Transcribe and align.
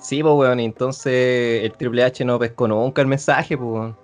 Sí, 0.00 0.22
pues, 0.22 0.34
weón, 0.34 0.60
y 0.60 0.64
entonces 0.66 1.64
el 1.64 1.72
Triple 1.72 2.04
H 2.04 2.24
no 2.24 2.38
pescó 2.38 2.68
nunca 2.68 3.02
el 3.02 3.08
mensaje, 3.08 3.56
pues, 3.56 3.68
weón. 3.70 3.96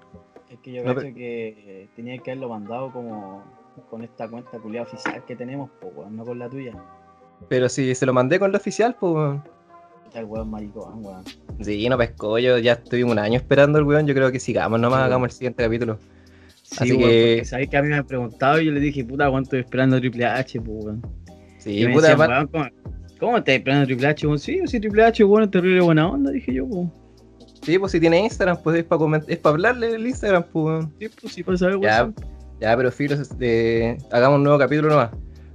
Es 0.50 0.58
que 0.58 0.72
yo 0.72 0.84
No, 0.84 0.94
creo 0.94 1.14
que 1.14 1.88
tenía 1.96 2.18
que 2.18 2.32
haberlo 2.32 2.48
mandado 2.48 2.92
como 2.92 3.42
con 3.90 4.02
esta 4.02 4.28
cuenta 4.28 4.58
culiada 4.58 4.86
oficial 4.86 5.24
que 5.24 5.36
tenemos, 5.36 5.70
pues, 5.80 5.92
weón, 5.96 6.16
no 6.16 6.24
con 6.24 6.38
la 6.38 6.48
tuya. 6.48 6.72
Pero 7.48 7.68
si 7.68 7.94
se 7.94 8.06
lo 8.06 8.12
mandé 8.12 8.38
con 8.38 8.50
lo 8.52 8.58
oficial, 8.58 8.96
pues, 8.98 9.12
weón. 9.12 9.42
El 10.14 10.24
weón 10.26 10.50
maricón, 10.50 11.04
weón. 11.04 11.24
Sí, 11.60 11.88
no 11.88 11.96
pescó, 11.96 12.38
yo 12.38 12.58
ya 12.58 12.72
estuvimos 12.72 13.12
un 13.12 13.18
año 13.18 13.36
esperando 13.36 13.78
el 13.78 13.84
weón, 13.84 14.06
yo 14.06 14.14
creo 14.14 14.30
que 14.32 14.40
sigamos 14.40 14.78
nomás, 14.80 15.00
Sí, 15.00 15.04
hagamos 15.04 15.26
el 15.28 15.32
siguiente 15.32 15.62
capítulo. 15.62 15.98
Sí, 16.62 16.76
Así 16.80 16.92
weón, 16.92 17.10
que- 17.10 17.32
porque 17.36 17.44
sabes 17.44 17.68
que 17.68 17.76
a 17.76 17.82
mí 17.82 17.88
me 17.88 17.96
han 17.96 18.06
preguntado 18.06 18.60
y 18.60 18.66
yo 18.66 18.72
le 18.72 18.80
dije, 18.80 19.04
puta, 19.04 19.30
¿cuánto 19.30 19.46
estoy 19.48 19.60
esperando 19.60 19.98
Triple 20.00 20.26
H, 20.26 20.60
pues, 20.60 20.84
weón? 20.84 21.02
Sí, 21.58 21.80
Y 21.82 21.86
me 21.86 21.92
puta, 21.94 22.08
decían, 22.16 22.48
weón, 22.52 22.72
¿cómo, 23.22 23.32
¿cómo 23.32 23.38
estás 23.38 23.54
esperando 23.54 23.86
Triple 23.86 24.06
H? 24.08 24.26
Weón, 24.26 24.38
sí, 24.38 24.60
sí, 24.66 24.80
Triple 24.80 25.04
H, 25.04 25.22
es 25.22 25.50
terrible 25.50 25.80
buena 25.80 26.08
onda, 26.08 26.32
dije 26.32 26.54
yo, 26.54 26.66
pues. 26.68 26.88
sí, 27.62 27.78
pues 27.78 27.92
si 27.92 28.00
tiene 28.00 28.20
Instagram, 28.20 28.58
pues 28.62 28.78
es 28.78 28.84
para 28.84 29.22
es 29.28 29.38
para 29.38 29.54
hablarle 29.54 29.94
el 29.94 30.06
Instagram, 30.06 30.44
pues. 30.52 30.84
Sí, 30.98 31.08
pues 31.20 31.32
sí, 31.32 31.42
para 31.42 31.56
saber, 31.56 31.80
Ya, 31.80 32.12
ya, 32.60 32.76
pero 32.76 32.90
Filo, 32.90 33.16
eh, 33.40 33.96
hagamos 34.10 34.38
un 34.38 34.44
nuevo 34.44 34.58
capítulo 34.58 34.88
nomás. 34.90 35.10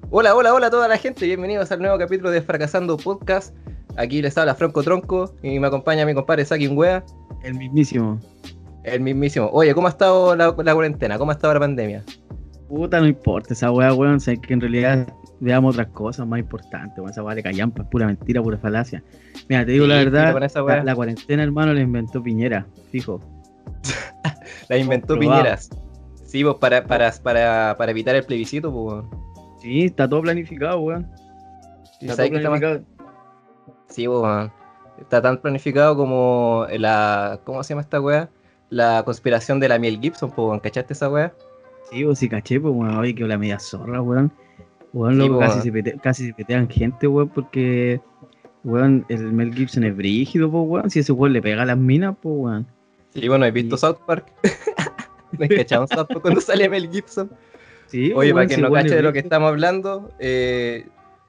Hola, 0.09 0.33
hola, 0.35 0.53
hola 0.53 0.67
a 0.67 0.71
toda 0.71 0.87
la 0.87 0.97
gente, 0.97 1.25
bienvenidos 1.25 1.69
al 1.71 1.79
nuevo 1.79 1.97
capítulo 1.97 2.31
de 2.31 2.41
Fracasando 2.41 2.95
Podcast. 2.95 3.53
Aquí 3.97 4.21
les 4.21 4.37
habla 4.37 4.55
Franco 4.55 4.81
Tronco 4.81 5.35
y 5.43 5.59
me 5.59 5.67
acompaña 5.67 6.05
mi 6.05 6.13
compadre 6.13 6.45
Saki 6.45 6.69
Wea, 6.69 7.03
El 7.43 7.55
mismísimo. 7.55 8.19
el 8.83 9.01
mismísimo. 9.01 9.49
Oye, 9.51 9.73
¿cómo 9.73 9.87
ha 9.87 9.89
estado 9.89 10.35
la, 10.35 10.55
la 10.63 10.73
cuarentena? 10.73 11.17
¿Cómo 11.17 11.31
ha 11.31 11.33
estado 11.33 11.53
la 11.55 11.59
pandemia? 11.59 12.03
Puta, 12.69 13.01
no 13.01 13.07
importa 13.07 13.53
esa 13.53 13.71
weá, 13.71 13.93
weón. 13.93 14.19
Sabes 14.19 14.39
que 14.39 14.53
en 14.53 14.61
realidad 14.61 15.07
veamos 15.39 15.75
otras 15.75 15.87
cosas 15.89 16.27
más 16.27 16.39
importantes, 16.39 16.97
weón. 16.97 17.09
Esa 17.11 17.23
weá 17.23 17.35
de 17.35 17.43
callampa, 17.43 17.83
es 17.83 17.87
pura 17.89 18.05
mentira, 18.07 18.41
pura 18.41 18.57
falacia. 18.57 19.03
Mira, 19.49 19.65
te 19.65 19.71
digo 19.73 19.85
la 19.87 19.99
Sí, 19.99 20.05
verdad, 20.05 20.43
esa 20.43 20.61
la, 20.83 20.95
cuarentena, 20.95 21.43
hermano, 21.43 21.73
la 21.73 21.81
inventó 21.81 22.21
Piñera, 22.23 22.65
fijo. 22.91 23.21
La 24.69 24.77
inventó 24.77 25.13
Comprobado. 25.15 25.41
Piñeras. 25.43 25.69
Sí, 26.25 26.43
pues 26.43 26.55
para, 26.55 26.85
para, 26.85 27.11
para, 27.23 27.75
para 27.77 27.91
evitar 27.91 28.15
el 28.15 28.23
plebiscito, 28.23 28.71
pues. 28.71 28.93
weón. 29.05 29.09
Sí, 29.61 29.85
está 29.85 30.07
todo 30.09 30.21
planificado, 30.21 30.79
weón. 30.79 31.07
¿Y 32.01 32.05
Está 32.09 32.23
todo 32.23 32.29
qué 32.31 32.37
está 32.37 32.49
más- 32.49 32.59
planificado. 32.59 32.97
Sí, 33.89 34.07
pues, 34.07 34.19
weón. 34.21 34.51
Está 34.99 35.21
tan 35.21 35.37
planificado 35.37 35.95
como 35.95 36.65
la. 36.71 37.39
¿Cómo 37.43 37.63
se 37.63 37.69
llama 37.69 37.81
esta 37.81 38.01
weá? 38.01 38.29
La 38.69 39.03
conspiración 39.05 39.59
de 39.59 39.69
la 39.69 39.79
Miel 39.79 39.99
Gibson, 40.01 40.31
pues. 40.31 40.61
¿cachaste 40.61 40.93
esa 40.93 41.09
weá? 41.09 41.33
Sí, 41.89 42.03
vos 42.03 42.19
sí 42.19 42.27
caché, 42.27 42.59
pues, 42.59 42.73
weón. 42.73 42.97
Oye, 42.97 43.15
que 43.15 43.23
la 43.25 43.37
media 43.37 43.59
zorra, 43.59 44.01
weón. 44.01 44.31
Weón, 44.93 45.13
Sí, 45.13 45.19
loco, 45.27 45.39
casi, 45.39 45.61
se 45.61 45.71
pete- 45.71 45.99
casi 46.01 46.25
se 46.27 46.33
petean 46.33 46.69
gente, 46.69 47.07
weón, 47.07 47.29
porque, 47.29 47.99
weón, 48.63 49.05
el 49.09 49.31
Mel 49.33 49.53
Gibson 49.53 49.83
es 49.83 49.95
brígido, 49.95 50.49
pues, 50.51 50.63
weón. 50.67 50.89
Si 50.89 50.99
ese 50.99 51.11
weón 51.11 51.33
le 51.33 51.41
pega 51.41 51.63
a 51.63 51.65
las 51.65 51.77
minas, 51.77 52.15
pues, 52.21 52.33
weón. 52.37 52.67
Sí, 53.13 53.27
bueno, 53.27 53.45
he 53.45 53.51
visto. 53.51 53.77
South 53.77 53.97
Park. 54.05 54.25
¿No 55.37 55.43
has 55.43 55.49
cachado 55.49 55.87
South 55.87 56.07
Park 56.07 56.21
cuando 56.21 56.41
sale 56.41 56.69
Mel 56.69 56.89
Gibson? 56.91 57.29
Sí, 57.87 58.11
Oye, 58.15 58.33
weón, 58.33 58.47
para 58.47 58.55
el 58.55 58.61
no 58.61 58.71
cache 58.71 58.95
de 58.95 59.01
lo 59.01 59.13
que 59.13 59.19
estamos 59.19 59.47
hablando, 59.49 60.11
eh, 60.19 60.85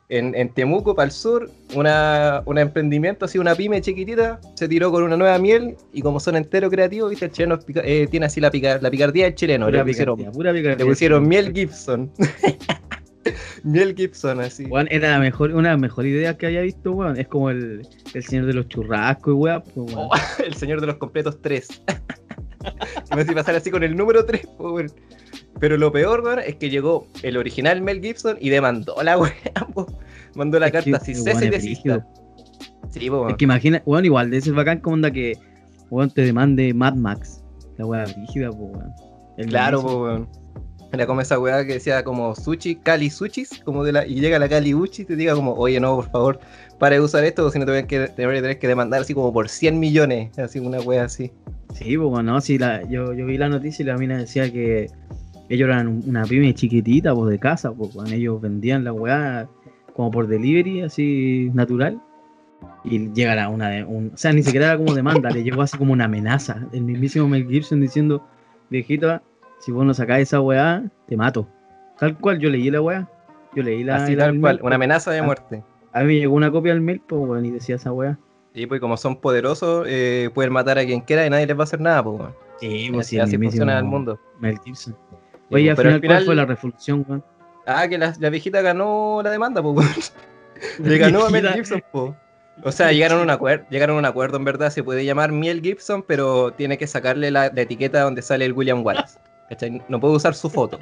en, 0.09 0.35
en 0.35 0.49
Temuco, 0.49 0.95
para 0.95 1.07
el 1.07 1.13
sur, 1.13 1.51
una, 1.75 2.43
un 2.47 2.59
emprendimiento, 2.59 3.27
así 3.27 3.39
una 3.39 3.55
pyme 3.55 3.81
chiquitita, 3.81 4.41
se 4.55 4.67
tiró 4.67 4.91
con 4.91 5.03
una 5.03 5.17
nueva 5.17 5.39
miel 5.39 5.77
y 5.93 6.01
como 6.03 6.19
son 6.19 6.35
enteros 6.37 6.71
creativos, 6.71 7.11
viste, 7.11 7.27
el 7.27 7.31
chileno 7.33 7.59
pica- 7.61 7.83
eh, 7.85 8.07
tiene 8.11 8.27
así 8.27 8.41
la, 8.41 8.51
pica- 8.51 8.79
la 8.81 8.91
picardía 8.91 9.25
del 9.27 9.35
chileno. 9.35 9.67
Pura 9.67 9.79
Le 9.79 9.85
pusieron, 9.85 10.17
picardía, 10.17 10.37
pura 10.37 10.53
picardía. 10.53 10.85
le 10.85 10.91
pusieron 10.91 11.29
miel 11.29 11.53
Gibson. 11.53 12.11
miel 13.63 13.95
Gibson, 13.97 14.41
así. 14.41 14.67
Weón, 14.67 14.89
era 14.91 15.11
la 15.11 15.19
mejor, 15.19 15.51
una 15.53 15.69
de 15.69 15.75
las 15.75 15.81
mejores 15.81 16.13
ideas 16.13 16.37
que 16.37 16.47
había 16.47 16.63
visto, 16.63 16.93
weón. 16.93 17.19
Es 17.19 17.29
como 17.29 17.51
el, 17.51 17.87
el 18.15 18.25
señor 18.25 18.47
de 18.47 18.55
los 18.55 18.69
churrascos 18.69 19.33
y 19.33 19.37
weón, 19.37 19.63
pues, 19.63 19.95
weón. 19.95 20.09
Oh, 20.11 20.11
el 20.45 20.55
señor 20.55 20.81
de 20.81 20.87
los 20.89 20.97
completos 20.97 21.41
3. 21.43 21.83
Me 23.15 23.23
hace 23.23 23.33
pasar 23.33 23.55
así 23.55 23.71
con 23.71 23.83
el 23.83 23.97
número 23.97 24.25
3, 24.25 24.47
po, 24.57 24.73
weón. 24.73 24.93
Pero 25.61 25.77
lo 25.77 25.91
peor, 25.93 26.23
weón, 26.23 26.41
es 26.41 26.57
que 26.57 26.71
llegó 26.71 27.07
el 27.23 27.37
original 27.37 27.81
Mel 27.83 28.01
Gibson 28.01 28.37
y 28.41 28.51
demandó 28.51 29.03
la 29.03 29.19
po. 29.75 29.87
Mandó 30.35 30.59
la 30.59 30.67
Es 30.67 30.73
carta 30.73 30.97
así, 30.97 31.15
cese 31.15 31.31
weón 31.31 31.43
y 31.43 31.47
es 31.47 31.53
desista. 31.53 32.07
Sí, 32.91 33.11
po, 33.11 33.29
Es 33.29 33.37
que 33.37 33.45
imagina, 33.45 33.83
weón, 33.87 34.05
igual 34.05 34.31
de 34.31 34.39
ese 34.39 34.51
bacán 34.53 34.81
como 34.81 34.95
onda 34.95 35.11
que, 35.11 35.37
weón, 35.91 36.11
te 36.11 36.23
demande 36.23 36.73
Mad 36.75 36.95
Max. 36.95 37.43
La 37.77 37.87
weá 37.87 38.05
brígida, 38.05 38.51
pues, 38.51 38.71
weón. 38.73 38.93
El 39.37 39.47
Claro, 39.47 39.83
po, 39.83 40.03
weón. 40.03 40.29
Era 40.93 41.07
como 41.07 41.21
esa 41.21 41.39
weá 41.39 41.67
que 41.67 41.75
decía 41.75 42.03
como 42.03 42.35
sushi, 42.35 42.77
Cali 42.77 43.11
Sushis, 43.11 43.61
como 43.65 43.85
de 43.85 43.93
la, 43.93 44.07
y 44.07 44.15
llega 44.21 44.39
la 44.39 44.49
Cali 44.49 44.73
Uchi 44.75 45.03
y 45.03 45.05
te 45.05 45.17
diga 45.17 45.35
como, 45.35 45.53
oye 45.55 45.79
no, 45.81 45.97
por 45.97 46.11
favor, 46.11 46.41
para 46.79 46.95
de 46.97 47.03
usar 47.03 47.25
esto, 47.25 47.51
si 47.51 47.59
no 47.59 47.67
te 47.67 47.73
voy 47.73 47.81
a 47.81 47.87
que- 47.87 48.09
tener 48.09 48.59
que 48.59 48.69
demandar 48.69 49.03
así 49.03 49.13
como 49.13 49.31
por 49.33 49.49
100 49.51 49.79
millones, 49.79 50.39
así 50.39 50.59
una 50.59 50.81
weá 50.81 51.05
así. 51.05 51.31
Sí, 51.75 51.97
weón, 51.99 52.25
no, 52.25 52.41
sí, 52.41 52.57
la, 52.59 52.83
yo, 52.89 53.13
yo 53.13 53.27
vi 53.27 53.37
la 53.37 53.51
noticia 53.51 53.83
y 53.83 53.87
la 53.87 53.99
mina 53.99 54.17
decía 54.17 54.51
que 54.51 54.87
ellos 55.51 55.69
eran 55.69 55.89
un- 55.89 56.05
una 56.07 56.25
pyme 56.25 56.55
chiquitita, 56.55 57.15
pues, 57.15 57.31
de 57.31 57.39
casa, 57.39 57.71
pues, 57.73 57.95
weón. 57.95 58.11
Ellos 58.13 58.41
vendían 58.41 58.85
la 58.85 58.93
weá 58.95 59.47
como 59.95 60.11
por 60.11 60.27
delivery, 60.27 60.83
así, 60.83 61.51
natural. 61.53 62.01
Y 62.85 63.13
llega 63.13 63.43
a 63.45 63.49
una 63.51 63.69
de, 63.69 63.85
un, 63.85 64.13
o 64.15 64.17
sea, 64.17 64.33
ni 64.33 64.43
siquiera 64.43 64.69
era 64.69 64.77
como 64.79 64.95
demanda, 64.95 65.31
le 65.31 65.43
llegó 65.45 65.61
así 65.63 65.77
como 65.77 65.93
una 65.93 66.07
amenaza. 66.07 66.67
El 66.73 66.83
mismísimo 66.85 67.29
Mel 67.29 67.47
Gibson 67.47 67.81
diciendo, 67.81 68.27
viejita, 68.71 69.23
si 69.59 69.73
vos 69.73 69.85
no 69.85 69.95
sacás 69.95 70.21
esa 70.21 70.41
weá, 70.41 70.85
te 71.07 71.17
mato. 71.17 71.49
Tal 71.99 72.17
cual, 72.19 72.39
yo 72.39 72.51
leí 72.51 72.71
la 72.71 72.81
weá. 72.81 73.09
Yo 73.55 73.63
leí 73.63 73.83
la. 73.83 73.97
así 73.97 74.17
tal 74.17 74.39
cual, 74.41 74.57
mail, 74.57 74.67
una 74.67 74.77
amenaza 74.77 75.11
de 75.11 75.23
muerte. 75.23 75.65
A 75.93 76.03
mí 76.03 76.19
llegó 76.19 76.35
una 76.35 76.51
copia 76.51 76.73
del 76.73 76.81
mail, 76.81 77.03
pues, 77.07 77.21
weón, 77.21 77.45
y 77.45 77.51
decía 77.51 77.77
esa 77.77 77.93
weá. 77.93 78.19
Y 78.55 78.67
pues 78.67 78.81
como 78.81 78.97
son 78.97 79.21
poderosos, 79.21 79.87
eh, 79.89 80.31
pueden 80.35 80.53
matar 80.53 80.79
a 80.79 80.85
quien 80.85 81.01
quiera 81.01 81.27
y 81.27 81.31
nadie 81.31 81.47
les 81.47 81.57
va 81.57 81.61
a 81.61 81.65
hacer 81.65 81.81
nada, 81.81 82.03
pues 82.03 82.21
weón. 82.21 82.35
Sí, 82.61 82.93
Así, 82.99 83.19
así 83.19 83.39
funciona 83.39 83.79
el 83.79 83.85
mundo. 83.85 84.19
Mel 84.41 84.59
Gibson. 84.65 84.95
Sí, 84.95 85.55
Oye, 85.55 85.71
al 85.71 85.77
pero 85.77 85.91
final, 85.91 86.07
¿cuál 86.07 86.25
fue 86.25 86.35
la 86.35 86.45
reflexión, 86.45 87.05
weón? 87.09 87.25
Ah, 87.67 87.87
que 87.89 87.99
la, 87.99 88.15
la 88.19 88.31
viejita 88.31 88.61
ganó 88.63 89.21
la 89.23 89.31
demanda, 89.31 89.63
pues 89.63 89.77
weón. 89.77 89.91
Le 90.89 90.99
ganó 90.99 91.25
a 91.25 91.31
Mel. 91.31 91.49
Gibson, 91.49 91.83
po. 91.93 92.17
O 92.65 92.73
sea, 92.73 92.93
llegaron 92.93 93.21
a 93.21 93.23
un 93.23 93.31
acuerdo, 93.31 93.65
llegaron 93.71 93.97
a 93.97 93.99
un 94.01 94.05
acuerdo 94.05 94.37
en 94.37 94.45
verdad, 94.45 94.71
se 94.71 94.83
puede 94.83 95.05
llamar 95.05 95.31
Miel 95.31 95.61
Gibson, 95.63 96.03
pero 96.03 96.53
tiene 96.53 96.77
que 96.77 96.89
sacarle 96.89 97.31
la, 97.31 97.53
la 97.55 97.63
etiqueta 97.63 98.01
donde 98.01 98.23
sale 98.23 98.45
el 98.45 98.53
William 98.53 98.85
Wallace. 98.85 99.19
¿Cachai? 99.49 99.83
No 99.89 100.01
puede 100.01 100.15
usar 100.15 100.35
su 100.35 100.51
foto. 100.51 100.79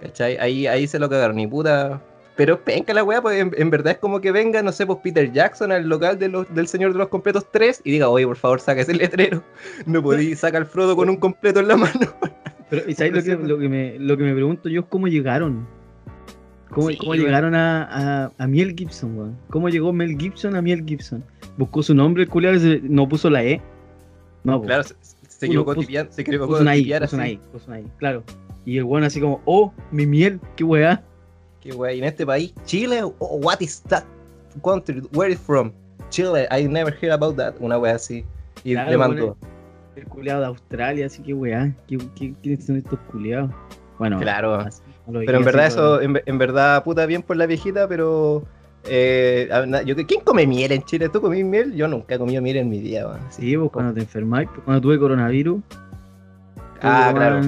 ¿Cachai? 0.00 0.36
Ahí, 0.38 0.66
ahí 0.66 0.86
se 0.86 0.98
lo 0.98 1.08
cagaron, 1.08 1.36
ni 1.36 1.46
puta. 1.46 2.00
Pero 2.36 2.62
penca 2.62 2.94
la 2.94 3.02
weá, 3.02 3.20
pues 3.20 3.40
en, 3.40 3.52
en 3.56 3.68
verdad 3.68 3.94
es 3.94 3.98
como 3.98 4.20
que 4.20 4.30
venga, 4.30 4.62
no 4.62 4.70
sé, 4.70 4.86
pues 4.86 5.00
Peter 5.02 5.32
Jackson 5.32 5.72
al 5.72 5.88
local 5.88 6.20
de 6.20 6.28
los, 6.28 6.54
del 6.54 6.68
Señor 6.68 6.92
de 6.92 6.98
los 6.98 7.08
Completos 7.08 7.44
3 7.50 7.80
y 7.82 7.90
diga, 7.90 8.08
oye, 8.08 8.26
por 8.26 8.36
favor, 8.36 8.60
saca 8.60 8.80
ese 8.80 8.94
letrero. 8.94 9.42
No 9.86 10.00
podí 10.02 10.36
sacar 10.36 10.62
al 10.62 10.68
Frodo 10.68 10.94
con 10.94 11.10
un 11.10 11.16
completo 11.16 11.58
en 11.58 11.66
la 11.66 11.76
mano. 11.76 12.14
Pero, 12.70 12.88
¿y 12.88 12.94
sabes 12.94 13.12
lo 13.12 13.22
que, 13.22 13.44
lo, 13.44 13.58
que 13.58 13.68
me, 13.68 13.98
lo 13.98 14.16
que 14.16 14.22
me 14.22 14.34
pregunto 14.34 14.68
yo 14.68 14.82
es 14.82 14.86
cómo 14.88 15.08
llegaron? 15.08 15.66
¿Cómo, 16.70 16.90
Sí, 16.90 16.98
cómo 16.98 17.14
llegaron 17.14 17.56
a, 17.56 18.26
a, 18.26 18.32
a 18.38 18.46
Miel 18.46 18.74
Gibson, 18.76 19.18
weón? 19.18 19.36
¿Cómo 19.50 19.68
llegó 19.68 19.92
Mel 19.92 20.16
Gibson 20.16 20.54
a 20.54 20.62
Miel 20.62 20.84
Gibson? 20.86 21.24
¿Buscó 21.56 21.82
su 21.82 21.94
nombre 21.94 22.22
el 22.22 22.28
culiado 22.28 22.58
no 22.82 23.08
puso 23.08 23.30
la 23.30 23.42
E? 23.42 23.60
No. 24.44 24.62
Claro, 24.62 24.84
se, 24.84 24.94
se 25.38 25.46
equivocó, 25.46 25.72
puso- 25.74 25.80
tipiando- 25.86 26.12
se 26.12 26.20
equivocó 26.22 26.46
puso 26.52 26.62
una 26.62 26.76
I, 26.76 26.80
tipiar 26.82 27.02
puso 27.02 27.16
una 27.16 27.24
así. 27.24 27.40
Puso 27.50 27.76
I, 27.76 27.84
claro. 27.98 28.22
Y 28.66 28.76
el 28.78 28.84
weón 28.84 29.04
así 29.04 29.20
como, 29.20 29.40
oh, 29.46 29.72
mi 29.90 30.04
miel, 30.06 30.38
qué 30.56 30.64
weá. 30.64 31.02
Qué 31.60 31.72
wey, 31.72 31.96
y 31.96 31.98
en 32.00 32.04
este 32.04 32.24
país, 32.26 32.54
Chile, 32.66 33.02
oh, 33.02 33.36
what 33.42 33.60
is 33.60 33.82
that 33.88 34.04
country? 34.62 35.02
Where 35.12 35.32
is 35.32 35.40
from? 35.40 35.72
Chile, 36.10 36.46
I 36.50 36.68
never 36.68 36.92
heard 36.94 37.12
about 37.12 37.36
that. 37.36 37.54
Una 37.60 37.78
wea 37.78 37.94
así. 37.94 38.24
Y 38.64 38.72
Claro, 38.74 38.90
le 38.90 38.96
mandó. 38.98 39.24
weón, 39.24 39.36
El 39.96 40.04
culiado 40.04 40.40
de 40.42 40.46
Australia, 40.46 41.06
así 41.06 41.22
que 41.22 41.34
weá. 41.34 41.74
¿Qué, 41.88 41.98
qué, 42.14 42.34
quiénes 42.42 42.64
son 42.66 42.76
estos 42.76 42.98
culiados? 43.10 43.50
Bueno, 43.98 44.20
Claro. 44.20 44.54
así, 44.56 44.80
Pero 45.06 45.38
en 45.38 45.44
verdad 45.44 45.66
eso, 45.66 46.00
en, 46.00 46.20
en 46.24 46.38
verdad, 46.38 46.84
puta 46.84 47.04
bien 47.06 47.22
por 47.22 47.36
la 47.36 47.46
viejita, 47.46 47.88
pero... 47.88 48.44
Eh, 48.90 49.48
yo, 49.84 49.94
¿Quién 50.06 50.20
come 50.22 50.46
miel 50.46 50.72
en 50.72 50.82
Chile? 50.82 51.08
¿Tú 51.08 51.20
comís 51.20 51.44
miel? 51.44 51.74
Yo 51.74 51.86
nunca 51.88 52.14
he 52.14 52.18
comido 52.18 52.40
miel 52.42 52.56
en 52.56 52.68
mi 52.70 52.80
vida, 52.80 53.06
weón. 53.06 53.20
Sí, 53.30 53.56
pues 53.56 53.70
cuando 53.70 53.94
te 53.94 54.00
enfermáis, 54.00 54.48
pues, 54.48 54.60
cuando 54.64 54.80
tuve 54.80 54.98
coronavirus. 54.98 55.60
Ah, 56.80 57.12
claro. 57.14 57.40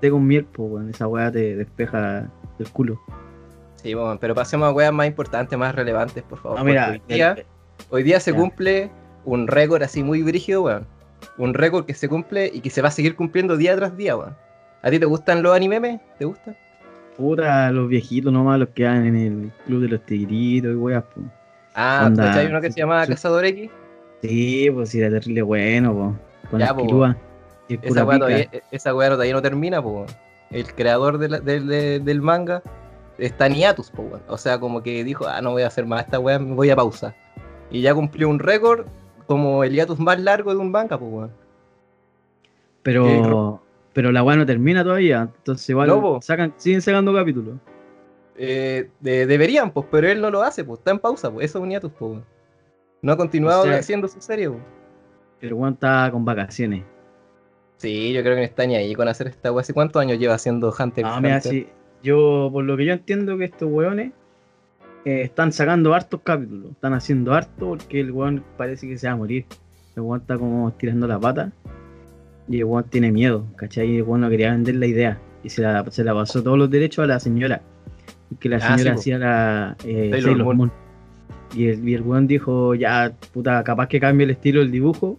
Té 0.00 0.10
con 0.10 0.26
miel, 0.26 0.44
pues, 0.44 0.70
weón, 0.70 0.90
esa 0.90 1.06
weá 1.06 1.30
te 1.32 1.56
despeja 1.56 2.30
el 2.58 2.68
culo. 2.70 3.00
Sí, 3.76 3.94
weón, 3.94 4.18
pero 4.18 4.34
pasemos 4.34 4.68
a 4.68 4.72
weas 4.72 4.92
más 4.92 5.06
importantes, 5.06 5.58
más 5.58 5.74
relevantes, 5.74 6.22
por 6.24 6.38
favor. 6.38 6.58
No, 6.58 6.64
mira, 6.64 6.90
hoy 6.90 7.02
día, 7.08 7.32
el- 7.32 7.46
hoy 7.90 8.02
día 8.02 8.20
se 8.20 8.32
ya. 8.32 8.36
cumple 8.38 8.90
un 9.24 9.46
récord 9.46 9.82
así 9.82 10.02
muy 10.02 10.22
brígido, 10.22 10.62
weón. 10.62 10.86
Un 11.36 11.54
récord 11.54 11.84
que 11.84 11.94
se 11.94 12.08
cumple 12.08 12.50
y 12.52 12.60
que 12.60 12.70
se 12.70 12.82
va 12.82 12.88
a 12.88 12.92
seguir 12.92 13.16
cumpliendo 13.16 13.56
día 13.56 13.74
tras 13.76 13.96
día, 13.96 14.16
weón. 14.16 14.36
¿A 14.82 14.90
ti 14.90 14.98
te 14.98 15.06
gustan 15.06 15.42
los 15.42 15.54
animemes? 15.54 16.00
¿Te 16.18 16.24
gustan? 16.24 16.56
Puta, 17.18 17.70
los 17.72 17.88
viejitos 17.88 18.32
nomás, 18.32 18.58
los 18.58 18.68
que 18.70 18.84
van 18.84 19.04
en 19.04 19.16
el 19.16 19.52
club 19.66 19.82
de 19.82 19.88
los 19.88 20.00
tigritos 20.06 20.72
y 20.72 20.74
weas, 20.76 21.04
pues. 21.14 21.26
Ah, 21.74 22.04
Onda, 22.06 22.24
¿cachai 22.24 22.46
uno 22.46 22.60
que 22.62 22.72
se 22.72 22.78
llama 22.80 23.04
sí. 23.04 23.10
Cazador 23.12 23.44
X? 23.44 23.70
Sí, 24.22 24.70
pues 24.72 24.88
sí, 24.88 25.00
era 25.00 25.10
terrible 25.10 25.42
bueno, 25.42 25.94
pues. 25.94 26.50
Con 26.50 26.60
Ya, 26.60 26.72
las 26.72 27.16
el 27.68 27.78
Esa 27.82 28.04
weá 28.06 28.18
todavía, 28.18 28.50
esa 28.70 28.94
weá 28.94 29.10
todavía 29.10 29.34
no 29.34 29.42
termina, 29.42 29.80
weón. 29.80 30.06
El 30.50 30.72
creador 30.74 31.18
de 31.18 31.28
la- 31.28 31.40
del- 31.40 31.66
de- 31.66 32.00
del 32.00 32.22
manga 32.22 32.62
está 33.18 33.46
en 33.46 33.54
hiatus, 33.56 33.90
po, 33.90 34.02
weón. 34.02 34.22
O 34.28 34.38
sea, 34.38 34.58
como 34.58 34.82
que 34.82 35.04
dijo, 35.04 35.26
ah, 35.26 35.42
no 35.42 35.50
voy 35.50 35.62
a 35.62 35.66
hacer 35.66 35.84
más 35.84 36.04
esta 36.04 36.18
weá, 36.18 36.38
me 36.38 36.54
voy 36.54 36.70
a 36.70 36.76
pausa. 36.76 37.14
Y 37.70 37.82
ya 37.82 37.94
cumplió 37.94 38.28
un 38.30 38.38
récord 38.38 38.86
como 39.26 39.62
el 39.62 39.72
hiatus 39.74 39.98
más 40.00 40.18
largo 40.18 40.52
de 40.52 40.56
un 40.60 40.72
banca, 40.72 40.98
pues, 40.98 41.12
weón. 41.12 41.30
Pero, 42.82 43.60
pero 43.98 44.12
la 44.12 44.22
weá 44.22 44.36
no 44.36 44.46
termina 44.46 44.84
todavía. 44.84 45.28
Entonces 45.38 45.68
igual 45.70 45.88
No, 45.88 46.00
po. 46.00 46.22
sacan, 46.22 46.54
siguen 46.56 46.80
sacando 46.80 47.12
capítulos. 47.12 47.56
Eh, 48.36 48.90
de- 49.00 49.26
deberían, 49.26 49.72
pues, 49.72 49.86
pero 49.90 50.06
él 50.08 50.20
no 50.20 50.30
lo 50.30 50.40
hace, 50.44 50.62
pues, 50.62 50.78
está 50.78 50.92
en 50.92 51.00
pausa, 51.00 51.32
pues, 51.32 51.46
eso 51.46 51.58
es 51.58 51.64
un 51.64 51.70
hiatus, 51.70 51.90
pues. 51.98 52.20
No 53.02 53.10
ha 53.10 53.16
continuado 53.16 53.62
O 53.62 53.64
sea- 53.64 53.78
haciendo 53.78 54.06
su 54.06 54.20
serie, 54.20 54.50
pues. 54.50 54.62
El 55.40 55.52
weón 55.52 55.72
está 55.72 56.08
con 56.12 56.24
vacaciones. 56.24 56.84
Sí, 57.78 58.12
yo 58.12 58.22
creo 58.22 58.34
que 58.36 58.40
no 58.42 58.44
está 58.46 58.66
ni 58.66 58.76
ahí 58.76 58.94
con 58.94 59.08
hacer 59.08 59.26
esta 59.26 59.50
weá. 59.50 59.62
¿Hace 59.62 59.74
cuántos 59.74 60.00
años 60.00 60.16
lleva 60.20 60.34
haciendo 60.34 60.72
Hunter? 60.78 61.04
No, 61.04 61.20
mira, 61.20 61.40
sí, 61.40 61.66
yo, 62.00 62.50
por 62.52 62.62
lo 62.62 62.76
que 62.76 62.84
yo 62.84 62.92
entiendo 62.92 63.36
que 63.36 63.46
estos 63.46 63.68
weones 63.68 64.12
eh, 65.06 65.22
están 65.22 65.50
sacando 65.50 65.92
hartos 65.92 66.20
capítulos. 66.22 66.70
Están 66.70 66.94
haciendo 66.94 67.34
harto 67.34 67.66
porque 67.70 67.98
el 67.98 68.12
weón 68.12 68.44
parece 68.56 68.86
que 68.86 68.96
se 68.96 69.08
va 69.08 69.14
a 69.14 69.16
morir. 69.16 69.44
El 69.96 70.02
weón 70.02 70.20
está 70.20 70.38
como 70.38 70.68
estirando 70.68 71.08
la 71.08 71.18
pata. 71.18 71.50
Y 72.48 72.58
el 72.58 72.64
weón 72.64 72.84
tiene 72.84 73.12
miedo, 73.12 73.44
¿cachai? 73.56 73.90
Y 73.90 73.96
el 73.98 74.02
weón 74.04 74.22
no 74.22 74.30
quería 74.30 74.50
vender 74.52 74.76
la 74.76 74.86
idea. 74.86 75.18
Y 75.44 75.50
se 75.50 75.62
la, 75.62 75.84
se 75.90 76.02
la 76.04 76.14
pasó 76.14 76.42
todos 76.42 76.58
los 76.58 76.70
derechos 76.70 77.04
a 77.04 77.06
la 77.06 77.20
señora. 77.20 77.60
Y 78.30 78.36
que 78.36 78.48
la 78.48 78.56
Ah, 78.56 78.60
señora 78.76 78.94
sí, 78.94 79.00
hacía 79.00 79.18
la 79.18 79.76
eh, 79.84 80.08
Sailor 80.10 80.22
Sailor 80.22 80.44
Moon. 80.44 80.56
Moon. 80.56 80.72
Y 81.54 81.68
el, 81.68 81.88
y 81.88 81.94
el 81.94 82.02
weón 82.02 82.26
dijo, 82.26 82.74
ya, 82.74 83.12
puta, 83.32 83.62
capaz 83.64 83.88
que 83.88 84.00
cambie 84.00 84.24
el 84.24 84.30
estilo 84.30 84.60
del 84.60 84.70
dibujo. 84.70 85.18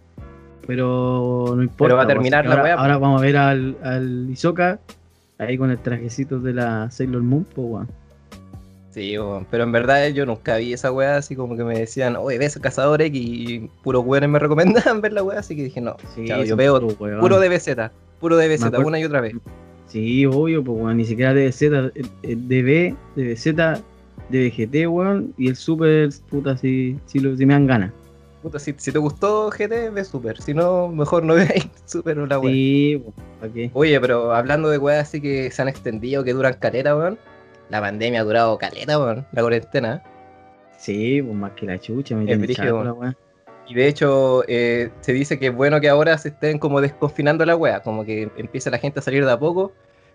Pero 0.68 1.54
no 1.56 1.64
importa. 1.64 1.76
Pero 1.78 1.96
va 1.96 2.04
a 2.04 2.08
terminar 2.08 2.46
la 2.46 2.56
ahora, 2.56 2.74
ahora 2.76 2.98
vamos 2.98 3.22
a 3.22 3.26
ver 3.26 3.38
al, 3.38 3.78
al 3.84 4.30
Hisoka 4.30 4.80
ahí 5.40 5.58
con 5.58 5.72
el 5.72 5.80
trajecito 5.80 6.40
de 6.40 6.54
la 6.54 6.92
Sailor 6.92 7.24
Moon, 7.24 7.46
pues 7.56 7.68
weón. 7.68 7.88
Sí, 8.92 9.16
pero 9.52 9.64
en 9.64 9.72
verdad 9.72 10.08
yo 10.08 10.26
nunca 10.26 10.58
vi 10.58 10.74
esa 10.74 10.92
weá 10.92 11.18
así 11.18 11.36
como 11.36 11.56
que 11.56 11.64
me 11.64 11.78
decían, 11.78 12.16
oye, 12.16 12.38
ves 12.40 12.58
Cazador 12.60 13.02
X 13.04 13.22
y 13.24 13.70
puros 13.84 14.04
weones 14.06 14.30
me 14.30 14.40
recomendaban 14.40 15.00
ver 15.02 15.14
la 15.14 15.24
weá, 15.24 15.40
así 15.40 15.56
que 15.56 15.64
dije, 15.64 15.80
no, 15.80 15.96
Sí, 16.16 16.26
chao, 16.26 16.44
yo 16.44 16.56
veo 16.56 16.78
weones. 16.80 17.20
puro 17.20 17.40
DBZ, 17.40 17.92
puro 18.20 18.36
DBZ, 18.38 18.64
acuerdo- 18.66 18.88
una 18.88 19.00
y 19.00 19.06
otra 19.06 19.22
vez. 19.22 19.36
Sí, 19.88 20.26
obvio, 20.26 20.64
pues 20.64 20.82
weón, 20.82 20.98
ni 20.98 21.06
siquiera 21.06 21.34
DBZ, 21.34 21.62
eh, 21.64 21.92
eh, 22.24 22.36
DB, 22.36 22.96
DBZ, 23.16 23.82
DBGT, 24.30 24.88
weón, 24.88 25.34
y 25.38 25.50
el 25.50 25.56
Super, 25.56 26.10
puta, 26.30 26.58
si, 26.58 26.98
si, 27.06 27.20
lo, 27.20 27.36
si 27.36 27.46
me 27.46 27.54
dan 27.54 27.68
ganas. 27.68 27.92
Puta, 28.42 28.58
si, 28.60 28.74
si 28.78 28.92
te 28.92 29.00
gustó 29.00 29.50
GT, 29.50 29.90
ve 29.92 30.04
Super, 30.06 30.42
si 30.42 30.54
no, 30.54 30.88
mejor 30.88 31.24
no 31.24 31.34
veáis 31.36 31.68
Super 31.86 32.20
o 32.20 32.26
la 32.26 32.40
weá. 32.40 32.52
Sí, 32.52 33.02
pues, 33.04 33.16
¿para 33.40 33.54
qué? 33.54 33.72
Oye, 33.74 34.00
pero 34.00 34.34
hablando 34.34 34.70
de 34.70 34.78
weas 34.78 35.08
así 35.08 35.20
que 35.22 35.52
se 35.52 35.62
han 35.62 35.68
extendido, 35.68 36.24
que 36.24 36.34
duran 36.34 36.56
caleta, 36.60 36.96
weón. 36.96 37.18
La 37.70 37.82
pandemia 37.82 38.22
ha 38.22 38.24
durado 38.24 38.58
caleta, 38.58 39.00
weón, 39.00 39.26
la 39.32 39.42
cuarentena. 39.42 40.04
Sí, 40.78 41.22
pues 41.22 41.36
más 41.36 41.52
que 41.52 41.66
la 41.66 41.80
chucha, 41.80 42.16
me 42.16 42.26
tiene 42.26 42.48
chato 42.48 42.84
la 42.84 42.94
weá. 42.94 43.16
Y 43.68 43.76
de 43.76 43.88
hecho, 43.88 44.44
eh, 44.48 44.90
se 45.02 45.14
dice 45.14 45.38
que 45.38 45.48
es 45.48 45.56
bueno 45.56 45.80
que 45.80 45.90
ahora 45.90 46.18
se 46.18 46.30
estén 46.30 46.58
como 46.58 46.82
desconfinando 46.82 47.46
la 47.46 47.56
wea, 47.56 47.82
como 47.82 48.04
que 48.04 48.32
empieza 48.38 48.72
la 48.72 48.80
gente 48.80 49.00
a 49.00 49.04
salir 49.04 49.24
de 49.24 49.32
a 49.32 49.38
poco. 49.38 49.72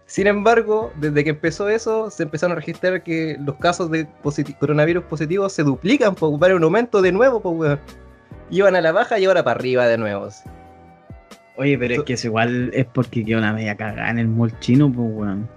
Sin 0.07 0.27
embargo, 0.27 0.93
desde 0.97 1.23
que 1.23 1.31
empezó 1.31 1.69
eso, 1.69 2.11
se 2.11 2.25
empezaron 2.25 2.53
a 2.53 2.57
registrar 2.57 3.03
que 3.05 3.37
los 3.39 3.55
casos 3.57 3.91
de 3.91 4.09
coronavirus 4.59 5.05
positivos 5.05 5.53
se 5.53 5.63
duplican, 5.63 6.17
por 6.17 6.31
ocupar 6.31 6.53
un 6.53 6.65
aumento 6.65 7.01
de 7.01 7.13
nuevo, 7.13 7.41
pues 7.41 7.55
weón. 7.57 7.81
Iban 8.51 8.75
a 8.75 8.81
la 8.81 8.91
baja 8.91 9.19
y 9.19 9.25
ahora 9.25 9.45
para 9.45 9.59
arriba 9.59 9.87
de 9.87 9.99
nuevo. 9.99 10.29
Oye, 11.57 11.79
pero 11.79 11.95
es 11.95 12.03
que 12.03 12.15
eso 12.15 12.27
igual 12.27 12.71
es 12.75 12.87
porque 12.87 13.25
quedó 13.25 13.39
una 13.39 13.53
media 13.53 13.77
cagada 13.77 14.11
en 14.11 14.19
el 14.19 14.29
mall 14.29 14.59
chino, 14.59 14.93
pues 14.93 15.09
weón. 15.13 15.49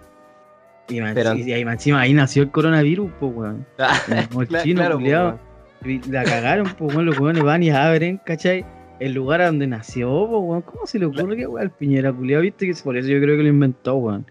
Y, 0.89 1.01
Pero- 1.01 1.35
y 1.35 1.51
ahí 1.51 1.65
más 1.65 1.73
encima 1.75 2.01
ahí 2.01 2.13
nació 2.13 2.43
el 2.43 2.51
coronavirus, 2.51 3.11
pues 3.19 3.33
weón. 3.35 3.65
El 4.49 4.61
chino, 4.63 4.79
claro, 4.99 5.39
pues, 5.81 6.07
la 6.07 6.23
cagaron, 6.23 6.67
pues 6.77 6.93
weón, 6.95 7.05
los 7.05 7.19
weones 7.19 7.43
van 7.43 7.61
y 7.63 7.69
abren, 7.69 8.19
¿cachai? 8.25 8.65
El 8.99 9.13
lugar 9.13 9.41
a 9.41 9.47
donde 9.47 9.67
nació, 9.67 10.09
pues 10.27 10.41
weón. 10.43 10.61
¿Cómo 10.61 10.87
se 10.87 10.97
le 10.99 11.05
ocurre 11.05 11.35
que 11.35 11.45
weón 11.47 11.63
el 11.63 11.71
Piñera 11.71 12.11
culiao? 12.13 12.41
Viste 12.41 12.65
que 12.67 12.73
por 12.83 12.95
eso 12.97 13.07
yo 13.09 13.19
creo 13.21 13.35
que 13.37 13.43
lo 13.43 13.49
inventó, 13.49 13.95
weón. 13.95 14.25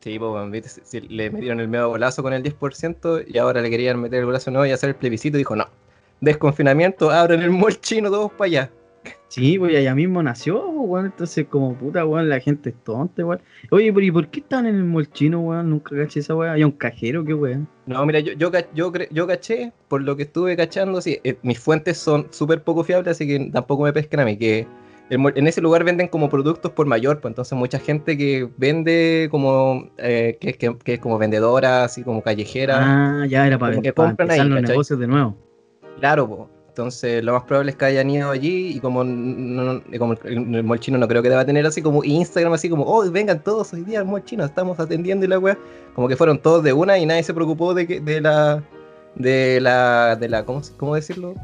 Sí, 0.00 0.18
pues, 0.18 0.30
weón, 0.32 0.50
viste, 0.50 0.68
si- 0.82 1.00
le 1.00 1.30
metieron 1.30 1.60
el 1.60 1.68
medio 1.68 1.88
golazo 1.88 2.22
con 2.22 2.32
el 2.32 2.42
10% 2.42 3.24
y 3.28 3.38
ahora 3.38 3.60
le 3.60 3.70
querían 3.70 4.00
meter 4.00 4.20
el 4.20 4.24
golazo 4.26 4.50
nuevo 4.50 4.66
y 4.66 4.70
hacer 4.72 4.88
el 4.88 4.94
plebiscito. 4.96 5.36
Dijo, 5.38 5.54
no, 5.54 5.68
desconfinamiento, 6.20 7.10
abran 7.10 7.42
el 7.42 7.50
mall 7.50 7.78
chino 7.80 8.10
todos 8.10 8.32
para 8.32 8.46
allá. 8.46 8.70
Sí, 9.34 9.58
pues 9.58 9.74
allá 9.74 9.94
mismo 9.94 10.22
nació, 10.22 10.62
weón. 10.68 11.06
Entonces, 11.06 11.46
como 11.48 11.74
puta, 11.74 12.04
weón, 12.04 12.28
la 12.28 12.38
gente 12.38 12.68
es 12.68 12.76
tonta, 12.84 13.24
weón. 13.24 13.40
Oye, 13.70 13.90
pero 13.90 14.04
¿y 14.04 14.10
por 14.10 14.28
qué 14.28 14.40
están 14.40 14.66
en 14.66 14.74
el 14.76 14.84
mall 14.84 15.10
chino, 15.10 15.40
weón? 15.40 15.70
Nunca 15.70 15.96
caché 15.96 16.20
esa 16.20 16.34
weón. 16.34 16.52
Hay 16.52 16.64
un 16.64 16.72
cajero, 16.72 17.24
qué 17.24 17.32
weón. 17.32 17.66
No, 17.86 18.04
mira, 18.04 18.20
yo, 18.20 18.34
yo, 18.34 18.50
yo, 18.74 18.92
yo 19.10 19.26
caché, 19.26 19.72
por 19.88 20.02
lo 20.02 20.16
que 20.16 20.24
estuve 20.24 20.54
cachando, 20.54 21.00
sí, 21.00 21.18
eh, 21.24 21.38
mis 21.42 21.58
fuentes 21.58 21.96
son 21.96 22.26
súper 22.28 22.62
poco 22.62 22.84
fiables, 22.84 23.12
así 23.12 23.26
que 23.26 23.50
tampoco 23.50 23.84
me 23.84 23.92
pesquen 23.94 24.20
a 24.20 24.26
mí, 24.26 24.36
que 24.36 24.66
el 25.08 25.20
en 25.34 25.46
ese 25.46 25.62
lugar 25.62 25.82
venden 25.84 26.08
como 26.08 26.28
productos 26.28 26.72
por 26.72 26.86
mayor, 26.86 27.20
pues 27.20 27.32
entonces 27.32 27.56
mucha 27.56 27.78
gente 27.78 28.18
que 28.18 28.50
vende 28.58 29.28
como, 29.30 29.88
eh, 29.96 30.36
que, 30.40 30.52
que- 30.54 30.76
que 30.76 30.94
es 30.94 31.00
como 31.00 31.16
vendedora, 31.16 31.84
así 31.84 32.02
como 32.02 32.22
callejera, 32.22 33.22
Ah, 33.22 33.26
ya 33.26 33.46
era 33.46 33.58
para, 33.58 33.80
que 33.80 33.92
para 33.94 34.10
compran 34.10 34.26
empezar 34.28 34.44
ahí, 34.44 34.50
los 34.50 34.60
¿cachai? 34.60 34.72
negocios 34.74 34.98
de 34.98 35.06
nuevo. 35.06 35.36
claro, 35.98 36.28
pues. 36.28 36.51
Entonces, 36.72 37.22
lo 37.22 37.34
más 37.34 37.42
probable 37.42 37.72
es 37.72 37.76
que 37.76 37.84
hayan 37.84 38.08
ido 38.08 38.30
allí 38.30 38.68
y 38.76 38.80
como, 38.80 39.04
no- 39.04 39.82
como 39.98 40.14
el, 40.24 40.54
el 40.54 40.64
mall 40.64 40.80
chino 40.80 40.96
no 40.96 41.06
creo 41.06 41.22
que 41.22 41.28
deba 41.28 41.44
tener 41.44 41.66
así 41.66 41.82
como 41.82 42.02
Instagram, 42.02 42.54
así 42.54 42.70
como, 42.70 42.84
oh, 42.84 43.10
vengan 43.10 43.44
todos 43.44 43.74
hoy 43.74 43.82
día 43.82 43.98
al 44.00 44.06
mall 44.06 44.24
chino, 44.24 44.42
estamos 44.42 44.80
atendiendo 44.80 45.26
y 45.26 45.28
la 45.28 45.38
weá. 45.38 45.58
Como 45.94 46.08
que 46.08 46.16
fueron 46.16 46.38
todos 46.38 46.62
de 46.64 46.72
una 46.72 46.96
y 46.98 47.04
nadie 47.04 47.24
se 47.24 47.34
preocupó 47.34 47.74
de 47.74 47.86
que 47.86 48.00
de 48.00 48.22
la, 48.22 48.62
de 49.16 49.60
la, 49.60 50.16
de 50.16 50.30
la, 50.30 50.46
¿cómo, 50.46 50.62
cómo 50.78 50.94
decirlo? 50.94 51.34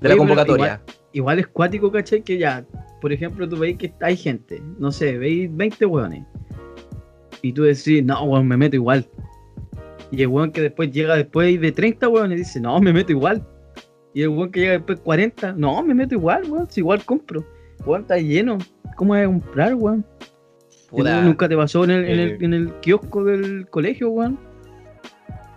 De 0.00 0.08
la 0.08 0.14
Oye, 0.14 0.18
convocatoria. 0.20 0.80
Igual 1.12 1.38
es 1.40 1.48
cuático, 1.48 1.92
¿cachai? 1.92 2.22
Que 2.22 2.38
ya, 2.38 2.64
por 3.02 3.12
ejemplo, 3.12 3.46
tú 3.46 3.58
veis 3.58 3.76
que 3.76 3.92
hay 4.00 4.16
gente, 4.16 4.62
no 4.78 4.90
sé, 4.90 5.18
veis 5.18 5.54
20 5.54 5.84
weones. 5.84 6.24
Y 7.42 7.52
tú 7.52 7.64
decís, 7.64 8.02
no, 8.02 8.22
weón, 8.24 8.48
me 8.48 8.56
meto 8.56 8.76
igual. 8.76 9.06
Y 10.10 10.22
el 10.22 10.28
weón 10.28 10.50
que 10.50 10.62
después 10.62 10.90
llega 10.90 11.14
después 11.14 11.60
de 11.60 11.72
30 11.72 12.08
weones 12.08 12.38
dice, 12.38 12.58
no, 12.58 12.80
me 12.80 12.90
meto 12.94 13.12
igual. 13.12 13.46
Y 14.18 14.22
el 14.22 14.30
weón 14.30 14.50
que 14.50 14.58
llega 14.58 14.72
después 14.72 14.98
de 14.98 15.04
40, 15.04 15.52
no, 15.52 15.80
me 15.80 15.94
meto 15.94 16.16
igual, 16.16 16.42
weón, 16.50 16.68
si 16.68 16.80
igual 16.80 17.04
compro. 17.04 17.44
Weón, 17.86 18.00
está 18.00 18.18
lleno. 18.18 18.58
¿Cómo 18.96 19.12
vas 19.12 19.22
a 19.22 19.26
comprar, 19.26 19.74
weón? 19.76 20.04
Nunca 20.90 21.48
te 21.48 21.56
pasó 21.56 21.84
en 21.84 21.92
el, 21.92 22.04
en, 22.04 22.18
eh. 22.18 22.22
el, 22.24 22.44
en 22.44 22.54
el 22.54 22.72
kiosco 22.80 23.22
del 23.22 23.68
colegio, 23.70 24.10
weón. 24.10 24.36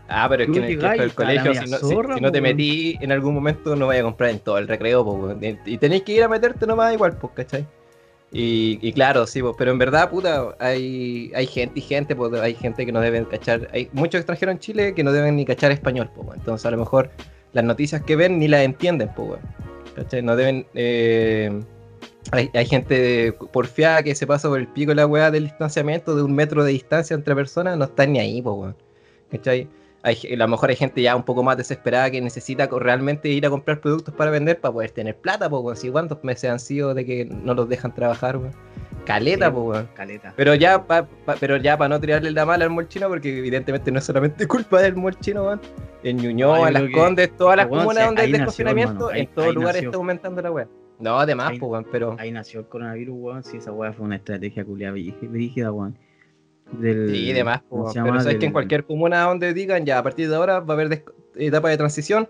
Ah, 0.07 0.27
pero 0.29 0.43
es 0.43 0.51
que 0.51 0.59
en 0.59 0.63
el 0.65 0.69
llegáis 0.75 1.01
kiosco 1.01 1.23
del 1.23 1.31
a 1.31 1.33
la 1.33 1.41
colegio, 1.41 1.63
si 1.65 1.71
no, 1.71 1.77
si- 1.79 1.89
zorra, 1.95 2.15
si 2.17 2.21
no 2.21 2.31
te 2.31 2.37
po, 2.37 2.43
metí 2.43 2.97
en 3.01 3.11
algún 3.11 3.33
momento, 3.33 3.75
no 3.75 3.87
vayas 3.87 4.01
a 4.01 4.03
comprar 4.03 4.29
en 4.29 4.37
todo 4.37 4.59
el 4.59 4.67
recreo, 4.67 5.03
po. 5.03 5.35
Y- 5.65 5.77
tenéis 5.79 6.03
que 6.03 6.11
ir 6.11 6.23
a 6.23 6.27
meterte 6.27 6.67
nomás 6.67 6.93
igual, 6.93 7.17
pues, 7.17 7.33
¿cachai? 7.33 7.65
Y, 8.31 8.77
y 8.79 8.93
claro, 8.93 9.25
sí, 9.25 9.41
pues, 9.41 9.55
pero 9.57 9.71
en 9.71 9.79
verdad, 9.79 10.07
puta, 10.11 10.55
hay, 10.59 11.31
hay 11.33 11.47
gente 11.47 11.79
y 11.79 11.81
gente, 11.81 12.15
pues, 12.15 12.31
hay 12.39 12.53
gente 12.53 12.85
que 12.85 12.91
no 12.91 13.01
deben 13.01 13.25
cachar, 13.25 13.69
hay 13.73 13.89
muchos 13.91 14.19
extranjeros 14.19 14.53
en 14.53 14.59
Chile 14.59 14.93
que 14.93 15.03
no 15.03 15.11
deben 15.11 15.35
ni 15.35 15.45
cachar 15.45 15.71
español, 15.71 16.11
pues, 16.15 16.37
entonces 16.37 16.63
a 16.67 16.69
lo 16.69 16.77
mejor 16.77 17.09
las 17.53 17.63
noticias 17.63 18.01
que 18.03 18.15
ven 18.15 18.39
ni 18.39 18.47
las 18.47 18.61
entienden, 18.61 19.09
pues, 19.15 19.29
weón. 19.29 19.41
¿cachai? 19.95 20.21
No 20.21 20.35
deben, 20.35 20.65
eh, 20.73 21.61
hay, 22.31 22.49
hay 22.53 22.65
gente 22.65 23.33
porfiada 23.51 24.03
que 24.03 24.15
se 24.15 24.25
pasa 24.25 24.47
por 24.47 24.59
el 24.59 24.67
pico 24.67 24.91
de 24.91 24.95
la 24.95 25.07
weá 25.07 25.31
del 25.31 25.45
distanciamiento 25.45 26.15
de 26.15 26.23
un 26.23 26.33
metro 26.33 26.63
de 26.63 26.71
distancia 26.71 27.13
entre 27.13 27.35
personas, 27.35 27.77
no 27.77 27.85
están 27.85 28.13
ni 28.13 28.19
ahí, 28.19 28.41
pues, 28.41 28.55
weón. 28.55 28.75
¿cachai? 29.31 29.67
A 30.03 30.11
lo 30.35 30.47
mejor 30.47 30.69
hay 30.71 30.75
gente 30.75 31.01
ya 31.01 31.15
un 31.15 31.23
poco 31.23 31.43
más 31.43 31.57
desesperada 31.57 32.09
que 32.09 32.19
necesita 32.21 32.67
realmente 32.67 33.29
ir 33.29 33.45
a 33.45 33.51
comprar 33.51 33.79
productos 33.81 34.13
para 34.15 34.31
vender 34.31 34.59
para 34.59 34.73
poder 34.73 34.91
tener 34.91 35.15
plata, 35.15 35.49
pues, 35.49 35.63
weón. 35.63 35.77
Si 35.77 35.89
cuántos 35.89 36.23
meses 36.23 36.49
han 36.49 36.59
sido 36.59 36.93
de 36.93 37.05
que 37.05 37.25
no 37.25 37.53
los 37.53 37.69
dejan 37.69 37.93
trabajar, 37.93 38.37
weón. 38.37 38.53
Caleta, 39.05 39.47
Sí, 39.47 39.51
pues, 39.53 39.65
weón. 39.65 39.89
Caleta. 39.95 40.33
Pero 40.35 40.55
ya, 40.55 40.85
pa, 40.85 41.05
pa- 41.25 41.35
pero 41.39 41.57
ya 41.57 41.77
para 41.77 41.89
no 41.89 41.99
tirarle 41.99 42.31
la 42.31 42.45
mala 42.45 42.65
al 42.65 42.69
molchino, 42.71 43.07
porque 43.09 43.37
evidentemente 43.39 43.91
no 43.91 43.99
es 43.99 44.05
solamente 44.05 44.47
culpa 44.47 44.81
del 44.81 44.95
molchino, 44.95 45.43
weón. 45.45 45.61
En 46.03 46.17
Ñuñoa, 46.17 46.57
No, 46.59 46.67
en 46.67 46.73
Las 46.73 46.83
Condes, 46.91 47.35
todas 47.37 47.57
las 47.57 47.67
comunas 47.67 48.05
donde 48.05 48.21
hay 48.21 48.31
nació, 48.31 48.45
desconfinamiento, 48.45 49.09
ahí- 49.09 49.21
en 49.21 49.27
todos 49.27 49.47
ahí 49.49 49.53
lugares 49.53 49.75
nació. 49.75 49.89
está 49.89 49.97
aumentando 49.97 50.41
la 50.41 50.51
weá. 50.51 50.67
No, 50.99 51.19
además, 51.19 51.49
pues, 51.59 51.71
weón, 51.71 51.87
pero. 51.91 52.15
Ahí 52.19 52.31
nació 52.31 52.59
el 52.61 52.67
coronavirus, 52.67 53.15
weón. 53.17 53.43
Sí, 53.43 53.57
esa 53.57 53.71
weá 53.71 53.91
fue 53.93 54.05
una 54.05 54.17
estrategia 54.17 54.63
culiada 54.63 54.93
brígida, 54.93 55.71
weón. 55.71 55.97
Del, 56.71 57.09
Sí, 57.09 57.33
demás, 57.33 57.59
pues, 57.59 57.69
¿cómo 57.69 57.81
weón. 57.83 57.93
se 57.93 58.01
Pero 58.03 58.19
sabes 58.21 58.37
que 58.37 58.45
en 58.45 58.51
cualquier 58.53 58.85
comuna 58.85 59.23
donde 59.23 59.53
digan, 59.53 59.85
ya 59.85 59.97
a 59.97 60.03
partir 60.03 60.29
de 60.29 60.35
ahora 60.35 60.59
va 60.59 60.73
a 60.75 60.77
haber 60.79 61.03
etapa 61.35 61.69
de 61.69 61.77
transición, 61.77 62.29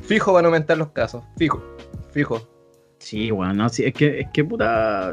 fijo 0.00 0.32
van 0.32 0.44
a 0.44 0.48
aumentar 0.48 0.76
los 0.78 0.88
casos. 0.90 1.22
Fijo, 1.36 1.62
fijo. 2.10 2.40
Sí, 2.98 3.30
weón, 3.30 3.56
no, 3.58 3.68
sí, 3.68 3.84
es 3.84 3.92
que, 3.92 4.20
es 4.20 4.28
que 4.32 4.44
puta. 4.44 5.12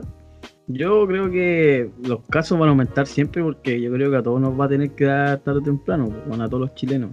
Yo 0.73 1.07
creo 1.07 1.29
que 1.31 1.89
los 2.03 2.19
casos 2.29 2.57
van 2.59 2.69
a 2.69 2.71
aumentar 2.71 3.07
siempre 3.07 3.43
porque 3.43 3.79
yo 3.81 3.91
creo 3.91 4.11
que 4.11 4.17
a 4.17 4.23
todos 4.23 4.39
nos 4.41 4.59
va 4.59 4.65
a 4.65 4.69
tener 4.69 4.91
que 4.91 5.05
dar 5.05 5.39
tarde 5.39 5.59
o 5.59 5.63
temprano, 5.63 6.05
pues, 6.05 6.27
bueno, 6.27 6.43
a 6.43 6.47
todos 6.47 6.61
los 6.61 6.75
chilenos. 6.75 7.11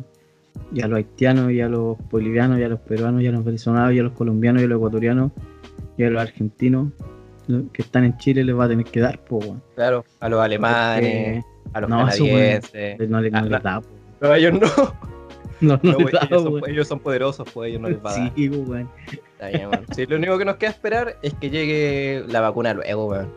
Y 0.72 0.82
a 0.82 0.88
los 0.88 0.98
haitianos, 0.98 1.50
y 1.52 1.60
a 1.60 1.68
los 1.68 1.96
bolivianos, 2.10 2.58
y 2.58 2.62
a 2.62 2.68
los 2.68 2.80
peruanos, 2.80 3.22
y 3.22 3.26
a 3.26 3.32
los 3.32 3.44
venezolanos, 3.44 3.92
y 3.94 3.98
a 4.00 4.02
los 4.02 4.12
colombianos, 4.12 4.60
y 4.62 4.64
a 4.64 4.68
los 4.68 4.76
ecuatorianos, 4.76 5.32
y 5.96 6.04
a 6.04 6.10
los 6.10 6.20
argentinos 6.20 6.88
¿no? 7.46 7.72
que 7.72 7.82
están 7.82 8.04
en 8.04 8.16
Chile 8.18 8.44
les 8.44 8.56
va 8.58 8.64
a 8.64 8.68
tener 8.68 8.84
que 8.84 9.00
dar, 9.00 9.20
pues, 9.24 9.46
weón. 9.46 9.62
Claro, 9.74 10.04
a 10.20 10.28
los 10.28 10.40
alemanes, 10.40 11.44
a 11.72 11.80
los 11.80 11.90
no, 11.90 12.08
eso, 12.08 12.24
canadienses. 12.24 13.08
No, 13.08 13.18
Ah, 13.18 13.42
les 13.42 13.62
da, 13.62 13.80
po. 13.80 13.88
No, 14.20 14.34
ellos 14.34 14.52
no. 14.54 14.68
No, 15.60 15.74
no 15.82 15.92
No, 15.92 15.98
les 15.98 16.02
pues, 16.02 16.12
da, 16.12 16.20
ellos, 16.30 16.42
son, 16.44 16.70
ellos 16.70 16.88
son 16.88 17.00
poderosos, 17.00 17.48
pues 17.52 17.70
ellos 17.70 17.80
no 17.80 17.88
les 17.88 17.98
va 17.98 18.10
a 18.12 18.18
dar. 18.18 18.32
Sí. 18.36 18.50
Está 19.32 19.48
bien. 19.48 19.68
Sí, 19.92 20.06
lo 20.06 20.16
único 20.16 20.38
que 20.38 20.44
nos 20.44 20.56
queda 20.56 20.70
esperar 20.70 21.16
es 21.22 21.34
que 21.34 21.50
llegue 21.50 22.24
la 22.28 22.40
vacuna 22.40 22.74
luego, 22.74 23.06
weón. 23.06 23.28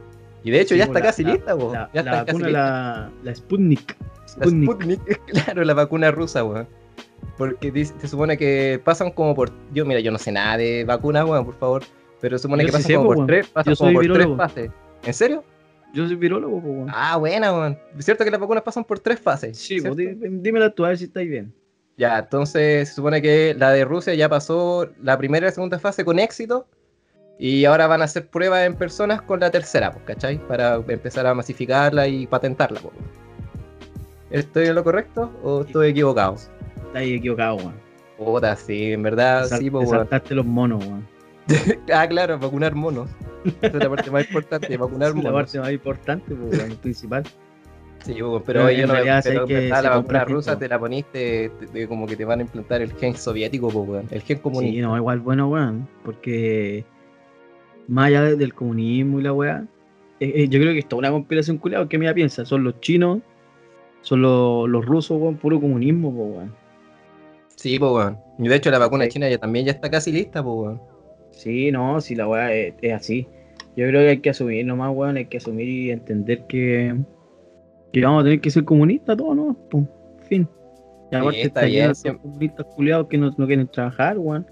Y 0.44 0.52
de 0.52 0.62
hecho 0.62 0.74
Sí, 0.76 0.80
ya 0.80 0.86
po, 0.86 0.92
está 0.92 1.00
la- 1.00 1.06
casi 1.06 1.24
la- 1.24 1.34
lista, 1.34 1.56
weón. 1.56 1.74
La, 1.74 1.90
Ya 1.94 2.02
está 2.02 2.26
casi 2.26 2.38
lista. 2.38 2.52
la, 2.52 3.12
la 3.24 3.36
Sputnik. 3.36 3.98
La 4.00 4.28
Sputnik. 4.46 4.70
Sputnik, 4.72 5.26
claro, 5.28 5.64
la 5.64 5.74
vacuna 5.74 6.12
rusa, 6.12 6.44
weón. 6.44 6.68
Porque 7.38 7.72
dice- 7.72 7.94
se 8.00 8.08
supone 8.08 8.38
que 8.38 8.82
pasan 8.84 9.12
como 9.12 9.36
por. 9.36 9.52
Yo, 9.74 9.86
mira, 9.86 10.00
yo 10.00 10.12
no 10.12 10.18
sé 10.18 10.32
nada 10.32 10.58
de 10.58 10.84
vacunas, 10.86 11.26
weón, 11.28 11.46
por 11.46 11.56
favor. 11.56 11.84
Pero 12.20 12.38
se 12.38 12.44
supone 12.44 12.64
Yo 12.64 12.68
que 12.68 12.74
pasan 12.74 12.92
como 12.96 13.04
po, 13.04 13.08
por 13.10 13.18
weón. 13.18 13.28
tres, 13.28 13.48
pasan 13.48 13.74
Yo 13.74 13.78
como 13.78 13.94
por 13.94 14.14
tres 14.14 14.28
fases. 14.38 14.72
¿En 15.04 15.14
serio? 15.14 15.44
Yo 15.94 16.08
soy 16.08 16.16
virólogo, 16.16 16.62
pues, 16.62 16.74
weón. 16.74 16.88
Ah, 16.94 17.18
buena, 17.18 17.52
weón. 17.52 17.78
Es 17.98 18.06
cierto 18.06 18.24
que 18.24 18.32
las 18.32 18.40
vacunas 18.40 18.64
pasan 18.64 18.84
por 18.84 19.00
tres 19.00 19.20
fases. 19.20 19.58
Sí, 19.58 19.82
pues, 19.82 19.96
di- 19.96 20.16
dímela 20.16 20.70
tú 20.70 20.86
a 20.86 20.90
ver 20.90 20.98
si 20.98 21.06
estáis 21.06 21.30
bien. 21.30 21.54
Ya, 21.98 22.20
entonces 22.20 22.90
se 22.90 22.96
supone 22.96 23.22
que 23.22 23.56
la 23.58 23.72
de 23.72 23.86
Rusia 23.86 24.14
ya 24.16 24.30
pasó 24.30 24.90
la 25.04 25.18
primera 25.18 25.46
y 25.46 25.50
la 25.50 25.54
segunda 25.54 25.78
fase 25.80 26.06
con 26.06 26.18
éxito. 26.20 26.66
Y 27.44 27.66
ahora 27.66 27.88
van 27.88 28.02
a 28.02 28.04
hacer 28.06 28.28
pruebas 28.28 28.68
en 28.68 28.76
personas 28.76 29.20
con 29.24 29.40
la 29.40 29.50
tercera, 29.50 29.92
pues, 29.92 30.06
¿cachai? 30.06 30.38
Para 30.48 30.76
empezar 30.76 31.26
a 31.26 31.34
masificarla 31.34 32.08
y 32.08 32.28
patentarla. 32.28 32.80
pues. 32.80 32.94
¿Estoy 34.30 34.68
en 34.68 34.76
lo 34.76 34.84
correcto 34.84 35.32
o 35.42 35.62
estoy 35.62 35.90
equivocado? 35.90 36.36
Estáis 36.86 37.18
equivocado, 37.18 37.56
weón. 37.56 37.74
Puta, 38.16 38.56
sí, 38.56 38.94
en 38.94 39.02
verdad, 39.02 39.48
sal- 39.48 39.58
sí, 39.60 39.72
pues, 39.72 39.90
saltaste 39.90 40.36
los 40.36 40.46
monos, 40.46 40.86
weón. 40.86 41.08
Ah, 41.92 42.08
claro, 42.08 42.38
vacunar 42.38 42.76
monos. 42.76 43.10
Esa 43.60 43.68
es 43.68 43.74
la 43.74 43.90
parte 43.90 44.12
más 44.12 44.28
importante, 44.28 44.78
vacunar 44.78 45.10
Es 45.10 45.16
la 45.16 45.22
monos. 45.24 45.34
parte 45.42 45.60
más 45.60 45.72
importante, 45.72 46.36
pues, 46.36 46.60
weón, 46.60 46.72
el 46.72 46.78
principal. 46.78 47.24
Sí, 48.06 48.14
pues, 48.20 48.44
pero 48.46 48.66
Pero 48.66 48.72
yo 48.72 48.86
no 48.86 48.94
pero 49.24 49.48
que 49.48 49.68
la 49.68 49.82
vacuna 49.90 50.26
rusa 50.26 50.60
te 50.60 50.68
la 50.68 50.78
poniste 50.78 51.52
como 51.90 52.06
que 52.06 52.16
te 52.16 52.24
van 52.24 52.38
a 52.38 52.42
implantar 52.44 52.82
el 52.84 52.94
gen 52.94 53.16
soviético, 53.16 53.70
pues, 53.70 53.90
weón. 53.90 54.08
El 54.12 54.22
gen 54.22 54.38
comunista. 54.38 54.76
Sí, 54.76 54.80
no, 54.82 54.96
igual 54.96 55.20
bueno, 55.22 55.48
weón. 55.50 55.88
Porque 56.06 56.86
más 57.88 58.08
allá 58.08 58.24
de- 58.24 58.36
del 58.36 58.54
comunismo 58.54 59.20
y 59.20 59.24
la 59.24 59.34
weá, 59.34 59.66
eh, 60.20 60.32
eh, 60.36 60.48
yo 60.48 60.60
creo 60.60 60.74
que 60.74 60.80
es 60.80 60.88
toda 60.88 61.00
una 61.00 61.12
conspiración 61.12 61.58
culiada. 61.58 61.88
¿Qué 61.90 61.98
mira 61.98 62.14
piensa? 62.14 62.46
Son 62.46 62.64
los 62.64 62.80
chinos, 62.80 63.20
son 64.02 64.22
los, 64.22 64.70
los 64.70 64.86
rusos, 64.86 65.20
weón, 65.20 65.38
puro 65.38 65.60
comunismo, 65.60 66.14
pues, 66.14 66.30
weón. 66.38 66.56
Sí, 67.56 67.78
pues, 67.80 67.92
weón. 67.92 68.18
Y 68.40 68.48
de 68.48 68.56
hecho 68.56 68.72
la 68.72 68.80
vacuna 68.80 69.04
Sí. 69.06 69.12
china 69.12 69.30
ya 69.30 69.38
también 69.38 69.66
ya 69.66 69.72
está 69.72 69.90
casi 69.90 70.12
lista, 70.12 70.44
pues, 70.44 70.56
weón. 70.56 70.82
Sí, 71.32 71.72
no, 71.72 72.02
si 72.02 72.16
la 72.16 72.28
weá 72.28 72.54
es, 72.54 72.74
es 72.82 72.94
así. 72.94 73.28
Yo 73.76 73.88
creo 73.88 74.02
que 74.02 74.10
hay 74.10 74.20
que 74.20 74.30
asumir 74.32 74.66
nomás, 74.66 74.92
weón, 74.94 75.18
hay 75.18 75.26
que 75.26 75.38
asumir 75.38 75.68
y 75.68 75.92
entender 75.92 76.46
que, 76.48 76.96
que 77.94 78.02
vamos 78.02 78.22
a 78.22 78.24
tener 78.26 78.42
que 78.42 78.52
ser 78.52 78.66
comunistas 78.66 79.16
todos, 79.18 79.36
¿no? 79.36 79.54
Pum, 79.70 79.86
fin. 80.28 80.48
Y 81.12 81.16
aparte 81.16 81.42
está 81.42 81.62
está 81.62 81.66
bien, 81.66 81.94
lleno 81.94 82.14
de 82.16 82.22
comunistas 82.22 82.66
culiados 82.76 83.08
que 83.08 83.18
no, 83.18 83.32
no 83.38 83.48
quieren 83.48 83.68
trabajar, 83.68 84.18
weón. 84.18 84.46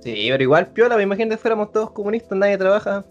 Sí, 0.00 0.28
pero 0.30 0.42
igual, 0.42 0.68
piola, 0.68 0.96
me 0.96 1.02
imagino 1.02 1.30
que 1.30 1.36
fuéramos 1.36 1.72
todos 1.72 1.90
comunistas, 1.90 2.38
nadie 2.38 2.56
trabaja. 2.56 3.04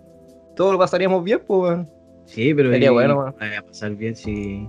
Todos 0.56 0.72
lo 0.74 0.80
pasaríamos 0.80 1.24
bien, 1.24 1.42
pues, 1.46 1.60
weón. 1.62 1.90
Sí, 2.26 2.54
pero 2.54 2.72
Sería 2.72 2.90
y- 2.90 2.94
bueno, 2.94 3.18
weón. 3.20 3.36
nadie 3.40 3.54
va 3.54 3.60
a 3.60 3.66
pasar 3.66 3.92
bien 3.96 4.16
si 4.16 4.68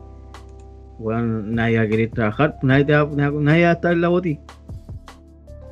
weón, 0.99 1.55
nadie 1.55 1.79
va 1.79 1.85
a 1.85 1.89
querer 1.89 2.11
trabajar, 2.11 2.59
nadie, 2.63 2.85
te 2.85 2.93
va, 2.93 3.09
nadie, 3.15 3.39
nadie 3.41 3.65
va 3.65 3.71
a 3.71 3.73
estar 3.75 3.93
en 3.93 4.01
la 4.01 4.09
boti. 4.09 4.41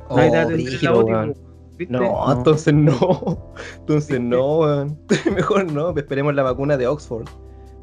Nadie 0.09 0.31
te 0.31 0.37
va 0.37 0.43
a 0.43 0.45
Oh, 0.45 0.49
en 0.49 0.83
la 0.83 0.91
boti. 0.91 1.41
No, 1.89 2.31
entonces 2.31 2.73
no. 2.73 3.53
Entonces 3.79 4.19
no, 4.21 4.59
weón. 4.59 4.97
Mejor 5.35 5.71
no, 5.71 5.95
esperemos 5.95 6.33
la 6.33 6.43
vacuna 6.43 6.77
de 6.77 6.87
Oxford. 6.87 7.27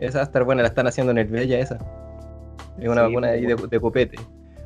Esa 0.01 0.19
va 0.19 0.23
a 0.23 0.27
estar 0.27 0.43
buena, 0.45 0.63
la 0.63 0.69
están 0.69 0.87
haciendo 0.87 1.13
en 1.13 1.19
el 1.19 1.27
Bella 1.29 1.59
esa. 1.61 1.77
Es 2.79 2.89
una 2.89 3.03
Sí, 3.03 3.07
vacuna 3.09 3.29
pues, 3.29 3.31
ahí 3.31 3.47
de, 3.47 3.55
de 3.55 3.81
copete. 3.81 4.19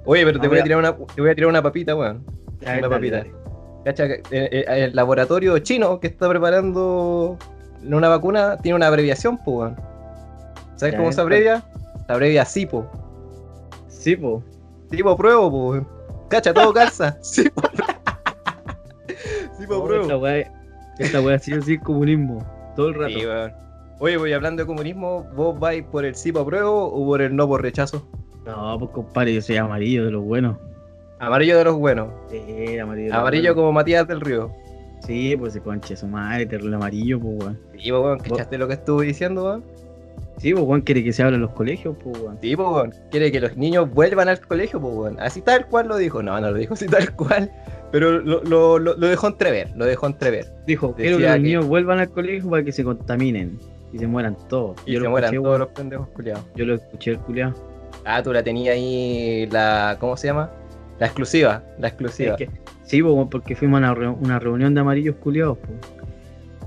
Oye, 0.07 0.25
pero 0.25 0.38
te 0.40 0.47
No, 0.47 0.50
voy 0.50 0.59
a 0.61 0.62
tirar 0.62 0.78
una, 0.78 0.97
te 0.97 1.21
voy 1.21 1.31
a 1.31 1.35
tirar 1.35 1.50
una 1.50 1.62
papita, 1.62 1.95
weón. 1.95 2.25
Ya, 2.61 2.69
dale, 2.69 2.78
una 2.78 2.88
papita. 2.88 3.17
dale. 3.19 3.33
Cacha, 3.88 4.07
que, 4.07 4.14
eh, 4.30 4.49
eh, 4.52 4.64
el 4.85 4.95
laboratorio 4.95 5.59
chino 5.61 5.99
que 5.99 6.09
está 6.09 6.28
preparando 6.28 7.38
una 7.83 8.09
vacuna 8.11 8.59
tiene 8.59 8.76
una 8.76 8.88
abreviación, 8.88 9.38
pues, 9.38 9.57
weón. 9.57 9.76
¿Sabes 10.76 10.92
Ya, 10.92 10.99
cómo 10.99 11.11
se 11.11 11.21
abrevia? 11.23 11.64
Se 12.07 12.12
abrevia 12.12 12.45
SIPO. 12.45 12.87
Sí, 13.88 14.14
po. 14.14 14.42
SIPO 14.90 15.16
pruebo, 15.16 15.50
pues, 15.50 15.62
weón. 15.71 15.88
Cacha, 16.28 16.52
todo 16.52 16.75
calza. 16.75 17.16
SIPO. 17.23 17.62
SIPO 19.59 19.85
pruebo. 19.85 20.02
esta 20.02 20.18
weá, 20.18 20.52
esta 20.99 21.21
weá 21.23 21.38
sí 21.38 21.54
o 21.54 21.62
sí 21.62 21.75
es 21.75 21.80
comunismo. 21.80 22.45
Todo 22.76 22.88
el 22.88 22.95
rato. 22.95 23.18
Sí, 23.18 23.25
weón. 23.25 23.52
Oye, 24.00 24.18
voy 24.18 24.35
hablando 24.35 24.64
de 24.64 24.66
comunismo, 24.66 25.26
¿vos 25.35 25.59
vais 25.59 25.83
por 25.83 26.04
el 26.04 26.14
sí 26.14 26.30
por 26.30 26.42
apruebo 26.42 26.92
o 26.92 27.07
por 27.07 27.23
el 27.23 27.35
no 27.35 27.49
por 27.49 27.62
rechazo? 27.62 28.07
No, 28.45 28.78
pues 28.78 28.90
compadre, 28.90 29.33
yo 29.33 29.40
soy 29.40 29.57
amarillo 29.57 30.04
de 30.04 30.11
los 30.11 30.23
buenos. 30.23 30.59
Amarillo 31.21 31.59
de 31.59 31.65
los 31.65 31.77
buenos. 31.77 32.09
Sí, 32.31 32.79
amarillo. 32.79 33.15
Amarillo 33.15 33.55
como 33.55 33.73
Matías 33.73 34.07
del 34.07 34.21
Río. 34.21 34.51
Sí, 35.07 35.37
pues 35.37 35.53
se 35.53 35.61
concha 35.61 35.97
su 35.97 36.07
madre, 36.07 36.47
terrible 36.47 36.77
amarillo, 36.77 37.19
pues 37.21 37.35
weón. 37.41 37.59
Sí, 37.77 37.91
pues, 37.91 38.03
weón, 38.03 38.19
¿cachaste 38.19 38.59
lo 38.59 38.67
que 38.69 38.75
estuve 38.75 39.07
diciendo, 39.07 39.45
weón? 39.45 39.65
Sí, 40.39 40.53
pues 40.53 40.65
weón 40.65 40.81
quiere 40.83 41.03
que 41.03 41.13
se 41.13 41.23
hable 41.23 41.37
en 41.37 41.43
los 41.43 41.51
colegios, 41.53 41.97
pues 42.03 42.19
weón. 42.21 42.39
Sí, 42.41 42.55
pues, 42.57 42.69
weón. 42.69 42.95
Quiere 43.11 43.33
que 43.33 43.41
los 43.41 43.57
niños 43.57 43.91
vuelvan 43.93 44.29
al 44.29 44.41
colegio, 44.41 44.81
pues, 44.81 44.95
weón. 44.95 45.21
Así 45.21 45.41
tal 45.41 45.67
cual 45.67 45.89
lo 45.89 45.97
dijo. 45.97 46.23
No, 46.23 46.41
no 46.41 46.51
lo 46.51 46.57
dijo 46.57 46.75
así 46.75 46.87
tal 46.87 47.15
cual. 47.15 47.51
Pero 47.91 48.19
lo, 48.21 48.43
lo, 48.45 48.79
lo, 48.79 48.97
lo 48.97 49.07
dejó 49.09 49.29
entrever, 49.29 49.71
lo 49.77 49.87
dejó 49.87 50.07
entrever. 50.07 50.47
Dijo, 50.67 50.95
quiero 50.95 51.17
que 51.17 51.23
Decía 51.23 51.29
los 51.31 51.37
que- 51.37 51.43
niños 51.43 51.67
vuelvan 51.67 51.99
al 52.01 52.11
colegio 52.11 52.51
para 52.51 52.63
que 52.63 52.73
se 52.73 52.85
contaminen 52.85 53.59
y 53.93 53.99
se 53.99 54.07
mueran 54.07 54.37
todos. 54.49 54.77
Y 54.85 54.93
yo 54.93 55.01
se 55.01 55.09
mueran 55.09 55.33
escuché, 55.33 55.43
todos 55.43 55.49
weón. 55.59 55.61
los 55.61 55.69
pendejos 55.71 56.09
culiados. 56.09 56.45
Yo 56.55 56.65
lo 56.67 56.75
escuché 56.75 57.13
el 57.13 57.19
culiao. 57.21 57.55
Ah, 58.05 58.23
tú 58.23 58.33
la 58.33 58.43
tenías 58.43 58.75
ahí, 58.75 59.49
la. 59.51 59.97
¿Cómo 59.99 60.17
se 60.17 60.27
llama? 60.27 60.51
La 60.99 61.07
exclusiva. 61.07 61.62
La 61.78 61.88
exclusiva. 61.88 62.37
Sí, 62.37 62.45
que- 62.47 62.50
sí, 62.85 63.02
weón, 63.02 63.28
porque 63.31 63.55
fuimos 63.55 63.76
a 63.83 63.93
una, 63.93 63.95
reu- 63.95 64.17
una 64.21 64.38
reunión 64.38 64.75
de 64.75 64.81
amarillos 64.81 65.17
culiados, 65.17 65.59
pues. 65.59 65.78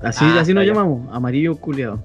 Así, 0.02 0.24
Ah, 0.26 0.40
así 0.40 0.52
nos 0.54 0.64
llamamos, 0.66 1.06
amarillos 1.14 1.58
culiados. 1.58 2.00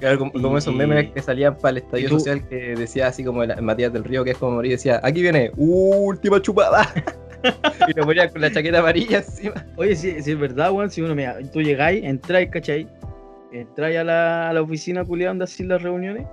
Claro, 0.00 0.18
como, 0.18 0.32
como 0.32 0.56
esos 0.58 0.74
memes 0.74 1.10
que 1.12 1.20
salían 1.20 1.56
para 1.58 1.72
el 1.72 1.76
estadio 1.78 2.08
tú- 2.08 2.18
social 2.18 2.46
que 2.48 2.74
decía 2.74 3.06
así 3.08 3.22
como 3.22 3.42
el 3.42 3.60
Matías 3.62 3.92
del 3.92 4.02
Río, 4.04 4.24
que 4.24 4.30
es 4.30 4.38
como 4.38 4.52
morir, 4.52 4.72
decía, 4.72 4.98
aquí 5.02 5.20
viene, 5.22 5.52
última 5.56 6.40
chupada. 6.40 6.88
y 7.88 7.92
lo 7.94 8.04
ponían 8.04 8.28
con 8.30 8.40
la 8.42 8.50
chaqueta 8.52 8.80
amarilla 8.80 9.18
encima. 9.18 9.64
Oye, 9.76 9.96
sí, 9.96 10.22
sí, 10.22 10.32
es 10.32 10.38
verdad, 10.38 10.72
weón. 10.72 10.90
Si 10.90 11.00
uno, 11.00 11.14
mira, 11.14 11.36
tú 11.52 11.62
llegáis, 11.62 12.04
entráis, 12.04 12.50
¿cachai? 12.50 12.86
Entráis 13.52 13.98
a 13.98 14.04
la, 14.04 14.50
a 14.50 14.52
la 14.52 14.60
oficina 14.62 15.04
culiada 15.04 15.30
donde 15.30 15.44
hacen 15.44 15.68
las 15.68 15.82
reuniones, 15.82 16.26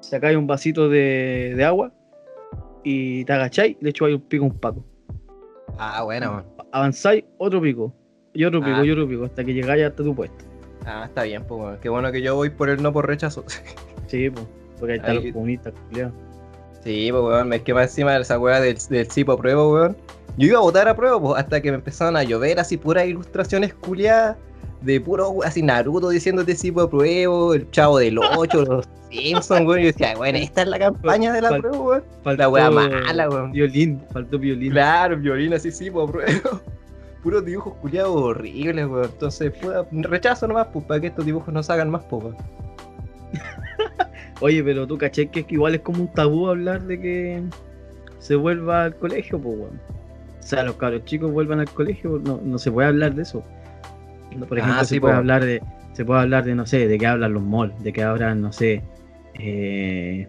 sacáis 0.00 0.36
un 0.36 0.46
vasito 0.48 0.88
de, 0.88 1.54
de 1.56 1.64
agua 1.64 1.92
y 2.84 3.24
te 3.24 3.32
agacháis, 3.32 3.76
le 3.80 3.90
echáis 3.90 4.14
un 4.14 4.20
pico 4.22 4.44
a 4.44 4.48
un 4.48 4.58
paco. 4.58 4.84
Ah, 5.78 6.02
bueno. 6.04 6.44
Avanzáis, 6.72 7.24
otro 7.38 7.60
pico, 7.60 7.92
y 8.34 8.44
otro 8.44 8.60
pico, 8.60 8.76
Ah. 8.80 8.84
y 8.84 8.90
otro 8.90 9.08
pico, 9.08 9.24
hasta 9.24 9.44
que 9.44 9.54
llegáis 9.54 9.84
hasta 9.84 10.02
tu 10.02 10.14
puesto. 10.14 10.44
Ah, 10.86 11.04
está 11.06 11.22
bien, 11.24 11.44
pues, 11.46 11.60
weón. 11.60 11.78
Qué 11.80 11.88
bueno 11.88 12.10
que 12.12 12.22
yo 12.22 12.34
voy 12.34 12.50
por 12.50 12.68
el 12.68 12.82
no 12.82 12.92
por 12.92 13.06
rechazo. 13.06 13.44
Sí, 14.08 14.30
pues, 14.30 14.46
porque 14.78 14.92
ahí 14.94 14.98
están 15.00 15.16
Ahí- 15.18 15.24
los 15.24 15.32
comunistas 15.34 15.74
culiados. 15.88 16.14
sí, 16.82 17.08
pues, 17.10 17.22
weón. 17.22 17.52
Es 17.52 17.62
que 17.62 17.74
más 17.74 17.84
encima 17.90 18.12
de 18.14 18.20
esa 18.22 18.38
weá 18.38 18.60
del, 18.60 18.78
del 18.88 19.10
sí 19.10 19.22
por 19.24 19.38
prueba, 19.38 19.68
weón. 19.68 19.96
Yo 20.38 20.46
iba 20.46 20.58
a 20.58 20.62
votar 20.62 20.88
a 20.88 20.96
prueba, 20.96 21.20
pues, 21.20 21.38
hasta 21.40 21.60
que 21.60 21.70
me 21.70 21.76
empezaron 21.76 22.16
a 22.16 22.22
llover 22.22 22.58
así 22.60 22.76
puras 22.78 23.06
ilustraciones 23.06 23.74
culiadas. 23.74 24.36
De 24.82 25.00
puro, 25.00 25.42
así 25.44 25.60
Naruto 25.62 26.08
diciéndote 26.08 26.54
sí 26.54 26.70
por 26.70 26.88
prueba, 26.88 27.56
el 27.56 27.68
chavo 27.70 27.98
del 27.98 28.18
8, 28.18 28.64
los 28.64 28.88
Simpsons, 29.10 29.66
weón. 29.66 29.80
Y 29.80 29.82
yo 29.82 29.86
decía, 29.88 30.14
bueno, 30.16 30.38
esta 30.38 30.62
es 30.62 30.68
la 30.68 30.78
campaña 30.78 31.32
de 31.32 31.40
la 31.42 31.50
Fal- 31.50 31.60
prueba, 31.60 31.78
weón. 31.78 32.04
Faltó 32.22 32.42
La 32.42 32.48
wea 32.48 32.70
mala, 32.70 33.28
weón. 33.28 33.52
Violín, 33.52 34.00
faltó 34.12 34.38
violín. 34.38 34.70
Claro, 34.72 35.16
violín 35.16 35.52
así 35.54 35.72
sí, 35.72 35.90
por 35.90 36.10
prueba. 36.12 36.30
Puros 37.22 37.44
dibujos 37.44 37.74
culiados 37.80 38.14
horribles, 38.14 38.86
weón. 38.86 39.04
Entonces, 39.06 39.52
puta, 39.52 39.84
rechazo 39.90 40.46
nomás, 40.46 40.68
pues, 40.72 40.84
para 40.84 41.00
que 41.00 41.08
estos 41.08 41.26
dibujos 41.26 41.52
no 41.52 41.62
se 41.62 41.72
hagan 41.72 41.90
más, 41.90 42.04
pues. 42.04 42.34
Oye, 44.40 44.62
pero 44.62 44.86
tú 44.86 44.96
caché 44.96 45.28
que 45.28 45.40
es 45.40 45.46
que 45.46 45.54
igual 45.54 45.74
es 45.74 45.80
como 45.80 46.02
un 46.02 46.12
tabú 46.12 46.48
hablar 46.48 46.82
de 46.82 47.00
que 47.00 47.42
se 48.20 48.36
vuelva 48.36 48.84
al 48.84 48.94
colegio, 48.96 49.40
pues, 49.40 49.56
weón. 49.58 49.80
O 50.38 50.42
sea, 50.48 50.62
los 50.62 50.76
cabros 50.76 51.04
chicos 51.04 51.30
vuelvan 51.32 51.60
al 51.60 51.68
colegio, 51.68 52.20
no, 52.24 52.40
no 52.42 52.58
se 52.58 52.70
puede 52.70 52.88
hablar 52.88 53.14
de 53.14 53.22
eso. 53.22 53.42
Por 54.46 54.58
Ah, 54.58 54.62
ejemplo, 54.62 54.84
sí, 54.84 54.94
se 54.96 55.00
puede 55.00 55.14
po. 55.14 55.18
hablar 55.18 55.44
de, 55.44 55.62
se 55.92 56.04
puede 56.04 56.20
hablar 56.20 56.44
de, 56.44 56.54
no 56.54 56.66
sé, 56.66 56.86
de 56.88 56.98
qué 56.98 57.06
hablan 57.06 57.32
los 57.34 57.42
malls, 57.42 57.82
de 57.82 57.92
qué 57.92 58.02
hablan, 58.02 58.40
no 58.40 58.52
sé, 58.52 58.82
eh, 59.38 60.28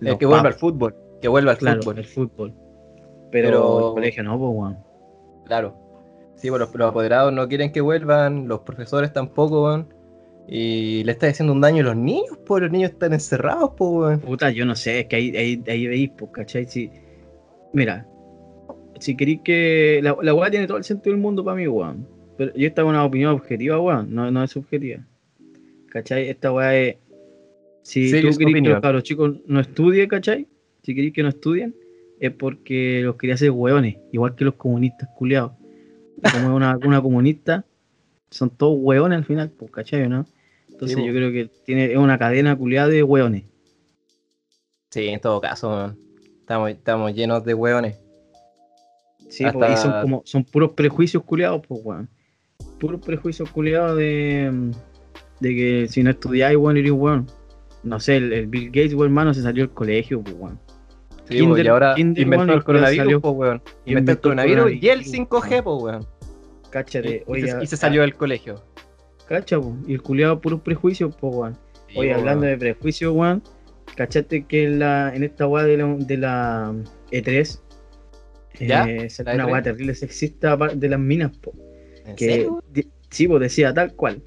los 0.00 0.16
que 0.18 0.26
vuelva 0.26 0.48
al 0.48 0.54
fútbol. 0.54 0.94
Que 1.20 1.28
vuelva 1.28 1.52
al 1.52 1.58
claro, 1.58 1.82
fútbol. 1.82 1.98
el 1.98 2.04
fútbol. 2.06 2.54
Pero, 3.30 3.48
Pero- 3.48 3.88
el 3.88 3.94
colegio 3.94 4.22
no, 4.24 4.38
pues. 4.38 4.76
Claro. 5.46 5.76
Sí, 6.36 6.48
pues 6.48 6.60
los, 6.60 6.74
los 6.74 6.88
apoderados 6.90 7.32
no 7.32 7.46
quieren 7.48 7.70
que 7.72 7.80
vuelvan, 7.80 8.48
los 8.48 8.60
profesores 8.60 9.12
tampoco, 9.12 9.64
weón. 9.64 9.94
Y 10.48 11.04
le 11.04 11.12
está 11.12 11.28
haciendo 11.28 11.52
un 11.52 11.60
daño 11.60 11.82
a 11.82 11.86
los 11.86 11.96
niños, 11.96 12.36
pues 12.44 12.62
los 12.62 12.70
niños 12.72 12.90
están 12.90 13.12
encerrados, 13.12 13.72
pues, 13.76 13.90
weón. 13.92 14.20
Puta, 14.20 14.50
yo 14.50 14.64
no 14.66 14.74
sé, 14.74 15.00
es 15.00 15.06
que 15.06 15.16
ahí, 15.16 15.36
ahí, 15.36 15.62
ahí 15.68 15.86
veis, 15.86 16.10
pues, 16.18 16.32
¿cachai? 16.32 16.64
Si, 16.66 16.90
mira, 17.72 18.06
si 18.98 19.16
queréis 19.16 19.40
que. 19.42 20.00
La, 20.02 20.16
la 20.20 20.34
weá 20.34 20.50
tiene 20.50 20.66
todo 20.66 20.78
el 20.78 20.84
sentido 20.84 21.12
del 21.14 21.22
mundo 21.22 21.44
para 21.44 21.56
mí, 21.56 21.68
weón. 21.68 22.08
Pero 22.44 22.54
yo 22.56 22.66
esta 22.66 22.82
es 22.82 22.88
una 22.88 23.04
opinión 23.04 23.30
objetiva, 23.34 23.80
weón, 23.80 24.12
no, 24.12 24.28
no 24.32 24.42
es 24.42 24.50
subjetiva. 24.50 25.06
¿Cachai? 25.90 26.28
Esta 26.28 26.50
weá 26.52 26.76
es. 26.76 26.96
Si 27.84 28.08
Sí, 28.08 28.20
tú 28.20 28.36
querés 28.36 28.80
que 28.80 28.92
los 28.92 29.02
chicos 29.04 29.36
no 29.46 29.60
estudien, 29.60 30.08
¿cachai? 30.08 30.48
Si 30.82 30.92
queréis 30.94 31.12
que 31.12 31.22
no 31.22 31.28
estudien, 31.28 31.74
es 32.18 32.32
porque 32.32 33.00
los 33.04 33.14
quería 33.16 33.34
hacer 33.34 33.50
weones, 33.52 33.96
igual 34.10 34.34
que 34.34 34.44
los 34.44 34.54
comunistas 34.54 35.08
culiados. 35.16 35.52
como 36.32 36.48
es 36.48 36.56
una, 36.56 36.76
una 36.84 37.00
comunista, 37.00 37.64
son 38.30 38.50
todos 38.50 38.76
hueones 38.80 39.18
al 39.18 39.24
final, 39.24 39.50
pues, 39.50 39.70
¿cachai? 39.70 40.08
¿no? 40.08 40.26
Entonces 40.68 40.96
Sí, 40.96 41.04
yo 41.04 41.12
po. 41.12 41.16
creo 41.18 41.30
que 41.30 41.50
tiene, 41.64 41.92
es 41.92 41.98
una 41.98 42.18
cadena 42.18 42.56
culiada 42.56 42.88
de 42.88 43.02
hueones. 43.04 43.44
Sí, 44.90 45.06
en 45.08 45.20
todo 45.20 45.40
caso. 45.40 45.94
Estamos, 46.40 46.70
estamos 46.70 47.14
llenos 47.14 47.44
de 47.44 47.54
hueones. 47.54 48.00
Sí, 49.28 49.44
y 49.44 49.46
Hasta- 49.46 49.76
son 49.76 50.02
como, 50.02 50.22
son 50.24 50.44
puros 50.44 50.72
prejuicios 50.72 51.22
culiados, 51.22 51.62
pues, 51.66 51.80
weón. 51.84 52.08
Puros 52.82 53.00
prejuicios 53.00 53.48
culiados 53.50 53.96
de, 53.96 54.50
de 55.38 55.48
que 55.54 55.86
si 55.88 56.02
no 56.02 56.10
estudiáis, 56.10 56.56
weón, 56.56 56.76
eres 56.76 56.90
weón. 56.90 57.28
No 57.84 58.00
sé, 58.00 58.16
el, 58.16 58.32
el 58.32 58.46
Bill 58.48 58.66
Gates, 58.66 58.94
weón, 58.94 59.06
hermano, 59.06 59.32
se 59.34 59.42
salió 59.42 59.62
del 59.64 59.72
colegio, 59.72 60.20
pues, 60.20 60.34
weón. 60.36 60.58
Sí, 61.28 61.38
Kinder- 61.38 61.64
y 61.64 61.68
ahora 61.68 61.94
Kinder, 61.94 62.22
inventó 62.24 62.52
el 62.54 62.64
coronavirus, 62.64 63.04
salió- 63.04 63.20
weón. 63.20 63.62
Inventó 63.62 63.82
el 63.84 63.90
inventó 63.90 64.12
el 64.12 64.18
coronavirus 64.20 64.72
y 64.82 64.88
el 64.88 64.98
coronavirus, 65.04 65.12
5G, 65.30 65.62
po, 65.62 65.76
weón. 65.76 66.06
Cáchate, 66.70 67.24
Y, 67.28 67.38
y 67.38 67.40
se, 67.42 67.62
y 67.62 67.66
se 67.68 67.74
ah, 67.76 67.78
salió 67.78 68.00
del 68.02 68.14
colegio. 68.16 68.64
Cacha, 69.28 69.60
po, 69.60 69.76
y 69.86 69.94
el 69.94 70.02
culiado 70.02 70.40
puros 70.40 70.60
prejuicios, 70.62 71.14
pues, 71.20 71.34
weón. 71.36 71.54
Sí, 71.88 71.98
Oye, 71.98 72.12
po, 72.12 72.18
hablando 72.18 72.46
de 72.46 72.58
prejuicios, 72.58 73.14
weón, 73.14 73.42
cachate 73.94 74.44
que 74.46 74.64
en, 74.64 74.80
la, 74.80 75.14
en 75.14 75.22
esta 75.22 75.46
weá 75.46 75.64
de 75.64 75.76
la, 75.76 75.86
de 75.98 76.16
la 76.16 76.74
E3 77.12 77.60
¿Ya? 78.60 78.84
eh, 78.88 79.08
¿La 79.24 79.34
una 79.34 79.44
E3? 79.46 79.52
weá 79.52 79.62
terrible 79.62 79.94
sexista 79.94 80.56
de 80.56 80.88
las 80.88 80.98
minas, 81.00 81.36
po, 81.38 81.52
¿En 82.04 82.16
que 82.16 82.24
serio? 82.24 82.62
sí, 83.10 83.28
pues 83.28 83.40
decía 83.40 83.72
tal 83.72 83.94
cual. 83.94 84.22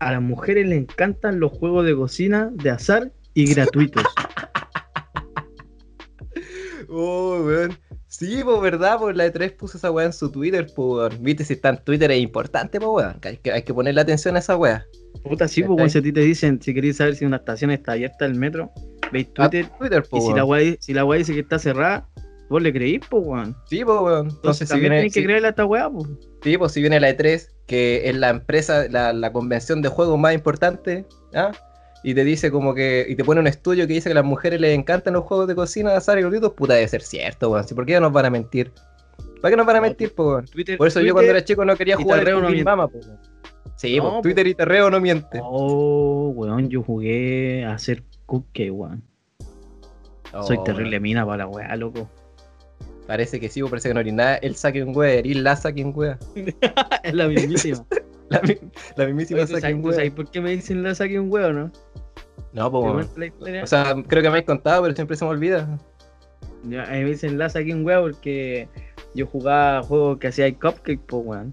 A 0.00 0.12
las 0.12 0.22
mujeres 0.22 0.66
les 0.66 0.78
encantan 0.78 1.38
los 1.38 1.52
juegos 1.52 1.84
de 1.86 1.94
cocina 1.94 2.50
de 2.52 2.70
azar 2.70 3.12
y 3.34 3.52
gratuitos. 3.54 4.04
Oh, 6.94 7.40
weón. 7.42 7.78
Sí, 8.06 8.42
pues 8.44 8.60
verdad, 8.60 8.98
pues 9.00 9.16
la 9.16 9.26
E3 9.26 9.56
puso 9.56 9.78
esa 9.78 9.90
weá 9.90 10.04
en 10.04 10.12
su 10.12 10.30
Twitter, 10.30 10.66
pues. 10.76 11.18
Viste, 11.22 11.42
si 11.42 11.54
está 11.54 11.70
en 11.70 11.78
Twitter 11.78 12.10
es 12.10 12.20
importante, 12.20 12.78
pues 12.78 12.90
weón. 12.90 13.18
Hay 13.22 13.38
que, 13.38 13.50
hay 13.50 13.62
que 13.62 13.72
ponerle 13.72 14.02
atención 14.02 14.36
a 14.36 14.40
esa 14.40 14.56
weá. 14.56 14.84
Puta, 15.24 15.48
sí, 15.48 15.62
pues, 15.62 15.92
si 15.92 15.98
a 15.98 16.02
ti 16.02 16.12
te 16.12 16.20
dicen, 16.20 16.60
si 16.60 16.74
queréis 16.74 16.98
saber 16.98 17.16
si 17.16 17.24
una 17.24 17.38
estación 17.38 17.70
está 17.70 17.92
abierta 17.92 18.26
del 18.26 18.34
metro, 18.34 18.70
veis 19.10 19.28
A 19.38 19.48
Twitter, 19.48 19.70
Twitter, 19.78 20.02
y 20.04 20.10
pues 20.10 20.24
si 20.26 20.32
la, 20.34 20.44
weá, 20.44 20.76
si 20.80 20.92
la 20.92 21.04
weá 21.06 21.18
dice 21.18 21.32
que 21.32 21.40
está 21.40 21.58
cerrada, 21.58 22.06
vos 22.52 22.62
le 22.62 22.72
creís, 22.72 23.00
pues, 23.10 23.22
weón. 23.26 23.56
Sí, 23.66 23.84
pues 23.84 23.98
weón. 24.00 24.28
Entonces, 24.30 24.70
Entonces, 24.70 25.12
si 25.12 25.20
que 25.20 25.24
creerle 25.24 25.48
a 25.48 25.50
esta 25.50 25.64
weá, 25.64 25.90
pues. 25.90 26.08
sí, 26.42 26.56
pues, 26.58 26.72
si 26.72 26.80
viene 26.80 27.00
la 27.00 27.10
E3, 27.10 27.48
que 27.66 28.08
es 28.08 28.16
la 28.16 28.30
empresa, 28.30 28.86
la, 28.88 29.12
la 29.12 29.32
convención 29.32 29.82
de 29.82 29.88
juegos 29.88 30.18
más 30.18 30.34
importante, 30.34 31.04
¿ah? 31.34 31.50
Y 32.04 32.14
te 32.14 32.24
dice 32.24 32.50
como 32.50 32.74
que, 32.74 33.06
y 33.08 33.14
te 33.14 33.24
pone 33.24 33.40
un 33.40 33.46
estudio 33.46 33.86
que 33.86 33.92
dice 33.94 34.08
que 34.08 34.12
a 34.12 34.16
las 34.16 34.24
mujeres 34.24 34.60
les 34.60 34.76
encantan 34.76 35.14
los 35.14 35.24
juegos 35.24 35.46
de 35.46 35.54
cocina 35.54 35.90
de 35.92 35.96
azar 35.98 36.18
y 36.18 36.22
gratuitos, 36.22 36.52
puta, 36.52 36.74
debe 36.74 36.88
ser 36.88 37.02
cierto, 37.02 37.50
weón. 37.50 37.66
¿Sí, 37.66 37.74
¿Por 37.74 37.86
qué 37.86 37.98
nos 38.00 38.12
van 38.12 38.26
a 38.26 38.30
mentir? 38.30 38.72
¿Para 39.40 39.50
qué 39.52 39.56
nos 39.56 39.66
van 39.66 39.76
a 39.76 39.80
mentir, 39.80 40.12
pues 40.14 40.26
weón? 40.26 40.44
Twitter, 40.46 40.78
Por 40.78 40.88
eso 40.88 41.00
yo 41.00 41.12
cuando 41.14 41.30
era 41.30 41.44
chico 41.44 41.64
no 41.64 41.76
quería 41.76 41.96
jugar 41.96 42.28
no 42.28 42.40
miente. 42.42 42.64
Mama, 42.64 42.88
pues 42.88 43.06
weón. 43.06 43.18
Sí, 43.76 43.96
No. 43.98 44.20
Twitter 44.20 44.46
y 44.46 44.54
Terreo 44.54 44.90
no 44.90 45.00
mienten. 45.00 45.40
Oh, 45.44 46.32
weón, 46.34 46.68
yo 46.68 46.82
jugué 46.82 47.64
a 47.64 47.74
hacer 47.74 48.02
cupcake, 48.26 48.70
weón. 48.72 49.02
Soy 50.46 50.56
Oh, 50.58 50.62
terrible 50.64 50.90
weón. 50.96 51.02
mina 51.02 51.24
para 51.26 51.38
la 51.38 51.46
weá, 51.46 51.76
loco. 51.76 52.08
Parece 53.06 53.40
que 53.40 53.48
sí, 53.48 53.60
pues, 53.60 53.70
parece 53.70 53.88
que 53.88 53.94
no 53.94 54.00
eres 54.00 54.14
nada. 54.14 54.36
El 54.36 54.54
Saken 54.54 54.96
Wea, 54.96 55.14
eres 55.14 55.36
la 55.36 55.56
Saken 55.56 55.92
Wea. 55.94 56.18
es 57.02 57.14
la 57.14 57.28
mismísima. 57.28 57.84
La, 58.28 58.40
mi- 58.40 58.56
la 58.96 59.04
mismísima 59.04 59.40
Oye, 59.40 59.46
¿tú 59.46 59.48
sabes, 59.48 59.62
Saken 59.62 59.82
tú 59.82 59.88
Wea. 59.90 60.14
por 60.14 60.30
qué 60.30 60.40
me 60.40 60.50
dicen 60.52 60.82
la 60.82 60.94
saque 60.94 61.20
un 61.20 61.30
huevo, 61.30 61.52
no? 61.52 61.70
No, 62.54 62.70
¿Te 63.14 63.30
pues? 63.30 63.62
O 63.62 63.66
sea, 63.66 63.94
creo 64.06 64.22
que 64.22 64.28
me 64.28 64.28
habéis 64.28 64.46
contado, 64.46 64.80
pero 64.82 64.94
siempre 64.94 65.18
se 65.18 65.24
me 65.26 65.30
olvida. 65.32 65.78
Ya, 66.64 66.84
a 66.84 66.92
mí 66.92 67.00
me 67.02 67.10
dicen 67.10 67.36
la 67.36 67.50
saque 67.50 67.74
un 67.74 67.84
huevo 67.84 68.04
porque 68.08 68.68
yo 69.14 69.26
jugaba 69.26 69.82
juegos 69.82 70.18
que 70.18 70.28
hacía 70.28 70.46
el 70.46 70.54
cupcake, 70.58 71.00
pues, 71.04 71.22
weón. 71.26 71.52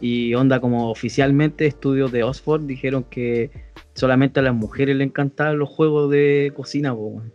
Y 0.00 0.32
onda, 0.34 0.60
como 0.60 0.88
oficialmente 0.90 1.66
estudios 1.66 2.12
de 2.12 2.22
Oxford 2.22 2.60
dijeron 2.62 3.02
que 3.02 3.50
solamente 3.94 4.38
a 4.38 4.44
las 4.44 4.54
mujeres 4.54 4.94
le 4.94 5.04
encantaban 5.04 5.58
los 5.58 5.68
juegos 5.68 6.12
de 6.12 6.52
cocina, 6.54 6.94
pues, 6.94 7.12
weón. 7.12 7.34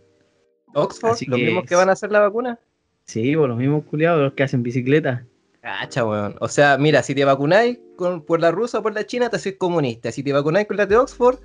Oxford, 0.72 1.10
Así 1.10 1.26
los 1.26 1.38
que 1.38 1.44
mismos 1.44 1.64
que 1.64 1.74
van 1.74 1.90
a 1.90 1.92
hacer 1.92 2.10
la 2.10 2.20
vacuna. 2.20 2.58
Sí, 3.06 3.36
pues 3.36 3.48
los 3.48 3.56
mismos 3.56 3.84
culiados, 3.84 4.20
los 4.22 4.32
que 4.32 4.42
hacen 4.42 4.62
bicicleta. 4.62 5.24
Cacha, 5.60 6.04
weón. 6.04 6.36
O 6.40 6.48
sea, 6.48 6.76
mira, 6.78 7.02
si 7.02 7.14
te 7.14 7.24
vacunáis 7.24 7.78
con, 7.96 8.22
por 8.22 8.40
la 8.40 8.50
rusa 8.50 8.78
o 8.78 8.82
por 8.82 8.94
la 8.94 9.06
china, 9.06 9.30
te 9.30 9.36
haces 9.36 9.56
comunista. 9.58 10.12
Si 10.12 10.22
te 10.22 10.32
vacunáis 10.32 10.66
con 10.66 10.76
la 10.76 10.86
de 10.86 10.96
Oxford, 10.96 11.38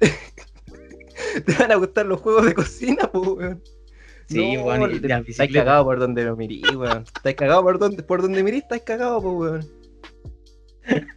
te 1.46 1.52
van 1.58 1.72
a 1.72 1.76
gustar 1.76 2.06
los 2.06 2.20
juegos 2.20 2.46
de 2.46 2.54
cocina, 2.54 3.10
pues, 3.12 3.28
weón. 3.28 3.62
Sí, 4.28 4.56
No, 4.56 4.64
weón, 4.64 4.94
y 4.94 5.00
te- 5.00 5.20
bicicletas. 5.20 5.54
cagado 5.64 5.84
por 5.84 5.98
donde 5.98 6.24
lo 6.24 6.36
mirís, 6.36 6.74
weón. 6.74 7.04
Estáis 7.16 7.36
cagado 7.36 7.62
por 7.62 7.78
donde, 7.78 8.02
por 8.02 8.22
donde 8.22 8.42
mirís, 8.42 8.62
estáis 8.62 8.82
cagado, 8.82 9.20
pues, 9.22 9.34
weón. 9.52 9.66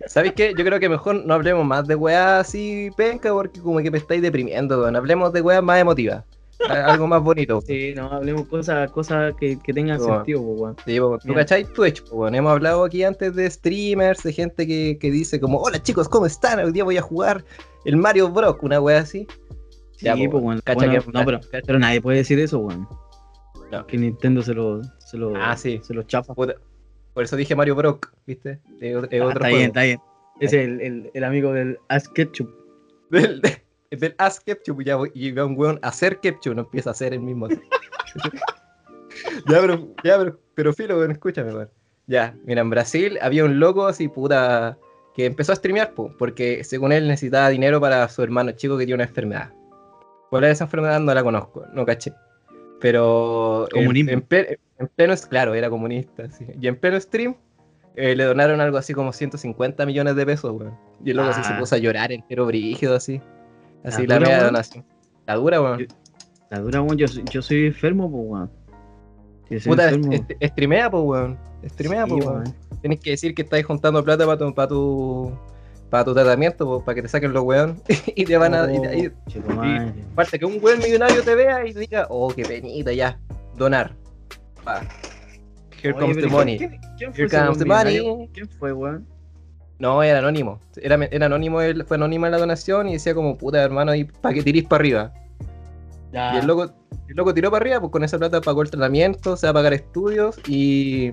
¿Sabéis 0.08 0.34
qué? 0.34 0.54
Yo 0.58 0.64
creo 0.64 0.80
que 0.80 0.88
mejor 0.90 1.26
no 1.26 1.34
hablemos 1.34 1.66
más 1.66 1.86
de 1.88 1.96
weas 1.96 2.48
así 2.48 2.90
penca 2.96 3.34
porque 3.34 3.60
como 3.60 3.80
que 3.80 3.92
me 3.92 3.98
estáis 3.98 4.22
deprimiendo, 4.22 4.80
weón. 4.82 4.96
Hablemos 4.96 5.34
de 5.34 5.42
weas 5.42 5.64
más 5.64 5.80
emotivas. 5.82 6.24
Algo 6.70 7.08
más 7.08 7.22
bonito. 7.22 7.62
Sí, 7.62 7.93
no, 7.96 8.12
hablemos 8.12 8.48
cosas 8.48 8.89
cosas 8.91 9.34
que, 9.39 9.60
que 9.60 9.74
tengan 9.74 10.00
sentido, 10.00 10.41
pues, 10.43 10.60
weón. 10.60 10.76
Sí, 10.86 11.00
po, 11.00 11.17
¿Tú 11.20 11.34
cachai? 11.34 11.65
Twitch, 11.65 12.04
po, 12.04 12.15
weón. 12.17 12.36
Hemos 12.36 12.52
hablado 12.52 12.84
aquí 12.84 13.04
antes 13.04 13.36
de 13.36 13.50
streamers, 13.50 14.24
de 14.24 14.34
gente 14.34 14.65
que, 14.65 14.98
que 15.00 15.12
dice 15.12 15.39
como, 15.39 15.60
hola 15.60 15.82
chicos, 15.82 16.10
¿cómo 16.10 16.26
están? 16.26 16.60
Hoy 16.60 16.72
día 16.72 16.84
voy 16.84 16.98
a 16.98 17.02
jugar 17.02 17.43
el 17.86 17.96
Mario 17.98 18.30
Bros, 18.30 18.56
una 18.62 18.80
wea 18.82 19.00
así. 19.00 19.28
Sí, 19.98 20.06
Ya, 20.06 20.15
pues, 20.15 20.62
cacha 20.63 20.76
Bueno, 20.86 21.02
que- 21.04 21.12
no, 21.12 21.26
pero, 21.65 21.80
nadie 21.80 22.02
puede 22.02 22.17
decir 22.20 22.39
eso, 22.39 22.60
weón. 22.60 22.88
No. 23.72 23.86
Que 23.86 23.98
Nintendo 23.98 24.41
se 24.41 24.54
lo, 24.54 24.82
se 25.00 25.17
lo, 25.17 25.34
Ah, 25.36 25.56
sí. 25.58 25.80
se 25.84 25.93
lo 25.93 26.04
chafa. 26.04 26.34
Puta, 26.34 26.56
Por 27.13 27.24
eso 27.24 27.36
dije 27.36 27.56
Mario 27.56 27.76
Bros, 27.76 27.98
¿viste? 28.26 28.60
Es 28.80 28.96
Ah, 28.96 28.98
otro 29.00 29.08
está 29.30 29.39
juego. 29.39 29.58
bien, 29.58 29.67
está 29.67 29.84
bien. 29.84 30.00
Es 30.39 30.54
el, 30.54 30.82
el, 30.82 31.12
el 31.13 31.24
amigo 31.24 31.52
del 31.52 31.78
Ask 31.89 32.13
Ketchup. 32.13 32.50
Del, 33.10 33.41
del 33.91 34.15
Ask 34.17 34.43
Ketchup, 34.43 34.84
ya, 34.84 34.95
voy- 34.95 35.12
y 35.13 35.32
va 35.32 35.45
un 35.45 35.56
weón 35.58 35.80
a 35.82 35.89
hacer 35.89 36.19
Ketchup, 36.19 36.56
no 36.56 36.62
empieza 36.62 36.89
a 36.89 36.93
hacer 36.93 37.13
el 37.13 37.19
mismo. 37.21 37.47
ya, 39.47 39.60
pero, 39.62 39.88
ya, 40.04 40.17
pero, 40.17 40.39
pero 40.56 40.73
filo, 40.73 40.97
weón, 40.97 41.12
escúchame, 41.12 41.54
weón. 41.54 41.69
Ya, 42.08 42.36
mira, 42.45 42.62
en 42.62 42.69
Brasil 42.69 43.17
había 43.21 43.43
un 43.45 43.60
loco 43.60 43.86
así, 43.88 44.08
puta, 44.08 44.78
que 45.15 45.26
empezó 45.26 45.52
a 45.52 45.56
streamear, 45.56 45.93
po, 45.93 46.13
porque 46.17 46.63
según 46.63 46.91
él 46.91 47.08
necesitaba 47.08 47.50
dinero 47.50 47.82
para 47.82 48.08
su 48.10 48.23
hermano 48.23 48.52
chico 48.52 48.78
que 48.78 48.86
tiene 48.86 48.95
una 48.95 49.04
enfermedad. 49.10 49.52
¿Cuál 50.30 50.43
era 50.45 50.54
esa 50.54 50.65
enfermedad? 50.65 51.00
No 51.00 51.13
la 51.13 51.23
conozco, 51.23 51.65
no 51.73 51.86
caché. 51.86 52.13
Pero 52.80 53.67
en, 53.73 53.82
Comunismo. 53.84 54.12
en, 54.12 54.26
en 54.80 54.88
pleno, 54.95 55.13
claro, 55.30 55.54
era 55.56 55.69
comunista, 55.69 56.30
sí. 56.30 56.45
Y 56.62 56.67
en 56.67 56.76
pleno 56.76 57.00
stream 57.00 57.36
eh, 57.95 58.15
le 58.15 58.23
donaron 58.26 58.62
algo 58.62 58.78
así 58.78 58.93
como 58.93 59.12
150 59.12 59.86
millones 59.86 60.15
de 60.15 60.26
pesos, 60.26 60.52
weón. 60.52 60.78
Y 61.04 61.12
el 61.12 61.17
loco 61.17 61.30
así 61.30 61.43
se 61.43 61.54
Ah. 61.54 61.60
puso 61.60 61.76
a 61.76 61.80
llorar 61.80 62.12
entero 62.12 62.45
brígido, 62.45 62.95
así. 62.95 63.19
Así 63.84 64.06
¿La 64.08 64.20
media 64.20 64.44
donación. 64.44 64.86
La 65.26 65.36
dura, 65.36 65.62
weón. 65.62 65.80
Yo- 65.80 65.86
La 66.50 66.60
dura, 66.60 66.82
weón, 66.82 66.98
yo, 66.98 67.08
soy- 67.08 67.24
yo 67.30 67.42
soy 67.42 67.66
enfermo, 67.68 68.10
pues, 68.10 68.24
weón. 68.26 68.52
Yo 69.50 69.60
Puta, 69.70 69.86
enfermo. 69.90 70.13
est- 70.13 70.32
est- 70.40 70.52
streamea, 70.52 70.90
pues, 70.90 71.04
weón. 71.04 71.38
Streamea, 71.66 72.06
Sí, 72.06 72.12
pues, 72.12 72.26
weón. 72.26 72.44
Tienes 72.82 73.00
que 73.00 73.10
decir 73.12 73.34
que 73.36 73.42
estáis 73.42 73.66
juntando 73.66 74.04
plata 74.04 74.26
para 74.26 74.38
tu, 74.38 74.54
para 74.54 74.68
tu, 74.68 75.32
para 75.90 76.06
tu 76.06 76.13
tratamiento, 76.13 76.66
pues, 76.66 76.84
para 76.84 76.96
que 76.96 77.02
te 77.02 77.08
saquen 77.08 77.34
los 77.34 77.44
weón. 77.44 77.82
y 78.16 78.24
te 78.26 78.38
van 78.38 78.54
a. 78.54 78.72
y- 78.72 78.76
y- 78.78 79.08
Oh, 79.08 79.30
chico. 79.30 79.48
Falta 80.16 80.38
que 80.38 80.46
un 80.46 80.58
weón 80.62 80.80
millonario 80.80 81.24
te 81.24 81.36
vea 81.36 81.66
y 81.68 81.74
te 81.74 81.80
diga, 81.82 82.08
oh, 82.10 82.30
qué 82.34 82.44
penita, 82.44 82.92
ya. 82.94 83.20
Donar. 83.58 83.94
Va. 84.68 84.82
Here 85.82 85.94
Oye, 85.94 86.00
comes 86.00 86.18
the 86.18 86.28
money. 86.28 86.58
¿quién- 86.58 86.80
quién 86.98 87.13
fue 87.13 87.24
Here 87.26 87.38
comes 87.46 87.58
the 87.60 87.66
money. 87.66 88.30
¿Quién 88.34 88.50
fue, 88.50 88.74
weón? 88.74 89.06
No, 89.80 90.02
era 90.02 90.20
anónimo. 90.20 90.60
Era, 90.78 90.96
era 91.12 91.28
anónimo, 91.28 91.62
él, 91.62 91.86
fue 91.86 91.98
anónima 91.98 92.30
la 92.30 92.38
donación 92.38 92.90
y 92.90 92.94
decía 92.94 93.13
como, 93.13 93.38
puta 93.38 93.62
hermano, 93.63 93.94
y 93.94 94.06
para 94.06 94.34
que 94.34 94.44
tirís 94.44 94.63
para 94.66 94.82
arriba. 94.82 95.13
Ya. 96.12 96.36
Y 96.36 96.38
el 96.40 96.48
loco, 96.48 96.72
el 97.08 97.16
loco 97.16 97.34
tiró 97.34 97.52
para 97.52 97.62
arriba, 97.63 97.80
pues 97.80 97.92
con 97.92 98.04
esa 98.04 98.18
plata 98.18 98.42
pagó 98.42 98.62
el 98.62 98.72
tratamiento, 98.72 99.38
se 99.38 99.46
va 99.48 99.52
a 99.52 99.54
pagar 99.54 99.74
estudios 99.74 100.40
y, 100.48 101.12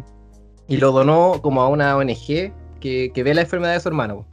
y 0.68 0.76
lo 0.78 0.92
donó 0.92 1.40
como 1.42 1.60
a 1.62 1.68
una 1.68 1.96
ONG 1.96 2.52
que, 2.80 3.10
que 3.12 3.22
ve 3.22 3.34
la 3.34 3.42
enfermedad 3.42 3.74
de 3.74 3.80
su 3.80 3.88
hermano. 3.88 4.26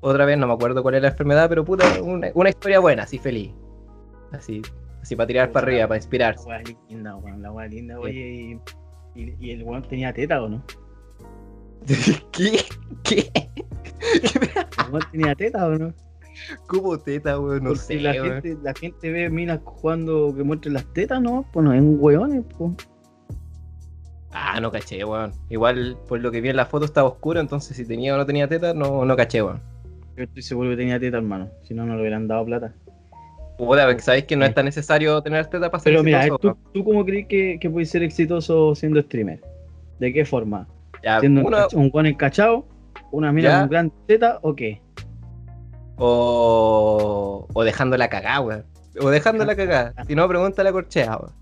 Otra 0.00 0.24
vez, 0.24 0.38
no 0.38 0.46
me 0.46 0.52
acuerdo 0.52 0.82
cuál 0.82 0.94
es 0.96 1.02
la 1.02 1.08
enfermedad, 1.08 1.48
pero 1.48 1.64
puta, 1.64 1.84
una, 2.02 2.28
una 2.34 2.50
historia 2.50 2.80
buena, 2.80 3.04
así 3.04 3.18
feliz. 3.18 3.52
Así, 4.32 4.60
así 5.02 5.16
para 5.16 5.26
tirar 5.26 5.50
para 5.52 5.66
arriba, 5.66 5.82
para 5.88 5.94
La 5.94 5.96
inspirarse. 5.98 6.48
weá 6.48 6.62
linda, 6.88 7.16
weón. 7.16 7.42
La 7.42 7.50
weá 7.50 7.66
linda, 7.66 7.98
oye. 7.98 8.60
Y, 9.14 9.20
y, 9.20 9.36
y 9.40 9.50
el 9.52 9.62
weón 9.64 9.82
tenía 9.82 10.12
teta, 10.12 10.42
¿o 10.42 10.48
no? 10.48 10.62
¿Qué? 12.32 12.60
¿Qué? 13.02 13.30
Weón 14.90 15.02
tenía 15.12 15.34
teta, 15.34 15.66
¿o 15.66 15.70
no? 15.78 15.92
¿Cómo 16.66 16.98
teta, 16.98 17.38
weón? 17.38 17.64
No 17.64 17.70
Porque 17.70 17.80
sé, 17.82 18.00
la, 18.00 18.12
weón. 18.12 18.42
gente, 18.42 18.56
la 18.62 18.74
gente 18.74 19.10
ve 19.10 19.28
minas 19.30 19.60
jugando 19.64 20.32
que 20.36 20.42
muestren 20.44 20.74
las 20.74 20.84
tetas, 20.92 21.20
¿no? 21.20 21.44
Pues 21.52 21.64
no, 21.64 21.72
es 21.72 21.80
un 21.80 21.96
weón, 22.00 22.44
pues. 22.56 22.72
Ah, 24.30 24.60
no 24.60 24.70
caché, 24.70 25.04
weón. 25.04 25.32
Igual, 25.48 25.96
por 26.06 26.20
lo 26.20 26.30
que 26.30 26.40
vi 26.40 26.50
en 26.50 26.56
la 26.56 26.66
foto 26.66 26.84
estaba 26.84 27.08
oscuro, 27.08 27.40
entonces 27.40 27.76
si 27.76 27.84
tenía 27.86 28.14
o 28.14 28.18
no 28.18 28.26
tenía 28.26 28.46
teta, 28.48 28.74
no, 28.74 29.04
no 29.04 29.16
caché, 29.16 29.42
weón. 29.42 29.60
Yo 30.16 30.24
estoy 30.24 30.42
seguro 30.42 30.70
que 30.70 30.76
tenía 30.76 30.98
teta, 31.00 31.16
hermano. 31.16 31.48
Si 31.62 31.74
no, 31.74 31.86
no 31.86 31.94
le 31.94 32.00
hubieran 32.00 32.28
dado 32.28 32.44
plata. 32.44 32.74
Puta, 33.56 33.98
sabéis 33.98 34.24
que 34.24 34.36
no 34.36 34.44
es 34.44 34.54
tan 34.54 34.66
necesario 34.66 35.20
tener 35.22 35.46
teta 35.46 35.70
para 35.70 35.82
ser 35.82 35.92
Pero 35.92 36.04
mira, 36.04 36.18
exitoso, 36.26 36.54
¿tú, 36.64 36.70
¿tú 36.72 36.84
cómo 36.84 37.04
crees 37.04 37.26
que, 37.26 37.58
que 37.60 37.68
puedes 37.70 37.90
ser 37.90 38.02
exitoso 38.04 38.74
siendo 38.76 39.00
streamer? 39.02 39.40
¿De 39.98 40.12
qué 40.12 40.24
forma? 40.24 40.68
Ya, 41.02 41.18
¿Siendo 41.18 41.40
un 41.40 41.46
uno- 41.48 41.56
cach- 41.56 41.74
un 41.74 41.90
weón 41.92 42.06
encachado 42.06 42.64
¿Una 43.10 43.32
mina 43.32 43.60
con 43.60 43.70
gran 43.70 43.92
teta 44.06 44.38
o 44.42 44.54
qué? 44.54 44.80
O, 45.96 47.46
o 47.52 47.64
dejando 47.64 47.96
la 47.96 48.08
cagada, 48.08 48.40
weón. 48.40 48.64
O 49.00 49.10
dejando 49.10 49.44
la 49.44 49.56
cagada. 49.56 49.94
Si 50.06 50.14
no, 50.14 50.28
pregúntale 50.28 50.68
a 50.68 50.72
Corchea, 50.72 51.16
weón. 51.16 51.32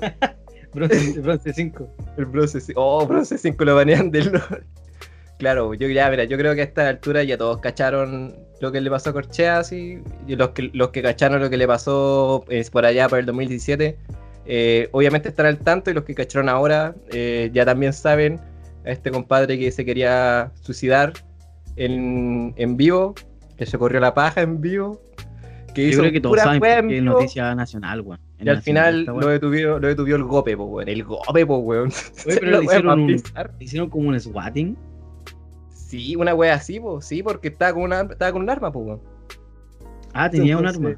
Bronce, 0.74 1.20
bronce 1.20 1.52
5. 1.52 1.88
El 2.16 2.24
bronce 2.26 2.58
5. 2.58 2.80
Oh, 2.82 3.06
bronce 3.06 3.36
5 3.36 3.62
lo 3.64 3.76
banean 3.76 4.10
del 4.10 4.32
LOL. 4.32 4.64
Claro, 5.38 5.74
yo 5.74 5.86
ya, 5.88 6.08
mira, 6.08 6.24
yo 6.24 6.38
creo 6.38 6.54
que 6.54 6.62
a 6.62 6.64
esta 6.64 6.88
altura 6.88 7.24
ya 7.24 7.36
todos 7.36 7.58
cacharon 7.58 8.34
lo 8.60 8.72
que 8.72 8.80
le 8.80 8.88
pasó 8.88 9.10
a 9.10 9.12
Corchea, 9.12 9.58
así. 9.58 9.98
Y 10.26 10.36
los 10.36 10.50
que, 10.50 10.70
los 10.72 10.88
que 10.88 11.02
cacharon 11.02 11.42
lo 11.42 11.50
que 11.50 11.56
le 11.58 11.66
pasó 11.66 12.44
es 12.48 12.70
por 12.70 12.86
allá 12.86 13.08
para 13.08 13.20
el 13.20 13.26
2017. 13.26 13.98
eh, 14.46 14.88
obviamente 14.92 15.28
están 15.28 15.46
al 15.46 15.58
tanto 15.58 15.90
y 15.90 15.94
los 15.94 16.04
que 16.04 16.14
cacharon 16.14 16.48
ahora 16.48 16.94
eh, 17.10 17.50
ya 17.52 17.64
también 17.66 17.92
saben 17.92 18.40
a 18.84 18.90
este 18.90 19.10
compadre 19.10 19.58
que 19.58 19.70
se 19.70 19.84
quería 19.84 20.52
suicidar 20.60 21.12
en, 21.76 22.52
en 22.56 22.76
vivo, 22.76 23.14
que 23.56 23.66
se 23.66 23.78
corrió 23.78 24.00
la 24.00 24.14
paja 24.14 24.42
en 24.42 24.60
vivo, 24.60 25.00
que 25.74 25.84
Yo 25.84 25.88
hizo 25.88 26.00
creo 26.00 26.12
que 26.12 26.20
todos 26.20 26.38
saben 26.40 26.60
porque 26.60 26.98
es 26.98 27.02
noticia 27.02 27.54
nacional, 27.54 28.00
weón. 28.02 28.20
Y 28.38 28.48
al 28.48 28.60
final 28.60 29.04
lo 29.04 29.28
detuvió, 29.28 29.78
lo 29.78 29.86
detuvió 29.88 30.16
el 30.16 30.24
gope, 30.24 30.56
po, 30.56 30.64
weón. 30.64 30.88
El 30.88 31.04
gope, 31.04 31.46
po, 31.46 31.58
weón. 31.58 31.90
Oye, 32.26 32.36
pero 32.40 32.58
le 32.58 32.64
hicieron 32.64 33.84
un- 33.84 33.90
como 33.90 34.08
un 34.08 34.20
swatting. 34.20 34.76
Sí, 35.70 36.16
una 36.16 36.34
wea 36.34 36.54
así, 36.54 36.80
po. 36.80 37.00
Sí, 37.00 37.22
porque 37.22 37.48
estaba 37.48 37.72
con, 37.74 37.82
una, 37.84 38.00
estaba 38.02 38.32
con 38.32 38.42
un 38.42 38.50
arma, 38.50 38.72
po, 38.72 38.80
weón. 38.80 39.00
Ah, 40.12 40.28
tenía 40.28 40.58
un 40.58 40.66
arma. 40.66 40.96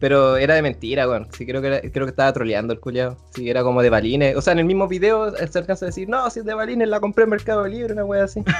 Pero 0.00 0.36
era 0.36 0.54
de 0.54 0.62
mentira, 0.62 1.08
weón. 1.08 1.28
Sí, 1.32 1.46
creo 1.46 1.60
que, 1.60 1.66
era- 1.68 1.80
creo 1.80 2.06
que 2.06 2.10
estaba 2.10 2.32
troleando 2.32 2.72
el 2.72 2.80
culiado. 2.80 3.16
Sí, 3.34 3.48
era 3.48 3.62
como 3.62 3.82
de 3.82 3.90
balines. 3.90 4.36
O 4.36 4.42
sea, 4.42 4.54
en 4.54 4.60
el 4.60 4.64
mismo 4.64 4.88
video 4.88 5.30
se 5.36 5.58
alcanza 5.58 5.84
a 5.84 5.88
decir, 5.88 6.08
no, 6.08 6.28
si 6.30 6.40
es 6.40 6.46
de 6.46 6.54
balines, 6.54 6.88
la 6.88 6.98
compré 7.00 7.24
en 7.24 7.30
Mercado 7.30 7.66
Libre, 7.68 7.92
una 7.92 8.04
wea 8.04 8.24
así. 8.24 8.42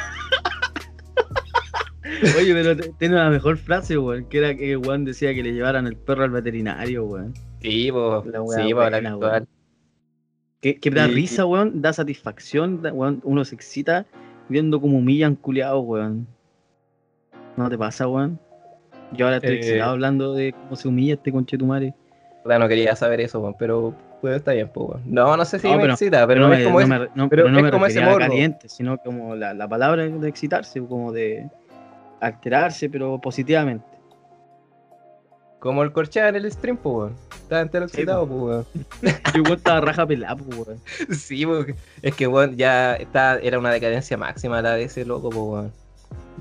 Oye, 2.39 2.53
pero 2.53 2.77
tiene 2.99 3.15
una 3.15 3.31
mejor 3.31 3.57
frase, 3.57 3.97
weón. 3.99 4.25
Que 4.27 4.39
era 4.39 4.57
que 4.57 4.77
Juan 4.77 5.05
decía 5.05 5.35
que 5.35 5.43
le 5.43 5.53
llevaran 5.53 5.87
el 5.87 5.97
perro 5.97 6.25
al 6.25 6.31
veterinario, 6.31 7.05
weón. 7.05 7.35
Sí, 7.61 7.91
po. 7.91 8.23
La 8.27 8.43
wea 8.43 8.65
Sí, 8.65 8.75
po, 8.75 8.91
la 8.91 9.01
virtual. 9.01 9.49
Que, 10.61 10.79
que 10.79 10.91
da 10.91 11.07
Sí, 11.07 11.13
risa, 11.13 11.47
weón. 11.47 11.81
Da 11.83 11.93
satisfacción. 11.93 12.83
da- 12.83 12.93
weón, 12.93 13.21
uno 13.25 13.45
se 13.45 13.55
excita 13.55 14.07
viendo 14.49 14.81
como 14.81 14.99
humillan 14.99 15.37
culiados, 15.37 15.83
weón. 15.85 16.27
¿No 17.57 17.69
te 17.69 17.79
pasa, 17.79 18.09
weón? 18.09 18.39
Yo 19.13 19.27
ahora 19.27 19.37
estoy 19.37 19.55
Eh. 19.55 19.59
excitado 19.59 19.91
hablando 19.93 20.35
de 20.35 20.53
cómo 20.53 20.77
se 20.77 20.89
humilla 20.89 21.15
este 21.15 21.33
conchetumare. 21.33 21.95
No 22.45 22.69
quería 22.69 22.97
saber 22.97 23.21
eso, 23.21 23.55
pero 23.59 23.95
pues 24.21 24.37
está 24.37 24.53
bien, 24.53 24.71
weón. 24.75 25.03
No, 25.07 25.37
no 25.37 25.45
sé 25.45 25.59
si 25.59 25.67
No, 25.69 25.75
me 25.75 25.81
pero- 25.83 25.93
excita, 25.95 26.27
pero, 26.27 26.49
no 26.49 26.55
es 26.55 26.65
como 26.65 26.81
no 26.81 26.81
es- 26.81 26.89
me- 26.89 27.09
no- 27.15 27.29
pero 27.29 27.49
no 27.49 27.59
es 27.59 27.65
me 27.65 27.71
como 27.71 27.87
ese 27.87 28.01
morbo. 28.01 28.19
caliente, 28.19 28.69
sino 28.69 28.99
como 28.99 29.35
la, 29.37 29.53
la 29.55 29.69
palabra 29.69 30.07
de 30.09 30.29
excitarse, 30.29 30.81
como 30.81 31.13
de 31.13 31.49
alterarse, 32.21 32.89
pero 32.91 33.21
positivamente. 33.21 33.85
como 35.59 35.85
el 35.85 35.93
corchea 35.93 36.29
en 36.29 36.35
el 36.35 36.51
stream, 36.51 36.77
po, 36.77 36.91
weón. 36.99 37.15
Estaba 37.43 37.63
entero 37.63 37.87
Sí, 37.87 37.95
excitado, 37.99 38.27
po, 38.27 38.35
weón. 38.47 38.67
Yo 39.47 39.55
estaba 39.55 39.81
raja 39.81 40.05
pelada, 40.05 40.35
pues, 40.35 40.59
weón. 40.59 40.79
Sí, 41.17 41.47
porque 41.47 41.77
es 42.03 42.15
que 42.17 42.27
weón, 42.27 42.57
ya 42.57 42.95
está, 42.97 43.39
era 43.39 43.61
una 43.61 43.71
decadencia 43.71 44.17
máxima 44.17 44.61
la 44.61 44.75
de 44.75 44.83
ese 44.85 45.05
loco. 45.05 45.31
Le 45.31 45.71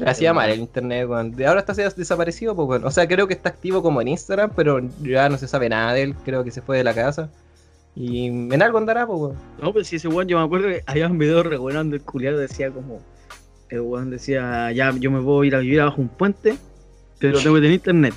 hacía 0.05 0.33
mal 0.33 0.49
el 0.49 0.59
internet, 0.59 1.07
weón. 1.07 1.31
De 1.31 1.45
ahora 1.45 1.59
está 1.61 1.73
des- 1.73 1.95
desaparecido, 1.95 2.55
po, 2.55 2.63
weón. 2.65 2.85
O 2.85 2.91
sea, 2.91 3.07
creo 3.07 3.27
que 3.27 3.33
está 3.33 3.49
activo 3.49 3.81
como 3.81 4.01
en 4.01 4.07
Instagram, 4.09 4.51
pero 4.55 4.79
ya 5.01 5.29
no 5.29 5.37
se 5.37 5.47
sabe 5.47 5.69
nada 5.69 5.93
de 5.93 6.03
él. 6.03 6.15
Creo 6.25 6.43
que 6.43 6.51
se 6.51 6.61
fue 6.61 6.77
de 6.77 6.83
la 6.83 6.93
casa. 6.93 7.29
Y 7.95 8.27
en 8.27 8.61
algo 8.61 8.77
andará, 8.77 9.05
po, 9.05 9.15
weón. 9.17 9.35
No, 9.61 9.73
pero 9.73 9.83
si 9.85 9.97
ese 9.97 10.07
weón, 10.07 10.27
yo 10.27 10.37
me 10.39 10.45
acuerdo 10.45 10.67
que 10.69 10.83
había 10.87 11.07
un 11.07 11.17
video 11.17 11.43
re 11.43 11.57
bueno 11.57 11.79
donde 11.79 11.97
el 11.97 12.03
culiado 12.03 12.37
decía 12.37 12.71
como. 12.71 13.01
El 13.69 13.81
weón 13.81 14.09
decía, 14.09 14.71
ya 14.71 14.91
yo 14.97 15.11
me 15.11 15.19
voy 15.19 15.45
a 15.45 15.49
ir 15.49 15.55
a 15.55 15.59
vivir 15.59 15.81
abajo 15.81 16.01
un 16.01 16.09
puente, 16.09 16.57
pero 17.19 17.39
tengo 17.39 17.55
que 17.55 17.61
tener 17.61 17.73
internet. 17.73 18.13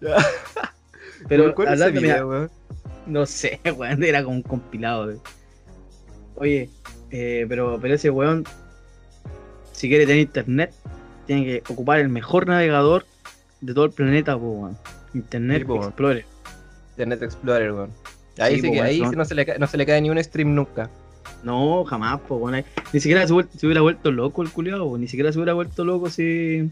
Pero 1.28 1.54
¿Cuál 1.54 1.68
es 1.68 1.74
ese 1.74 1.82
hablando, 1.84 2.00
mira, 2.00 2.14
video, 2.14 2.28
weón? 2.28 2.50
no 3.06 3.26
sé, 3.26 3.60
weón, 3.76 4.04
era 4.04 4.22
como 4.22 4.36
un 4.36 4.42
compilado. 4.42 5.20
Oye, 6.36 6.70
eh, 7.10 7.46
pero, 7.48 7.78
pero 7.80 7.94
ese 7.94 8.10
weón, 8.10 8.44
si 9.76 9.88
quiere 9.88 10.06
tener 10.06 10.22
internet, 10.22 10.72
tiene 11.26 11.44
que 11.44 11.62
ocupar 11.68 12.00
el 12.00 12.08
mejor 12.08 12.46
navegador 12.48 13.04
de 13.60 13.74
todo 13.74 13.84
el 13.84 13.90
planeta, 13.92 14.36
po. 14.38 14.70
Internet 15.12 15.58
Sí, 15.58 15.64
po, 15.64 15.74
weón. 15.74 15.84
Explorer. 15.84 16.24
Internet 16.92 17.22
Explorer, 17.22 17.72
weón. 17.72 17.90
Ahí 18.38 18.54
Sí, 18.54 18.60
sí, 18.62 18.68
po, 18.68 18.72
que 18.72 18.80
ahí 18.80 19.00
no. 19.00 19.10
sí 19.10 19.16
no 19.16 19.24
se, 19.26 19.34
le 19.34 19.44
cae, 19.46 19.58
no 19.58 19.66
se 19.66 19.76
le 19.76 19.84
cae 19.84 20.00
ni 20.00 20.08
un 20.08 20.22
stream 20.22 20.54
nunca. 20.54 20.88
No, 21.42 21.84
jamás, 21.84 22.20
po, 22.20 22.36
weón. 22.36 22.64
Ni 22.92 23.00
siquiera 23.00 23.26
se, 23.26 23.34
hubiera 23.34 23.82
vuelto 23.82 24.10
loco 24.10 24.42
el 24.42 24.50
culiado. 24.50 24.96
Ni 24.96 25.08
siquiera 25.08 25.30
se 25.30 25.38
hubiera 25.38 25.52
vuelto 25.52 25.84
loco 25.84 26.08
si, 26.08 26.70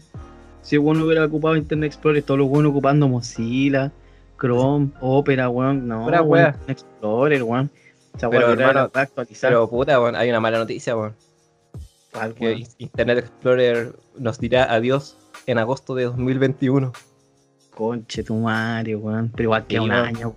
si 0.63 0.79
weón 0.79 0.99
hubiera 0.99 1.25
ocupado 1.25 1.55
Internet 1.55 1.93
Explorer. 1.93 2.23
Todos 2.23 2.39
los 2.39 2.49
weones 2.49 2.71
ocupando 2.71 3.07
Mozilla, 3.07 3.91
Chrome, 4.39 4.89
Opera, 4.99 5.49
weón. 5.49 5.87
No. 5.87 6.07
Internet 6.07 6.55
Explorer, 6.67 7.43
weón. 7.43 7.69
Pero, 8.19 8.51
hermano, 8.51 8.89
para 8.89 9.03
actualizar. 9.03 9.51
Pero 9.51 9.69
puta, 9.69 9.99
weón, 10.01 10.15
hay 10.15 10.27
una 10.29 10.39
mala 10.39 10.57
noticia, 10.57 10.97
weón. 10.97 11.13
¿Cuál, 12.15 12.33
Que 12.33 12.45
weón? 12.45 12.63
Internet 12.77 13.17
Explorer 13.19 13.93
nos 14.17 14.39
dirá 14.39 14.71
adiós 14.73 15.17
en 15.45 15.57
agosto 15.57 15.93
de 15.95 16.05
2021. 16.05 16.91
Conche 17.75 18.23
tu 18.23 18.35
madre, 18.35 18.95
weón. 18.95 19.29
Pero 19.35 19.43
igual 19.43 19.67
que 19.67 19.75
Sí, 19.75 19.79
un 19.79 19.89
weón. 19.91 20.05
año. 20.05 20.33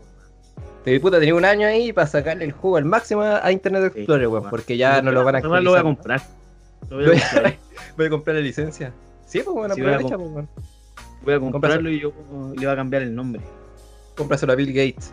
Te 0.84 0.98
puta, 1.00 1.18
tenía 1.18 1.34
un 1.34 1.44
año 1.44 1.66
ahí 1.68 1.92
para 1.92 2.06
sacarle 2.06 2.44
el 2.44 2.52
juego 2.52 2.76
al 2.78 2.84
máximo 2.84 3.22
a 3.22 3.50
Internet 3.52 3.92
Sí, 3.94 4.00
Explorer, 4.00 4.26
weón, 4.28 4.42
weón. 4.42 4.50
porque 4.50 4.76
ya 4.76 5.00
no 5.02 5.12
lo 5.12 5.24
van 5.24 5.36
a 5.36 5.38
Además 5.38 5.62
lo 5.62 5.70
voy 5.70 5.76
a 5.78 5.80
actualizar. 5.80 5.96
comprar. 5.96 6.38
Lo 6.90 6.96
voy 6.96 7.06
a 7.06 7.20
comprar. 7.30 7.56
Voy 7.96 8.06
a 8.06 8.10
comprar 8.10 8.36
la 8.36 8.42
licencia. 8.42 8.92
Sí, 9.26 9.40
pues 9.44 9.54
bueno, 9.54 9.74
Sí, 9.74 9.82
voy 9.82 9.90
a 9.90 9.94
aprovecha, 9.96 10.16
pues, 10.16 10.30
weón. 10.30 10.48
Voy 11.22 11.34
a 11.34 11.40
comprarlo 11.40 11.90
y 11.90 12.00
yo 12.00 12.12
le 12.56 12.64
voy 12.64 12.72
a 12.72 12.76
cambiar 12.76 13.02
el 13.02 13.14
nombre. 13.14 13.42
Cómpraselo 14.16 14.52
a 14.52 14.56
Bill 14.56 14.72
Gates. 14.72 15.12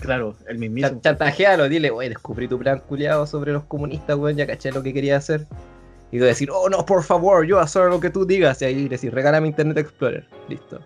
Claro, 0.00 0.34
el. 0.48 0.80
Chan- 0.80 1.00
Chantajealo, 1.00 1.68
dile, 1.68 1.90
oye, 1.90 2.08
descubrí 2.10 2.46
tu 2.48 2.58
plan 2.58 2.80
culiado 2.88 3.26
sobre 3.26 3.52
los 3.52 3.64
comunistas, 3.64 4.16
weón, 4.16 4.36
ya 4.36 4.46
caché 4.46 4.70
lo 4.72 4.82
que 4.82 4.92
quería 4.92 5.16
hacer. 5.16 5.46
Y 6.12 6.18
tú 6.18 6.24
decir, 6.24 6.50
oh 6.52 6.68
no, 6.68 6.84
por 6.84 7.02
favor, 7.02 7.46
yo 7.46 7.56
voy 7.56 7.62
a 7.62 7.64
hacer 7.64 7.88
lo 7.88 7.98
que 7.98 8.10
tú 8.10 8.26
digas. 8.26 8.60
Y 8.60 8.66
ahí 8.66 8.88
decir, 8.88 9.12
regálame 9.14 9.48
Internet 9.48 9.78
Explorer. 9.78 10.26
Listo. 10.48 10.78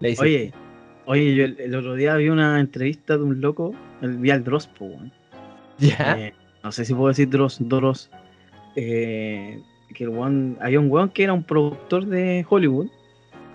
Le 0.00 0.16
Oye, 0.18 0.52
oye, 1.04 1.34
yo 1.34 1.44
el, 1.44 1.60
el 1.60 1.74
otro 1.74 1.94
día 1.94 2.16
vi 2.16 2.30
una 2.30 2.58
entrevista 2.58 3.16
de 3.18 3.22
un 3.22 3.40
loco, 3.40 3.74
el, 4.00 4.16
vi 4.16 4.30
al 4.30 4.42
Dross, 4.42 4.66
po, 4.66 4.90
ya. 5.78 6.16
Eh, 6.18 6.34
no 6.64 6.72
sé 6.72 6.84
si 6.84 6.94
puedo 6.94 7.08
decir 7.08 7.28
Dross, 7.28 7.58
Dross. 7.60 8.10
eh, 8.76 9.60
que 9.94 10.04
el 10.04 10.10
weón, 10.10 10.56
había 10.60 10.80
un 10.80 10.90
weón 10.90 11.10
que 11.10 11.24
era 11.24 11.34
un 11.34 11.44
productor 11.44 12.06
de 12.06 12.46
Hollywood, 12.48 12.88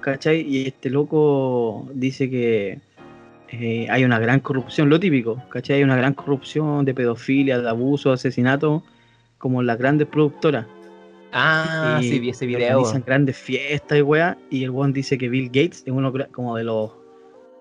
¿cachai? 0.02 0.42
Y 0.42 0.68
este 0.68 0.92
loco 0.92 1.90
dice 1.94 2.30
que 2.30 2.80
eh, 3.50 3.88
hay 3.90 4.04
una 4.04 4.20
gran 4.20 4.40
corrupción, 4.40 4.90
lo 4.90 5.00
típico, 5.00 5.42
¿cachai? 5.50 5.78
Hay 5.78 5.84
una 5.84 5.96
gran 5.96 6.14
corrupción 6.14 6.86
de 6.86 6.94
pedofilia, 6.94 7.60
de 7.60 7.68
abuso, 7.70 8.10
de 8.10 8.16
asesinato, 8.16 8.84
como 9.40 9.64
las 9.64 9.78
grandes 9.78 10.08
productoras. 10.08 10.68
Ah, 11.40 12.00
Y 12.02 12.10
sí, 12.10 12.20
vi 12.20 12.30
ese 12.30 12.48
video. 12.48 12.80
Organizan 12.80 13.04
grandes 13.06 13.38
fiestas 13.38 13.98
y 13.98 14.02
weá. 14.02 14.38
Y 14.50 14.64
el 14.64 14.72
weón 14.72 14.92
dice 14.92 15.18
que 15.18 15.30
Bill 15.30 15.48
Gates 15.48 15.84
es 15.86 15.94
uno 15.94 16.12
como 16.32 16.56
de 16.58 16.64
los. 16.64 16.92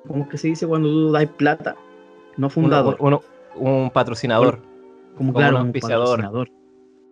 ¿Cómo 0.06 0.24
es 0.24 0.30
que 0.30 0.38
se 0.38 0.48
dice 0.48 0.66
cuando 0.66 0.88
tú 0.88 1.12
das 1.12 1.26
plata? 1.26 1.76
No 2.36 2.48
fundador. 2.48 2.96
uno- 3.00 3.22
un 3.54 3.90
patrocinador, 3.90 4.60
como 5.16 5.32
como 5.32 5.32
claro, 5.34 5.56
un 5.60 5.66
un 5.66 5.72
patrocinador. 5.72 6.50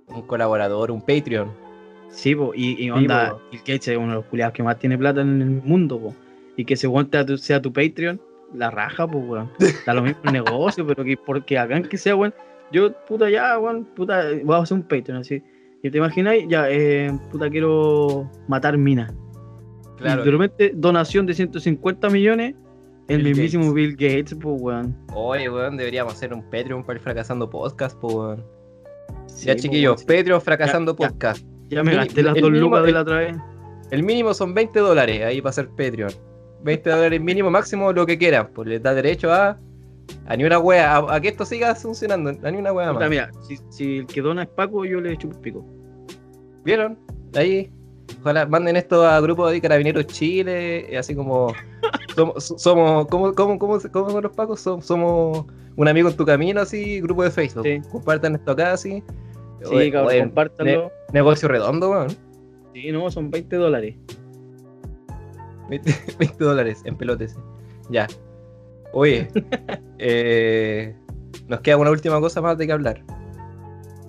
un 0.09 0.23
colaborador, 0.23 0.91
un 0.91 1.01
Patreon. 1.01 1.51
Sí, 2.09 2.35
po, 2.35 2.53
y, 2.55 2.83
y 2.85 2.91
onda, 2.91 3.31
po. 3.31 3.41
Bill 3.51 3.61
Gates 3.61 3.89
es 3.89 3.97
uno 3.97 4.09
de 4.09 4.15
los 4.15 4.25
culiados 4.27 4.55
que 4.55 4.63
más 4.63 4.79
tiene 4.79 4.97
plata 4.97 5.21
en 5.23 5.41
el 5.43 5.51
mundo, 5.63 5.99
po. 5.99 6.15
Y 6.57 6.65
que 6.65 6.77
se 6.77 6.89
tu, 7.27 7.39
sea 7.39 7.61
tu 7.61 7.73
Patreon, 7.73 8.21
la 8.55 8.71
raja, 8.71 9.07
pues, 9.09 9.25
weón. 9.27 9.51
Da 9.87 9.95
lo 9.95 10.03
mismo 10.03 10.21
el 10.25 10.33
negocio, 10.33 10.87
pero 10.87 11.03
que 11.03 11.17
porque 11.17 11.59
hagan 11.59 11.83
que 11.85 11.97
sea, 11.99 12.15
weón. 12.15 12.35
Yo, 12.71 12.93
puta, 13.07 13.29
ya, 13.31 13.59
weón, 13.59 13.85
puta, 13.85 14.25
voy 14.45 14.55
a 14.57 14.59
hacer 14.61 14.77
un 14.77 14.83
Patreon 14.85 15.19
así. 15.19 15.43
Y 15.85 15.91
te 15.91 15.99
imagináis, 15.99 16.47
ya, 16.49 16.65
eh, 16.71 17.13
puta, 17.31 17.51
quiero 17.51 18.31
matar 18.49 18.79
minas. 18.79 19.13
Claro. 19.99 20.23
Y 20.23 20.25
de 20.25 20.31
repente, 20.31 20.73
donación 20.75 21.27
de 21.27 21.35
150 21.35 22.09
millones, 22.09 22.55
el 23.07 23.19
Bill 23.19 23.29
mismísimo 23.29 23.65
Gates. 23.65 23.75
Bill 23.75 23.93
Gates, 23.93 24.35
pues, 24.41 24.61
weón. 24.63 24.97
Oye, 25.15 25.51
weón, 25.51 25.77
deberíamos 25.77 26.15
hacer 26.15 26.33
un 26.33 26.43
Patreon 26.45 26.83
para 26.85 26.95
el 26.97 27.01
fracasando 27.05 27.51
podcast, 27.51 27.99
po, 28.01 28.09
weón. 28.09 28.45
Sí, 29.27 29.47
ya, 29.47 29.53
pues, 29.53 29.63
chiquillos, 29.63 30.05
Patreon 30.05 30.41
fracasando 30.41 30.97
Ya, 30.99 31.09
podcast. 31.09 31.45
Ya 31.69 31.83
me 31.83 31.95
gasté 31.95 32.23
las 32.23 32.35
dos 32.35 32.51
mínimo- 32.51 32.71
lucas 32.71 32.85
de 32.87 32.93
la 32.93 33.03
otra 33.03 33.19
vez. 33.19 33.37
El 33.91 34.03
mínimo 34.05 34.33
son 34.33 34.55
20 34.55 34.81
dólares 34.81 35.23
ahí 35.23 35.43
para 35.43 35.51
hacer 35.51 35.69
Patreon. 35.69 36.11
20 36.63 36.89
dólares 36.89 37.21
mínimo, 37.21 37.51
máximo, 37.51 37.93
lo 37.93 38.07
que 38.07 38.17
quieran. 38.17 38.49
Pues 38.55 38.69
les 38.69 38.83
da 38.83 38.95
derecho 38.95 39.31
a. 39.31 39.59
A 40.27 40.37
ni 40.37 40.45
una 40.45 40.59
wea, 40.59 40.97
a, 40.97 41.15
a 41.17 41.21
que 41.21 41.29
esto 41.29 41.45
siga 41.45 41.75
funcionando. 41.75 42.31
A 42.43 42.51
ni 42.51 42.59
una 42.59 42.73
wea 42.73 42.93
más. 42.93 43.11
mira, 43.11 43.31
si, 43.47 43.59
si 43.71 43.99
el 43.99 44.07
que 44.07 44.21
dona 44.23 44.43
es 44.45 44.49
Paco, 44.49 44.85
yo 44.85 45.01
le 45.01 45.13
echo 45.13 45.29
un 45.29 45.35
pico. 45.41 45.65
¿Vieron? 46.65 46.99
Ahí. 47.35 47.71
Ojalá 48.21 48.47
manden 48.47 48.77
esto 48.77 49.07
a 49.07 49.21
grupo 49.21 49.47
de 49.49 49.61
Carabineros 49.61 50.07
Chile, 50.07 50.87
y 50.91 50.95
así 50.97 51.15
como 51.15 51.53
somos, 52.17 52.55
somos 52.57 53.07
¿cómo, 53.09 53.33
cómo, 53.35 53.59
cómo, 53.59 53.79
cómo 53.93 54.11
son 54.11 54.23
los 54.23 54.33
pacos? 54.33 54.67
Som- 54.67 54.81
Somos 54.83 55.45
un 55.77 55.89
amigo 55.89 56.09
en 56.09 56.17
tu 56.17 56.25
camino, 56.25 56.61
así, 56.61 57.01
grupo 57.01 57.23
de 57.25 57.31
Facebook. 57.31 57.65
Sí. 57.65 57.81
Compartan 57.91 58.35
esto 58.37 58.53
acá, 58.53 58.73
así. 58.73 59.03
Sí, 59.63 59.75
Oye, 59.75 59.91
cabrón. 59.93 60.11
Negocio 61.13 61.49
redondo, 61.49 61.91
weón. 61.91 62.09
Sí, 62.75 62.91
no, 62.93 63.11
son 63.11 63.31
20 63.31 63.57
dólares. 63.57 63.97
20, 65.69 65.95
20 66.19 66.45
dólares 66.45 66.83
en 66.85 66.97
pelotes. 66.97 67.37
Ya. 67.91 68.07
Oye, 68.95 69.29
eh, 69.99 70.95
nos 71.49 71.61
queda 71.61 71.77
una 71.77 71.91
última 71.91 72.21
cosa 72.21 72.41
más 72.41 72.57
de 72.57 72.67
que 72.67 72.73
hablar. 72.73 73.03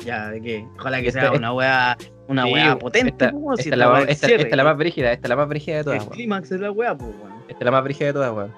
Ya, 0.06 0.30
¿de 0.30 0.42
qué? 0.42 0.68
Ojalá 0.78 1.02
que 1.02 1.08
Esta- 1.08 1.22
sea 1.22 1.32
una 1.32 1.52
weá, 1.54 1.98
una 2.28 2.44
Sí, 2.44 2.54
weá 2.54 2.78
potente, 2.78 3.10
Esta, 3.26 3.32
po, 3.32 3.56
si 3.58 3.64
esta 3.64 3.76
la, 3.76 4.02
esta- 4.04 4.28
cierre, 4.28 4.44
esta 4.44 4.56
la 4.56 4.64
más 4.64 4.78
brígida, 4.78 5.12
esta 5.12 5.26
es 5.26 5.30
la 5.30 5.36
más 5.36 5.48
brígida 5.48 5.78
de 5.78 5.84
todas, 5.84 6.04
El 6.04 6.10
clímax 6.10 6.52
es 6.52 6.60
la 6.62 6.72
weá, 6.72 6.96
pues, 6.96 7.10
weón. 7.22 7.34
Esta 7.48 7.60
es 7.60 7.66
la 7.66 7.72
más 7.72 7.84
brígida 7.84 8.08
de 8.08 8.14
todas, 8.14 8.32
weón. 8.34 8.54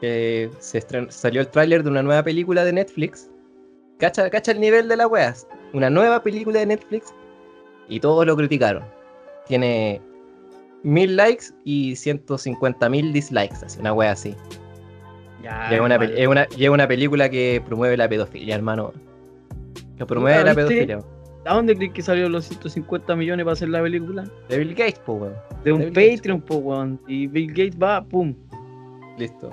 Que 0.00 0.50
se 0.58 0.78
estren- 0.78 1.10
salió 1.10 1.40
el 1.42 1.48
tráiler 1.48 1.82
de 1.82 1.90
una 1.90 2.02
nueva 2.02 2.22
película 2.22 2.64
de 2.64 2.72
Netflix. 2.72 3.30
Cacha, 3.98 4.28
cacha 4.30 4.52
el 4.52 4.60
nivel 4.60 4.88
de 4.88 4.96
la 4.96 5.06
weá. 5.06 5.34
Una 5.72 5.90
nueva 5.90 6.22
película 6.22 6.60
de 6.60 6.66
Netflix 6.66 7.14
y 7.88 8.00
todos 8.00 8.26
lo 8.26 8.36
criticaron. 8.36 8.84
Tiene 9.46 10.00
mil 10.82 11.16
likes 11.16 11.46
y 11.64 11.96
150 11.96 12.88
mil 12.88 13.12
dislikes, 13.12 13.56
así, 13.64 13.80
una 13.80 13.92
wea 13.92 14.12
así. 14.12 14.34
Ya, 15.46 15.68
Y 15.70 15.74
es 15.74 15.80
una, 15.80 15.94
es, 15.96 16.26
una, 16.26 16.46
y 16.56 16.64
es 16.64 16.70
una 16.70 16.88
película 16.88 17.28
que 17.28 17.62
promueve 17.64 17.96
la 17.96 18.08
pedofilia, 18.08 18.56
hermano. 18.56 18.92
Que 19.96 20.04
promueve 20.04 20.42
la 20.42 20.54
¿viste? 20.54 20.68
pedofilia. 20.68 20.98
¿A 21.44 21.54
dónde 21.54 21.76
crees 21.76 21.92
que 21.92 22.02
salieron 22.02 22.32
los 22.32 22.46
150 22.46 23.14
millones 23.14 23.44
para 23.44 23.52
hacer 23.52 23.68
la 23.68 23.80
película? 23.80 24.24
De 24.48 24.58
Bill 24.58 24.74
Gates, 24.74 25.00
pues, 25.06 25.20
weón. 25.20 25.34
De 25.62 25.72
un 25.72 25.78
Bill 25.78 25.90
Gates. 25.92 26.16
Patreon, 26.16 26.40
po, 26.40 26.56
weón. 26.56 27.00
Y 27.06 27.28
Bill 27.28 27.48
Gates 27.50 27.78
va, 27.80 28.02
pum. 28.04 28.34
Listo. 29.16 29.50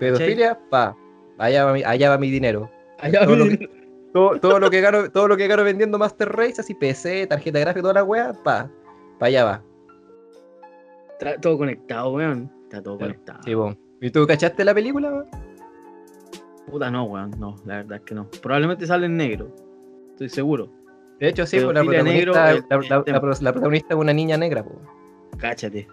Pedofilia, 0.00 0.58
pa. 0.70 0.96
Allá 1.36 1.66
va 1.66 1.72
mi, 1.74 1.82
allá 1.84 2.08
va 2.08 2.16
mi 2.18 2.30
dinero. 2.30 2.70
Allá 2.98 3.26
Todo 3.26 3.36
lo 3.36 3.44
que- 3.44 3.70
Todo, 4.14 4.40
todo 4.40 4.58
lo 4.58 4.70
que 4.70 4.80
gano, 4.80 5.10
todo 5.10 5.28
lo 5.28 5.36
que 5.36 5.46
gano 5.46 5.62
vendiendo 5.64 5.98
Master 5.98 6.30
Race, 6.30 6.58
así 6.62 6.72
PC, 6.74 7.26
tarjeta 7.26 7.58
gráfica, 7.58 7.82
toda 7.82 7.94
la 7.94 8.04
wea, 8.04 8.32
pa. 8.42 8.70
Pa 9.18 9.26
allá 9.26 9.44
va. 9.44 9.62
Está 11.20 11.38
todo 11.38 11.58
conectado, 11.58 12.12
weón. 12.12 12.50
Está 12.64 12.82
todo 12.82 12.98
conectado. 12.98 13.40
Sí, 13.44 13.54
po. 13.54 13.76
¿Y 14.00 14.10
tú 14.10 14.26
cachaste 14.26 14.64
la 14.64 14.74
película, 14.74 15.10
weón? 15.10 15.26
Puta, 16.70 16.90
no, 16.90 17.04
weón. 17.04 17.30
No, 17.38 17.56
la 17.64 17.76
verdad 17.78 17.98
es 17.98 18.04
que 18.04 18.14
no. 18.14 18.28
Probablemente 18.42 18.86
sale 18.86 19.06
en 19.06 19.16
negro. 19.16 19.54
Estoy 20.10 20.28
seguro. 20.28 20.68
De 21.18 21.28
hecho, 21.28 21.46
sí, 21.46 21.58
pues, 21.60 21.74
la 21.74 21.82
negro, 21.82 22.32
protagonista, 22.32 22.50
el- 22.50 22.64
la, 23.44 23.52
protagonista 23.52 23.94
es 23.94 24.00
una 24.00 24.12
niña 24.12 24.36
negra, 24.36 24.62
po. 24.64 24.72
Cáchate. 25.38 25.88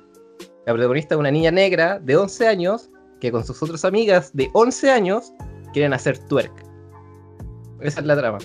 La 0.66 0.74
protagonista 0.74 1.16
es 1.16 1.20
una 1.20 1.32
niña 1.32 1.52
negra 1.52 2.00
de 2.00 2.16
11 2.16 2.48
años 2.48 2.90
que 3.20 3.32
con 3.32 3.44
sus 3.44 3.62
otras 3.64 3.86
amigas 3.86 4.32
de 4.36 4.50
11 4.54 4.92
años 4.92 5.34
quieren 5.74 5.94
hacer 5.94 6.18
twerk. 6.20 6.52
Esa 7.80 8.02
es 8.02 8.06
la 8.06 8.16
trama. 8.18 8.38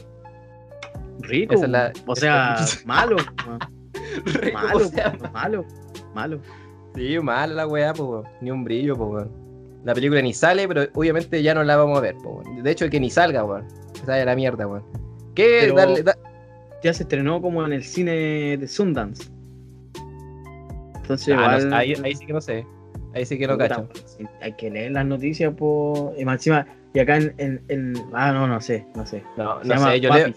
Rico. 1.20 1.54
Esa 1.54 1.64
es 1.64 1.70
la- 1.70 1.92
weón. 1.94 2.04
o 2.06 2.16
sea, 2.16 2.56
malo. 2.86 3.16
weón. 3.46 3.58
Malo, 4.54 4.76
O 4.76 4.80
sea, 4.80 5.14
weón, 5.20 5.32
malo. 5.32 5.64
Malo. 6.14 6.40
Sí, 6.94 7.18
mala 7.20 7.54
la 7.54 7.66
weá, 7.66 7.92
po, 7.92 8.04
weón. 8.04 8.24
Ni 8.40 8.50
un 8.50 8.64
brillo, 8.64 8.96
po, 8.96 9.04
weón. 9.06 9.30
La 9.84 9.94
película 9.94 10.20
ni 10.20 10.34
sale, 10.34 10.68
pero 10.68 10.82
obviamente 10.94 11.42
ya 11.42 11.54
no 11.54 11.64
la 11.64 11.76
vamos 11.76 11.96
a 11.98 12.00
ver, 12.02 12.16
po. 12.16 12.42
De 12.62 12.70
hecho, 12.70 12.88
que 12.90 13.00
ni 13.00 13.08
salga, 13.10 13.44
weón. 13.44 13.66
Que 13.94 14.00
salga 14.00 14.24
la 14.26 14.36
mierda, 14.36 14.66
weón. 14.66 14.84
¿Qué? 15.34 15.72
Darle, 15.74 16.02
da- 16.02 16.18
Ya 16.82 16.92
se 16.92 17.04
estrenó 17.04 17.40
como 17.40 17.64
en 17.64 17.72
el 17.72 17.82
cine 17.84 18.56
de 18.58 18.68
Sundance. 18.68 19.30
Entonces, 20.96 21.34
Ah, 21.38 21.58
no, 21.58 21.76
ahí, 21.76 21.94
ahí 22.04 22.14
sí 22.14 22.26
que 22.26 22.32
no 22.32 22.40
sé. 22.40 22.66
Ahí 23.14 23.26
sí 23.26 23.38
que 23.38 23.46
no 23.46 23.58
cacho. 23.58 23.88
Hay 24.40 24.52
que 24.52 24.70
leer 24.70 24.92
las 24.92 25.04
noticias 25.06 25.52
por. 25.54 26.14
Y 26.18 26.24
más 26.24 26.36
encima, 26.36 26.66
y 26.94 26.98
acá 27.00 27.16
en, 27.16 27.34
en- 27.38 27.62
en- 27.68 27.94
Ah, 28.12 28.32
no, 28.32 28.46
no 28.46 28.60
sé, 28.60 28.86
no 28.94 29.04
sé. 29.06 29.22
No, 29.36 29.60
Se 29.62 29.68
no 29.68 29.74
llama 29.74 29.90
sé, 29.92 30.00
yo 30.00 30.14
leo, 30.14 30.28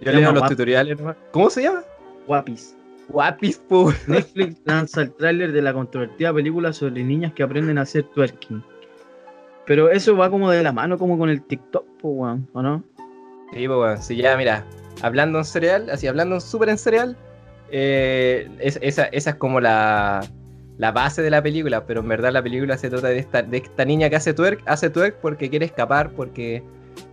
yo 0.00 0.12
leo 0.12 0.32
los 0.32 0.48
tutoriales. 0.48 0.98
¿Cómo 1.30 1.48
se 1.50 1.62
llama? 1.62 1.82
Guapis. 2.26 2.76
Guapis. 3.08 3.60
Netflix 4.06 4.60
lanza 4.64 5.02
el 5.02 5.12
tráiler 5.14 5.52
de 5.52 5.62
la 5.62 5.72
controvertida 5.72 6.32
película 6.32 6.72
sobre 6.72 7.02
niñas 7.02 7.32
que 7.32 7.42
aprenden 7.42 7.78
a 7.78 7.82
hacer 7.82 8.04
twerking. 8.14 8.62
Pero 9.66 9.90
eso 9.90 10.16
va 10.16 10.30
como 10.30 10.50
de 10.50 10.62
la 10.62 10.72
mano, 10.72 10.98
como 10.98 11.18
con 11.18 11.30
el 11.30 11.42
TikTok, 11.42 11.84
weón, 12.02 12.48
¿o 12.52 12.62
no? 12.62 12.82
Sí, 13.52 13.66
pues 13.66 13.78
bueno, 13.78 14.02
si 14.02 14.16
ya, 14.16 14.36
mira, 14.36 14.64
hablando 15.02 15.38
en 15.38 15.44
cereal, 15.44 15.88
así 15.90 16.06
hablando 16.06 16.40
súper 16.40 16.70
en 16.70 16.78
cereal, 16.78 17.16
eh, 17.70 18.48
es- 18.58 18.78
esa, 18.82 19.04
esa 19.06 19.30
es 19.30 19.36
como 19.36 19.60
la, 19.60 20.20
la 20.78 20.92
base 20.92 21.22
de 21.22 21.30
la 21.30 21.42
película, 21.42 21.86
pero 21.86 22.00
en 22.00 22.08
verdad 22.08 22.32
la 22.32 22.42
película 22.42 22.76
se 22.76 22.90
trata 22.90 23.08
de 23.08 23.18
esta, 23.18 23.42
de 23.42 23.58
esta 23.58 23.84
niña 23.84 24.10
que 24.10 24.16
hace 24.16 24.34
twerk, 24.34 24.62
hace 24.66 24.90
twerk 24.90 25.16
porque 25.20 25.48
quiere 25.48 25.66
escapar, 25.66 26.10
porque 26.12 26.62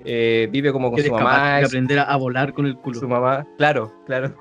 eh, 0.05 0.47
vive 0.51 0.71
como 0.71 0.91
con 0.91 0.99
su 1.01 1.11
mamá, 1.11 1.59
y 1.61 1.65
aprender 1.65 1.99
a, 1.99 2.15
volar 2.15 2.53
con 2.53 2.65
el 2.65 2.77
culo. 2.77 2.99
su 2.99 3.07
mamá, 3.07 3.45
claro, 3.57 3.93
claro. 4.05 4.33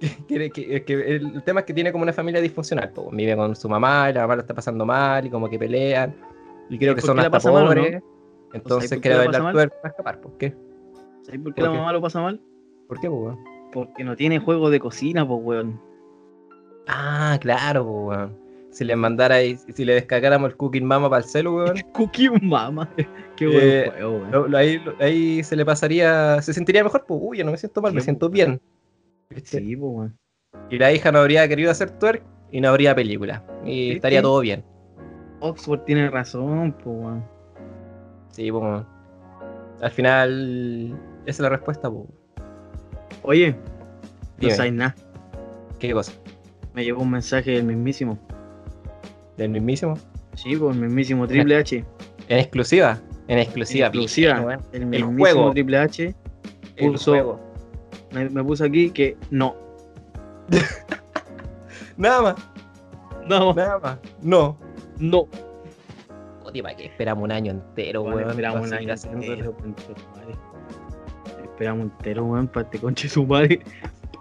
Quiere 0.28 0.50
que, 0.50 0.76
es 0.76 0.82
que 0.84 0.94
el 1.16 1.42
tema 1.42 1.60
es 1.60 1.66
que 1.66 1.74
tiene 1.74 1.92
como 1.92 2.04
una 2.04 2.12
familia 2.14 2.40
disfuncional, 2.40 2.90
vive 3.12 3.36
con 3.36 3.54
su 3.54 3.68
mamá 3.68 4.08
y 4.08 4.14
la 4.14 4.22
mamá 4.22 4.36
lo 4.36 4.40
está 4.40 4.54
pasando 4.54 4.86
mal 4.86 5.26
y 5.26 5.30
como 5.30 5.50
que 5.50 5.58
pelean 5.58 6.14
y 6.70 6.78
creo 6.78 6.92
¿Y 6.92 6.94
que 6.96 7.00
son 7.02 7.18
hasta 7.20 7.36
o 7.50 7.52
no? 7.52 7.64
pobres, 7.66 8.02
entonces 8.52 9.00
quiere 9.00 9.16
bailar 9.18 9.52
twerk 9.52 9.74
para 9.82 9.88
escapar, 9.90 10.20
¿por 10.20 10.38
qué? 10.38 10.54
¿Sabes 11.22 11.40
por 11.42 11.52
qué 11.54 11.60
¿Por 11.60 11.64
la 11.64 11.70
qué? 11.72 11.78
mamá 11.78 11.92
lo 11.92 12.00
pasa 12.00 12.20
mal? 12.22 12.40
¿Por 12.88 12.98
qué, 13.00 13.08
weón? 13.08 13.38
Porque 13.72 14.02
no 14.04 14.16
tiene 14.16 14.38
juego 14.38 14.70
de 14.70 14.80
cocina, 14.80 15.26
pues, 15.26 15.40
weón. 15.42 15.80
Ah, 16.86 17.38
claro, 17.40 17.84
po, 17.84 18.06
weón. 18.08 18.38
Si 18.70 18.84
le 18.84 18.94
mandara 18.96 19.36
ahí, 19.36 19.56
si 19.56 19.84
le 19.84 19.94
descargáramos 19.94 20.50
el 20.50 20.56
Cooking 20.56 20.84
Mama 20.84 21.10
para 21.10 21.22
el 21.24 21.28
celu, 21.28 21.56
weón, 21.56 21.76
Cookie 21.92 22.30
Mama. 22.40 22.88
Qué 23.36 23.46
buen 23.46 23.58
Eh, 23.58 23.90
juego, 23.92 24.10
weón. 24.18 24.30
lo- 24.30 24.48
lo- 24.48 24.58
ahí, 24.58 24.78
lo- 24.78 24.94
ahí 25.00 25.42
se 25.44 25.56
le 25.56 25.64
pasaría, 25.64 26.40
se 26.42 26.52
sentiría 26.54 26.82
mejor, 26.84 27.04
pues, 27.06 27.20
uy, 27.22 27.38
yo 27.38 27.44
no 27.44 27.50
me 27.52 27.58
siento 27.58 27.82
mal, 27.82 27.92
me 27.92 28.00
siento 28.00 28.28
po. 28.28 28.32
bien. 28.32 28.60
¿Viste? 29.30 29.58
Sí, 29.58 29.76
pues, 29.76 29.92
weón. 29.92 30.18
Y 30.70 30.78
la 30.78 30.92
hija 30.92 31.12
no 31.12 31.18
habría 31.20 31.46
querido 31.48 31.70
hacer 31.70 31.90
twerk 31.92 32.24
y 32.50 32.60
no 32.60 32.68
habría 32.68 32.94
película. 32.94 33.44
Y 33.64 33.66
¿Viste? 33.80 33.92
estaría 33.94 34.22
todo 34.22 34.40
bien. 34.40 34.64
Oxford 35.40 35.80
tiene 35.80 36.10
razón, 36.10 36.72
pues, 36.72 36.86
weón. 36.86 37.24
Sí, 38.30 38.50
pues, 38.50 38.62
weón. 38.62 38.86
Al 39.80 39.90
final, 39.90 40.98
esa 41.24 41.30
es 41.30 41.40
la 41.40 41.48
respuesta, 41.48 41.90
pues. 41.90 42.04
Oye, 43.22 43.56
no 44.40 44.50
sabes 44.50 44.72
nada. 44.72 44.94
¿Qué 45.78 45.92
cosa? 45.92 46.12
Me 46.74 46.84
llegó 46.84 47.02
un 47.02 47.10
mensaje 47.10 47.50
del 47.52 47.64
mismísimo. 47.64 48.18
¿Del 49.36 49.50
mismísimo? 49.50 49.94
Sí, 50.34 50.56
pues, 50.56 50.76
el 50.76 50.82
mismísimo 50.82 51.26
Triple 51.26 51.56
H. 51.56 51.84
En 52.28 52.38
exclusiva. 52.38 52.98
En 53.28 53.38
exclusiva. 53.38 53.86
En 53.88 53.92
exclusiva. 53.94 54.58
El 54.72 54.94
El 54.94 55.02
juego. 55.04 55.50
Triple 55.52 55.78
H 55.78 56.14
El 56.76 56.92
Puso- 56.92 57.12
juego. 57.12 57.40
me, 58.12 58.28
me 58.30 58.44
puso 58.44 58.64
aquí 58.64 58.90
que 58.90 59.16
no. 59.30 59.54
Nada 61.96 62.22
más, 62.22 62.34
No, 63.26 63.52
nada 63.54 63.78
más. 63.78 63.98
No. 64.22 64.56
No. 65.00 65.28
Oye, 66.44 66.62
¿para 66.62 66.76
qué 66.76 66.86
esperamos 66.86 67.24
un 67.24 67.32
año 67.32 67.52
entero, 67.52 68.02
Weón, 68.02 68.30
esperamos 68.30 68.66
un 68.66 68.74
año 68.74 68.94
entero. 68.94 69.56
Esperamos 71.42 71.84
entero, 71.84 72.24
weón, 72.24 72.48
para 72.48 72.64
este 72.64 72.78
conche 72.78 73.08
su 73.08 73.26
madre. 73.26 73.60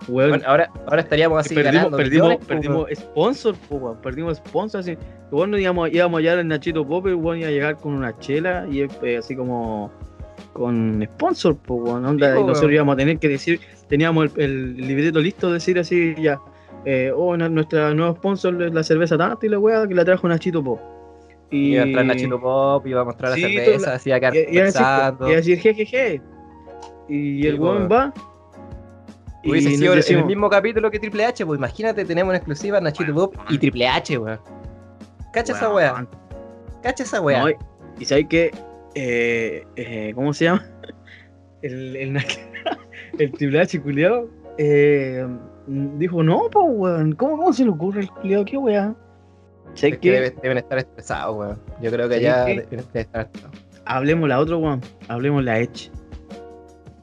Weón, 0.08 0.30
Bueno, 0.30 0.46
ahora, 0.48 0.72
ahora 0.86 1.02
estaríamos 1.02 1.40
así 1.40 1.56
perdimos, 1.56 1.76
ganando 1.76 1.98
perdimos, 1.98 2.28
millones, 2.30 2.48
perdimos 2.48 2.90
sponsor, 2.96 3.56
po, 3.56 3.76
weón, 3.76 4.02
perdimos 4.02 4.38
sponsor. 4.38 4.82
Así. 4.82 4.98
Igual 5.32 5.52
no 5.52 5.58
íbamos, 5.58 5.92
íbamos 5.92 6.18
a 6.18 6.22
llegar 6.22 6.40
al 6.40 6.48
Nachito 6.48 6.88
Popper, 6.88 7.16
weón, 7.16 7.40
iba 7.40 7.48
a 7.48 7.52
llegar 7.52 7.78
con 7.78 7.94
una 7.94 8.18
chela 8.20 8.66
y 8.70 8.82
eh, 8.82 9.18
así 9.18 9.36
como 9.36 9.92
con 10.54 11.04
sponsor, 11.16 11.58
po, 11.58 11.76
weón, 11.76 12.06
onda, 12.06 12.34
Sí, 12.34 12.40
y 12.40 12.44
nosotros 12.44 12.72
íbamos 12.72 12.94
a 12.94 12.98
tener 12.98 13.20
que 13.20 13.30
decir, 13.30 13.60
teníamos 13.88 14.32
el, 14.36 14.42
el 14.42 14.78
libreto 14.78 15.20
listo, 15.20 15.52
decir 15.52 15.80
así 15.80 16.16
ya, 16.22 16.40
eh, 16.86 17.12
oh, 17.16 17.36
nuestra 17.38 17.94
nueva 17.94 18.14
sponsor 18.16 18.62
es 18.64 18.74
la 18.74 18.84
cerveza 18.84 19.18
tanto 19.18 19.46
y 19.46 19.50
la 19.50 19.60
weá 19.60 19.88
que 19.88 19.94
la 19.96 20.06
trajo 20.06 20.28
Nachito 20.28 20.64
Pop. 20.64 20.80
Y 21.52 21.74
iba 21.74 21.84
a 21.84 21.86
entrar 21.86 22.06
Nachito 22.06 22.40
Pop, 22.40 22.86
iba 22.88 23.02
a 23.02 23.06
mostrar 23.06 23.34
Sí, 23.34 23.42
la 23.42 23.48
cerveza, 23.64 23.94
así 23.96 24.12
a 24.12 24.20
quedar 24.20 24.36
Y, 24.36 24.56
y 24.56 24.60
a 24.60 24.64
decir, 25.36 25.60
jejeje. 25.60 26.22
Y 27.08 27.48
el 27.48 27.60
weón 27.60 27.90
va. 27.92 28.14
Y 29.44 29.52
Hubiese 29.52 29.72
sido 29.72 29.94
el- 29.94 30.00
decimos, 30.00 30.22
el 30.24 30.28
mismo 30.28 30.50
capítulo 30.50 30.92
que 30.92 31.00
Triple 31.00 31.26
H, 31.26 31.46
pues 31.46 31.58
imagínate, 31.58 32.04
tenemos 32.06 32.32
en 32.34 32.36
exclusiva 32.38 32.80
Nachito 32.82 33.14
Pop 33.14 33.36
y 33.50 33.58
Triple 33.58 33.88
H, 33.88 34.18
weón. 34.18 34.40
Cacha 35.34 35.54
esa 35.54 35.74
weá, 35.74 36.08
cacha 36.84 37.04
esa 37.04 37.22
weá. 37.22 37.40
no, 37.44 37.50
y- 37.50 37.56
y 38.00 38.06
sabes 38.06 38.26
que, 38.28 38.52
eh, 38.96 39.64
eh, 39.76 40.12
¿cómo 40.16 40.34
se 40.34 40.46
llama? 40.46 40.66
El, 41.62 41.96
el, 41.98 42.18
el 43.20 43.32
Triple 43.32 43.60
H 43.62 43.82
culiao, 43.82 44.28
eh, 44.58 45.26
dijo, 45.70 46.24
no, 46.24 46.50
pues 46.52 46.66
weón, 46.68 47.14
¿cómo, 47.14 47.38
¿cómo 47.38 47.54
se 47.54 47.64
le 47.64 47.70
ocurre 47.70 48.02
el 48.02 48.10
culiao? 48.12 48.46
¿Qué 48.46 48.58
weá? 48.58 48.96
Es 49.74 49.82
¿Sabes 49.82 49.96
que 49.96 50.00
qué? 50.00 50.12
debe- 50.12 50.36
deben 50.42 50.58
estar 50.58 50.78
estresados, 50.80 51.36
weón. 51.38 51.60
Yo 51.82 51.92
creo 51.92 52.10
que 52.10 52.16
¿Sabes 52.16 52.22
ya 52.24 52.46
qué? 52.46 52.56
deben 52.62 52.80
estar 52.80 53.02
estresados. 53.02 53.58
Hablemos 53.86 54.28
la 54.30 54.40
otra, 54.40 54.58
weón. 54.58 54.82
Hablemos 55.08 55.44
la 55.44 55.60
Edge. 55.60 55.92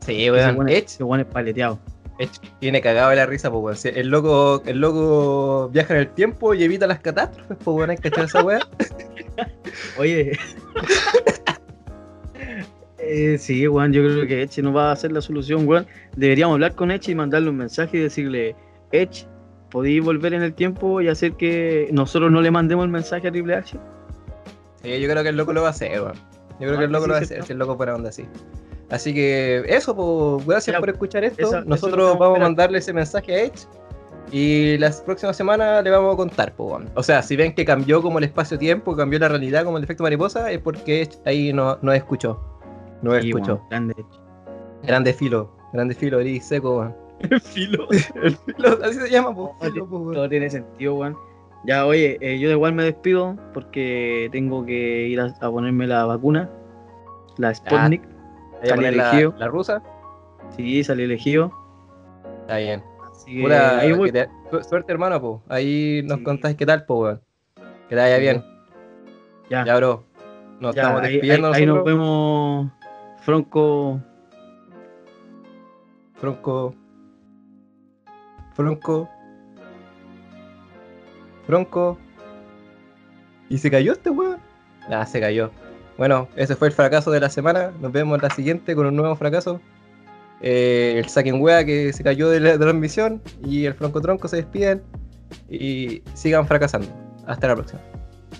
Sí, 0.00 0.30
weón. 0.30 0.68
Edge, 0.68 0.84
ese 0.86 1.04
weón 1.04 1.20
es 1.20 1.26
paleteado. 1.26 1.78
Edge 2.18 2.40
tiene 2.60 2.80
cagado 2.80 3.10
de 3.10 3.16
la 3.16 3.26
risa, 3.26 3.50
pues, 3.50 3.62
weón. 3.62 3.76
Si 3.76 3.88
El 3.88 4.08
loco, 4.08 4.62
el 4.66 4.80
loco 4.80 5.68
viaja 5.72 5.94
en 5.94 6.00
el 6.00 6.08
tiempo 6.08 6.54
y 6.54 6.64
evita 6.64 6.86
las 6.86 7.00
catástrofes, 7.00 7.56
pues, 7.62 7.76
weón. 7.76 7.90
Hay 7.90 7.96
que 7.98 8.08
echar 8.08 8.24
esa 8.24 8.42
weá. 8.42 8.60
Oye. 9.98 10.32
Eh, 13.08 13.38
sí, 13.38 13.66
weón, 13.68 13.92
yo 13.92 14.02
creo 14.02 14.26
que 14.26 14.42
Edge 14.42 14.62
no 14.62 14.72
va 14.72 14.90
a 14.92 14.96
ser 14.96 15.12
la 15.12 15.20
solución, 15.20 15.66
weón. 15.68 15.86
Deberíamos 16.16 16.54
hablar 16.54 16.74
con 16.74 16.90
Edge 16.90 17.12
y 17.12 17.14
mandarle 17.14 17.50
un 17.50 17.56
mensaje 17.56 17.98
y 17.98 18.00
decirle, 18.00 18.56
Edge, 18.92 19.26
¿podéis 19.70 20.02
volver 20.04 20.34
en 20.34 20.42
el 20.42 20.52
tiempo 20.54 21.00
y 21.00 21.08
hacer 21.08 21.32
que 21.34 21.88
nosotros 21.92 22.32
no 22.32 22.40
le 22.40 22.50
mandemos 22.50 22.84
el 22.84 22.90
mensaje 22.90 23.28
a 23.28 23.30
Triple 23.30 23.54
H? 23.54 23.78
Sí, 24.82 25.00
yo 25.00 25.08
creo 25.08 25.22
que 25.22 25.28
el 25.28 25.36
loco 25.36 25.52
lo 25.52 25.62
va 25.62 25.68
a 25.68 25.70
hacer, 25.70 26.00
weón. 26.00 26.14
Yo 26.60 26.66
creo 26.68 26.78
que 26.78 26.84
el 26.86 26.92
loco 26.92 27.06
lo 27.06 27.12
va 27.12 27.18
a 27.20 27.22
hacer, 27.22 27.42
si 27.44 27.52
el 27.52 27.58
loco 27.58 27.76
fuera 27.76 27.94
onda 27.94 28.08
así. 28.08 28.24
Así 28.90 29.12
que 29.12 29.64
eso, 29.68 29.94
pues, 29.96 30.46
gracias 30.46 30.74
Ya, 30.74 30.80
por 30.80 30.90
escuchar 30.90 31.24
esto. 31.24 31.46
esa- 31.46 31.60
Nosotros 31.62 32.18
vamos 32.18 32.38
a 32.38 32.42
mandarle 32.42 32.78
ese 32.78 32.92
mensaje 32.92 33.34
a 33.34 33.44
Edge. 33.44 33.66
Y 34.32 34.76
la 34.78 34.90
próxima 35.04 35.32
semana 35.32 35.80
le 35.82 35.90
vamos 35.90 36.14
a 36.14 36.16
contar, 36.16 36.52
pues, 36.56 36.70
weón. 36.70 36.90
O 36.94 37.02
sea, 37.02 37.22
si 37.22 37.36
ven 37.36 37.54
que 37.54 37.64
cambió 37.64 38.02
como 38.02 38.18
el 38.18 38.24
espacio-tiempo, 38.24 38.96
cambió 38.96 39.18
la 39.20 39.28
realidad 39.28 39.64
como 39.64 39.78
el 39.78 39.84
efecto 39.84 40.02
mariposa, 40.02 40.50
es 40.50 40.58
porque 40.60 41.02
Edge 41.02 41.18
ahí 41.24 41.52
no, 41.52 41.78
no 41.82 41.92
escuchó. 41.92 42.40
No 43.02 43.20
Sí, 43.20 43.32
weón, 43.32 43.60
grande 43.70 43.94
Grande 44.82 45.12
filo, 45.12 45.50
grande 45.72 45.94
filo, 45.94 46.20
eres 46.20 46.44
seco, 46.44 46.78
weón. 46.78 46.94
Edge. 47.20 47.40
Filo. 47.40 47.86
El 48.22 48.36
filo, 48.36 48.78
así 48.84 48.94
se 49.00 49.10
llama, 49.10 49.30
filo, 49.60 49.84
weón. 49.84 50.14
Todo 50.14 50.28
tiene 50.28 50.48
sentido, 50.50 50.94
weón. 50.96 51.16
Ya, 51.64 51.84
oye, 51.86 52.16
eh, 52.20 52.38
yo 52.38 52.48
de 52.48 52.54
igual 52.54 52.74
me 52.74 52.84
despido 52.84 53.36
porque 53.52 54.28
tengo 54.30 54.64
que 54.64 55.08
ir 55.08 55.20
a, 55.20 55.34
a 55.40 55.50
ponerme 55.50 55.86
la 55.86 56.04
vacuna, 56.04 56.48
la 57.38 57.52
Sputnik. 57.54 58.02
Ahí 58.62 58.68
Salí 58.68 58.82
la, 58.82 58.88
elegido. 58.88 59.34
la 59.38 59.48
rusa. 59.48 59.82
Sí, 60.56 60.84
salí 60.84 61.02
elegido. 61.04 61.50
Está 62.42 62.58
bien. 62.58 62.82
Así 63.10 63.34
que 63.36 63.42
Puta, 63.42 63.78
ahí 63.80 63.92
voy. 63.92 64.12
que 64.12 64.26
te- 64.26 64.30
su- 64.50 64.62
suerte, 64.68 64.92
hermano, 64.92 65.20
pues. 65.20 65.40
Ahí 65.48 66.02
nos 66.04 66.18
Sí. 66.18 66.24
contáis 66.24 66.56
qué 66.56 66.64
tal, 66.66 66.84
pues, 66.84 66.98
weón. 67.00 67.20
Que 67.88 67.96
te 67.96 68.00
vaya 68.00 68.18
bien. 68.18 68.44
Ya, 69.50 69.64
Ya, 69.64 69.76
bro. 69.76 70.04
Nos 70.60 70.74
ya, 70.74 70.82
estamos 70.82 71.02
ahí, 71.02 71.12
despidiendo 71.14 71.48
ahí- 71.48 71.54
ahí 71.54 71.66
nos 71.66 71.74
nosotros. 71.76 71.94
vemos, 71.98 72.70
Franco. 73.26 74.00
Fronco. 76.14 76.76
Fronco. 78.54 79.08
Fronco. 81.44 81.98
¿Y 83.48 83.58
se 83.58 83.68
cayó 83.68 83.94
este 83.94 84.10
weón? 84.10 84.38
Ah, 84.88 85.04
se 85.04 85.18
cayó. 85.18 85.50
Bueno, 85.98 86.28
ese 86.36 86.54
fue 86.54 86.68
el 86.68 86.74
fracaso 86.74 87.10
de 87.10 87.18
la 87.18 87.28
semana. 87.28 87.72
Nos 87.80 87.90
vemos 87.90 88.14
en 88.14 88.22
la 88.22 88.30
siguiente 88.30 88.76
con 88.76 88.86
un 88.86 88.94
nuevo 88.94 89.16
fracaso. 89.16 89.60
Eh, 90.40 90.94
el 90.96 91.08
saquen 91.08 91.42
wea 91.42 91.64
que 91.64 91.92
se 91.92 92.04
cayó 92.04 92.30
de 92.30 92.38
la, 92.38 92.56
transmisión. 92.56 93.20
Y 93.44 93.64
el 93.64 93.74
Fronco 93.74 94.00
Tronco 94.00 94.28
se 94.28 94.36
despiden. 94.36 94.84
Y 95.50 96.00
sigan 96.14 96.46
fracasando. 96.46 96.86
Hasta 97.26 97.48
la 97.48 97.56
próxima. 97.56 97.80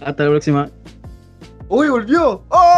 Hasta 0.01 0.23
la 0.23 0.31
próxima. 0.31 0.71
¡Uy, 1.69 1.89
volvió! 1.89 2.45
¡Oh! 2.51 2.76